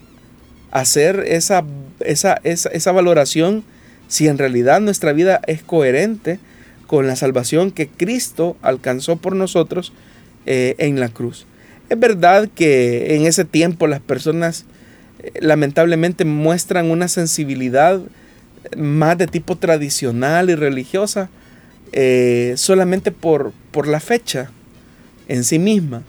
hacer 0.70 1.24
esa, 1.26 1.64
esa, 1.98 2.40
esa, 2.44 2.92
valoración 2.92 3.64
si 4.06 4.28
en 4.28 4.38
realidad 4.38 4.80
nuestra 4.80 5.12
vida 5.12 5.40
es 5.48 5.64
coherente 5.64 6.38
con 6.86 7.08
la 7.08 7.16
salvación 7.16 7.72
que 7.72 7.88
Cristo 7.88 8.56
alcanzó 8.62 9.16
por 9.16 9.34
nosotros 9.34 9.92
eh, 10.46 10.76
en 10.78 11.00
la 11.00 11.08
cruz. 11.08 11.46
Es 11.88 11.98
verdad 11.98 12.48
que 12.54 13.16
en 13.16 13.26
ese 13.26 13.44
tiempo 13.44 13.88
las 13.88 14.00
personas 14.00 14.64
eh, 15.18 15.32
lamentablemente 15.40 16.24
muestran 16.24 16.92
una 16.92 17.08
sensibilidad 17.08 18.00
más 18.76 19.18
de 19.18 19.26
tipo 19.26 19.56
tradicional 19.56 20.50
y 20.50 20.54
religiosa 20.54 21.28
eh, 21.92 22.54
solamente 22.56 23.12
por, 23.12 23.52
por 23.70 23.86
la 23.86 24.00
fecha 24.00 24.50
en 25.28 25.44
sí 25.44 25.58
misma. 25.58 26.02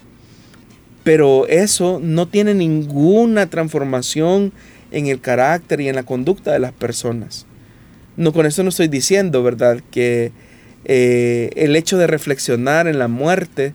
Pero 1.04 1.48
eso 1.48 2.00
no 2.02 2.28
tiene 2.28 2.54
ninguna 2.54 3.50
transformación 3.50 4.52
en 4.92 5.08
el 5.08 5.22
carácter 5.22 5.80
y 5.82 5.88
en 5.88 5.96
la 5.96 6.04
conducta 6.04 6.52
de 6.52 6.60
las 6.60 6.74
personas. 6.74 7.46
No, 8.18 8.34
con 8.34 8.46
eso 8.46 8.64
no 8.64 8.70
estoy 8.70 8.88
diciendo, 8.88 9.44
¿verdad? 9.44 9.82
Que 9.92 10.32
eh, 10.86 11.52
el 11.56 11.76
hecho 11.76 11.98
de 11.98 12.08
reflexionar 12.08 12.88
en 12.88 13.00
la 13.00 13.08
muerte, 13.08 13.74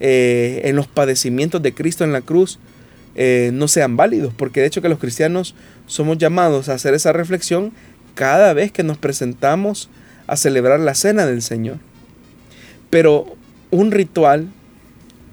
eh, 0.00 0.62
en 0.64 0.74
los 0.74 0.88
padecimientos 0.88 1.62
de 1.62 1.74
Cristo 1.74 2.04
en 2.04 2.12
la 2.12 2.22
cruz, 2.22 2.58
no 3.52 3.66
sean 3.66 3.96
válidos, 3.96 4.34
porque 4.36 4.60
de 4.60 4.66
hecho 4.66 4.82
que 4.82 4.90
los 4.90 4.98
cristianos 4.98 5.54
somos 5.86 6.18
llamados 6.18 6.68
a 6.68 6.74
hacer 6.74 6.92
esa 6.92 7.14
reflexión 7.14 7.72
cada 8.16 8.52
vez 8.52 8.72
que 8.72 8.82
nos 8.82 8.98
presentamos 8.98 9.88
a 10.26 10.36
celebrar 10.36 10.80
la 10.80 10.96
cena 10.96 11.24
del 11.24 11.42
Señor. 11.42 11.76
Pero 12.90 13.36
un 13.70 13.92
ritual 13.92 14.48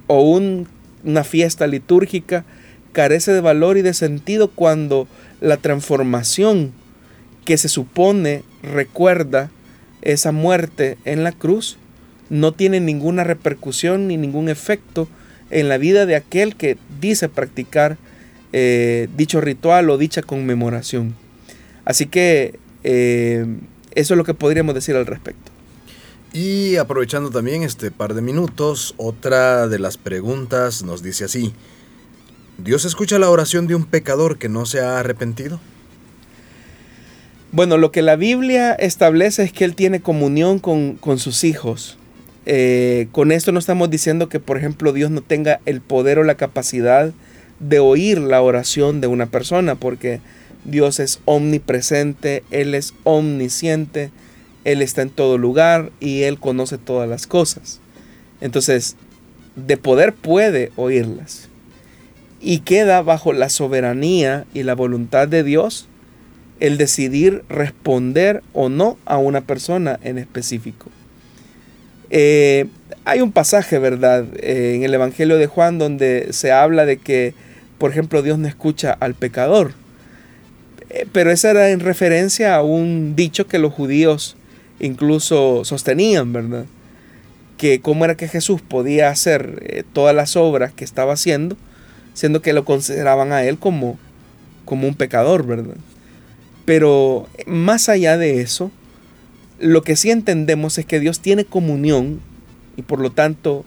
o 0.06 0.22
un 0.22 0.68
una 1.04 1.24
fiesta 1.24 1.66
litúrgica 1.66 2.44
carece 2.92 3.32
de 3.32 3.40
valor 3.40 3.76
y 3.76 3.82
de 3.82 3.94
sentido 3.94 4.48
cuando 4.50 5.06
la 5.40 5.56
transformación 5.58 6.72
que 7.44 7.58
se 7.58 7.68
supone 7.68 8.42
recuerda 8.62 9.50
esa 10.02 10.32
muerte 10.32 10.96
en 11.04 11.24
la 11.24 11.32
cruz 11.32 11.76
no 12.30 12.52
tiene 12.52 12.80
ninguna 12.80 13.24
repercusión 13.24 14.08
ni 14.08 14.16
ningún 14.16 14.48
efecto 14.48 15.08
en 15.50 15.68
la 15.68 15.76
vida 15.76 16.06
de 16.06 16.16
aquel 16.16 16.56
que 16.56 16.78
dice 17.00 17.28
practicar 17.28 17.98
eh, 18.52 19.08
dicho 19.16 19.40
ritual 19.40 19.90
o 19.90 19.98
dicha 19.98 20.22
conmemoración. 20.22 21.14
Así 21.84 22.06
que 22.06 22.58
eh, 22.84 23.44
eso 23.94 24.14
es 24.14 24.18
lo 24.18 24.24
que 24.24 24.34
podríamos 24.34 24.74
decir 24.74 24.94
al 24.94 25.06
respecto. 25.06 25.50
Y 26.32 26.76
aprovechando 26.76 27.30
también 27.30 27.62
este 27.62 27.90
par 27.90 28.14
de 28.14 28.22
minutos, 28.22 28.94
otra 28.96 29.68
de 29.68 29.78
las 29.78 29.96
preguntas 29.96 30.82
nos 30.82 31.02
dice 31.02 31.24
así, 31.24 31.54
¿Dios 32.58 32.84
escucha 32.84 33.18
la 33.18 33.30
oración 33.30 33.66
de 33.66 33.74
un 33.74 33.84
pecador 33.84 34.38
que 34.38 34.48
no 34.48 34.64
se 34.64 34.80
ha 34.80 34.98
arrepentido? 34.98 35.60
Bueno, 37.50 37.78
lo 37.78 37.92
que 37.92 38.02
la 38.02 38.16
Biblia 38.16 38.72
establece 38.72 39.44
es 39.44 39.52
que 39.52 39.64
Él 39.64 39.74
tiene 39.74 40.00
comunión 40.00 40.58
con, 40.58 41.18
sus 41.18 41.44
hijos. 41.44 41.98
Eh, 42.46 43.08
con 43.12 43.32
esto 43.32 43.52
no 43.52 43.58
estamos 43.58 43.90
diciendo 43.90 44.28
que, 44.28 44.40
por 44.40 44.56
ejemplo, 44.56 44.92
Dios 44.92 45.10
no 45.10 45.20
tenga 45.20 45.60
el 45.66 45.80
poder 45.80 46.18
o 46.18 46.24
la 46.24 46.36
capacidad 46.36 47.12
de 47.60 47.78
oír 47.78 48.18
la 48.18 48.42
oración 48.42 49.00
de 49.00 49.06
una 49.06 49.26
persona, 49.26 49.76
porque 49.76 50.20
Dios 50.64 51.00
es 51.00 51.20
omnipresente, 51.24 52.42
Él 52.50 52.74
es 52.74 52.94
omnisciente, 53.04 54.10
Él 54.64 54.82
está 54.82 55.02
en 55.02 55.10
todo 55.10 55.38
lugar 55.38 55.90
y 56.00 56.22
Él 56.22 56.38
conoce 56.38 56.78
todas 56.78 57.08
las 57.08 57.26
cosas. 57.26 57.80
Entonces, 58.40 58.96
de 59.56 59.76
poder 59.76 60.12
puede 60.12 60.72
oírlas. 60.76 61.48
Y 62.40 62.60
queda 62.60 63.02
bajo 63.02 63.32
la 63.32 63.48
soberanía 63.48 64.44
y 64.52 64.64
la 64.64 64.74
voluntad 64.74 65.28
de 65.28 65.42
Dios 65.42 65.88
el 66.60 66.78
decidir 66.78 67.42
responder 67.48 68.42
o 68.52 68.68
no 68.68 68.98
a 69.06 69.18
una 69.18 69.40
persona 69.40 69.98
en 70.02 70.18
específico. 70.18 70.90
Eh, 72.10 72.66
hay 73.04 73.20
un 73.20 73.32
pasaje, 73.32 73.78
¿verdad?, 73.78 74.24
en 74.40 74.84
el 74.84 74.94
Evangelio 74.94 75.36
de 75.36 75.46
Juan 75.46 75.78
donde 75.78 76.28
se 76.30 76.52
habla 76.52 76.86
de 76.86 76.98
que, 76.98 77.34
por 77.78 77.90
ejemplo, 77.90 78.22
Dios 78.22 78.38
no 78.38 78.46
escucha 78.46 78.92
al 78.92 79.14
pecador. 79.14 79.72
Eh, 80.94 81.06
pero 81.10 81.32
esa 81.32 81.50
era 81.50 81.70
en 81.70 81.80
referencia 81.80 82.54
a 82.54 82.62
un 82.62 83.16
dicho 83.16 83.48
que 83.48 83.58
los 83.58 83.72
judíos 83.72 84.36
incluso 84.78 85.64
sostenían, 85.64 86.32
¿verdad? 86.32 86.66
Que 87.56 87.80
cómo 87.80 88.04
era 88.04 88.16
que 88.16 88.28
Jesús 88.28 88.62
podía 88.62 89.10
hacer 89.10 89.60
eh, 89.66 89.82
todas 89.92 90.14
las 90.14 90.36
obras 90.36 90.72
que 90.72 90.84
estaba 90.84 91.14
haciendo, 91.14 91.56
siendo 92.14 92.42
que 92.42 92.52
lo 92.52 92.64
consideraban 92.64 93.32
a 93.32 93.42
él 93.42 93.58
como, 93.58 93.98
como 94.64 94.86
un 94.86 94.94
pecador, 94.94 95.44
¿verdad? 95.44 95.74
Pero 96.64 97.28
más 97.44 97.88
allá 97.88 98.16
de 98.16 98.40
eso, 98.40 98.70
lo 99.58 99.82
que 99.82 99.96
sí 99.96 100.12
entendemos 100.12 100.78
es 100.78 100.86
que 100.86 101.00
Dios 101.00 101.18
tiene 101.18 101.44
comunión 101.44 102.20
y 102.76 102.82
por 102.82 103.00
lo 103.00 103.10
tanto 103.10 103.64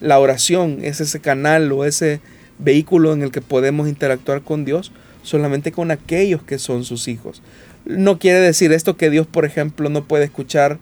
la 0.00 0.18
oración 0.18 0.78
es 0.80 1.02
ese 1.02 1.20
canal 1.20 1.70
o 1.72 1.84
ese 1.84 2.20
vehículo 2.58 3.12
en 3.12 3.20
el 3.20 3.32
que 3.32 3.42
podemos 3.42 3.86
interactuar 3.86 4.40
con 4.40 4.64
Dios 4.64 4.92
solamente 5.22 5.72
con 5.72 5.90
aquellos 5.90 6.42
que 6.42 6.58
son 6.58 6.84
sus 6.84 7.08
hijos. 7.08 7.42
No 7.84 8.18
quiere 8.18 8.40
decir 8.40 8.72
esto 8.72 8.96
que 8.96 9.10
Dios, 9.10 9.26
por 9.26 9.44
ejemplo, 9.44 9.88
no 9.88 10.04
puede 10.04 10.24
escuchar 10.24 10.78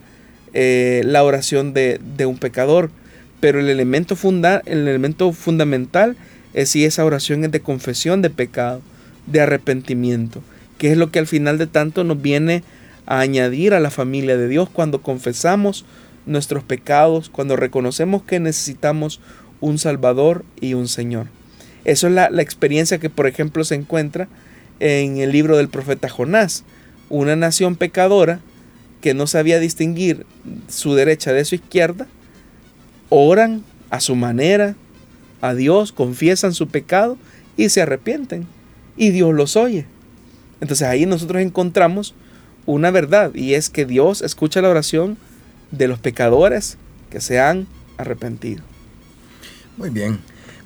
eh, 0.53 1.01
la 1.05 1.23
oración 1.23 1.73
de, 1.73 1.99
un 2.25 2.37
pecador, 2.37 2.91
pero 3.39 3.59
el 3.59 3.69
elemento, 3.69 4.15
funda, 4.15 4.61
el 4.65 4.87
elemento 4.87 5.31
fundamental 5.31 6.17
es 6.53 6.69
si 6.69 6.85
esa 6.85 7.05
oración 7.05 7.45
es 7.45 7.51
de 7.51 7.61
confesión 7.61 8.21
de 8.21 8.29
pecado, 8.29 8.81
de 9.27 9.41
arrepentimiento, 9.41 10.41
que 10.77 10.91
es 10.91 10.97
lo 10.97 11.11
que 11.11 11.19
al 11.19 11.27
final 11.27 11.57
de 11.57 11.67
tanto 11.67 12.03
nos 12.03 12.21
viene 12.21 12.63
a 13.05 13.19
añadir 13.19 13.73
a 13.73 13.79
la 13.79 13.91
familia 13.91 14.37
de 14.37 14.47
Dios 14.47 14.69
cuando 14.69 15.01
confesamos 15.01 15.85
nuestros 16.25 16.63
pecados, 16.63 17.29
cuando 17.29 17.55
reconocemos 17.55 18.23
que 18.23 18.39
necesitamos 18.39 19.19
un 19.61 19.77
Salvador 19.77 20.43
y 20.59 20.73
un 20.73 20.87
Señor. 20.87 21.27
Eso 21.85 22.07
es 22.07 22.13
la, 22.13 22.27
experiencia 22.41 22.97
que, 22.97 23.09
por 23.09 23.27
ejemplo, 23.27 23.63
se 23.63 23.75
encuentra 23.75 24.27
en 24.79 25.17
el 25.17 25.31
libro 25.31 25.57
del 25.57 25.69
profeta 25.69 26.09
Jonás. 26.09 26.63
Una 27.09 27.35
nación 27.35 27.75
pecadora 27.75 28.39
que 29.01 29.13
no 29.13 29.27
sabía 29.27 29.59
distinguir 29.59 30.25
su 30.67 30.93
derecha 30.93 31.33
de 31.33 31.45
su 31.45 31.55
izquierda, 31.55 32.07
oran 33.09 33.63
a 33.89 33.99
su 33.99 34.15
manera 34.15 34.75
a 35.41 35.53
Dios, 35.53 35.91
confiesan 35.91 36.53
su 36.53 36.67
pecado 36.67 37.17
y 37.55 37.69
se 37.69 37.81
arrepienten. 37.81 38.45
Y 38.97 39.11
Dios 39.11 39.33
los 39.33 39.55
oye. 39.55 39.85
Entonces 40.61 40.87
ahí 40.87 41.05
nosotros 41.05 41.41
encontramos 41.41 42.13
una 42.65 42.91
verdad 42.91 43.33
y 43.33 43.53
es 43.53 43.69
que 43.69 43.85
Dios 43.85 44.21
escucha 44.21 44.61
la 44.61 44.69
oración 44.69 45.17
de 45.71 45.87
los 45.87 45.99
pecadores 45.99 46.77
que 47.09 47.21
se 47.21 47.39
han 47.39 47.67
arrepentido. 47.97 48.63
Muy 49.77 49.89
bien. 49.89 50.19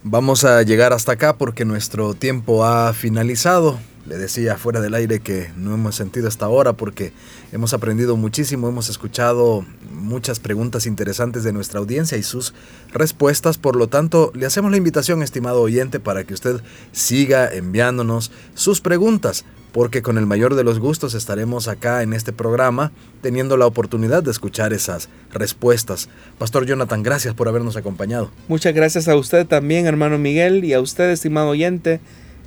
Vamos 0.04 0.44
a 0.44 0.62
llegar 0.64 0.92
hasta 0.92 1.14
acá 1.14 1.38
porque 1.38 1.64
nuestro 1.64 2.14
tiempo 2.14 2.66
ha 2.66 2.94
finalizado. 2.94 3.80
Le 4.06 4.18
decía 4.18 4.58
fuera 4.58 4.82
del 4.82 4.96
aire 4.96 5.22
que 5.22 5.52
no 5.56 5.74
hemos 5.74 5.96
sentido 5.96 6.28
hasta 6.28 6.46
ahora 6.46 6.74
porque 6.74 7.14
hemos 7.52 7.74
aprendido 7.74 8.18
muchísimo, 8.18 8.68
hemos 8.68 8.90
escuchado 8.90 9.66
muchas 9.94 10.40
preguntas 10.40 10.86
interesantes 10.86 11.44
de 11.44 11.54
nuestra 11.54 11.80
audiencia 11.80 12.18
y 12.18 12.24
sus 12.24 12.54
respuestas. 12.92 13.58
Por 13.58 13.78
lo 13.78 13.88
tanto, 13.88 14.32
le 14.36 14.46
hacemos 14.46 14.72
la 14.72 14.78
invitación, 14.78 15.24
estimado 15.24 15.62
oyente, 15.62 16.02
para 16.02 16.26
que 16.26 16.34
usted 16.34 16.62
siga 16.92 17.48
enviándonos 17.54 18.32
sus 18.56 18.82
preguntas 18.82 19.46
porque 19.74 20.04
con 20.04 20.18
el 20.20 20.28
mayor 20.28 20.56
de 20.56 20.64
los 20.64 20.80
gustos 20.80 21.16
estaremos 21.16 21.68
acá 21.68 22.04
en 22.04 22.14
este 22.14 22.32
programa 22.32 22.92
teniendo 23.22 23.58
la 23.58 23.66
oportunidad 23.66 24.24
de 24.24 24.32
escuchar 24.32 24.72
esas 24.72 25.10
respuestas. 25.34 26.10
Pastor 26.38 26.66
Jonathan, 26.66 27.04
gracias 27.04 27.34
por 27.34 27.48
habernos 27.48 27.76
acompañado. 27.76 28.30
Muchas 28.48 28.74
gracias 28.74 29.08
a 29.08 29.16
usted 29.16 29.48
también, 29.48 29.88
hermano 29.88 30.20
Miguel, 30.20 30.64
y 30.64 30.74
a 30.74 30.80
usted, 30.80 31.10
estimado 31.10 31.50
oyente, 31.50 32.00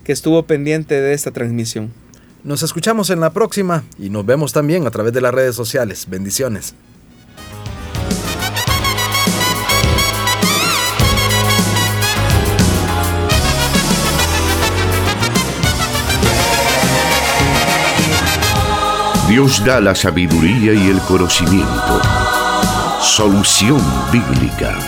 que 0.06 0.12
estuvo 0.12 0.44
pendiente 0.44 1.00
de 1.00 1.14
esta 1.14 1.32
transmisión. 1.32 1.92
Nos 2.44 2.62
escuchamos 2.62 3.10
en 3.10 3.18
la 3.18 3.30
próxima 3.30 3.82
y 3.98 4.08
nos 4.08 4.24
vemos 4.24 4.52
también 4.52 4.86
a 4.86 4.90
través 4.92 5.12
de 5.12 5.20
las 5.20 5.34
redes 5.34 5.56
sociales. 5.56 6.06
Bendiciones. 6.08 6.76
Dios 19.28 19.64
da 19.64 19.80
la 19.80 19.96
sabiduría 19.96 20.72
y 20.72 20.88
el 20.88 21.00
conocimiento. 21.00 22.00
Solución 23.00 23.82
bíblica. 24.12 24.78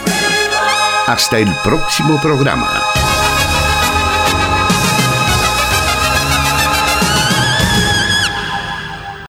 Hasta 1.09 1.41
el 1.41 1.53
próximo 1.65 2.21
programa. 2.23 2.88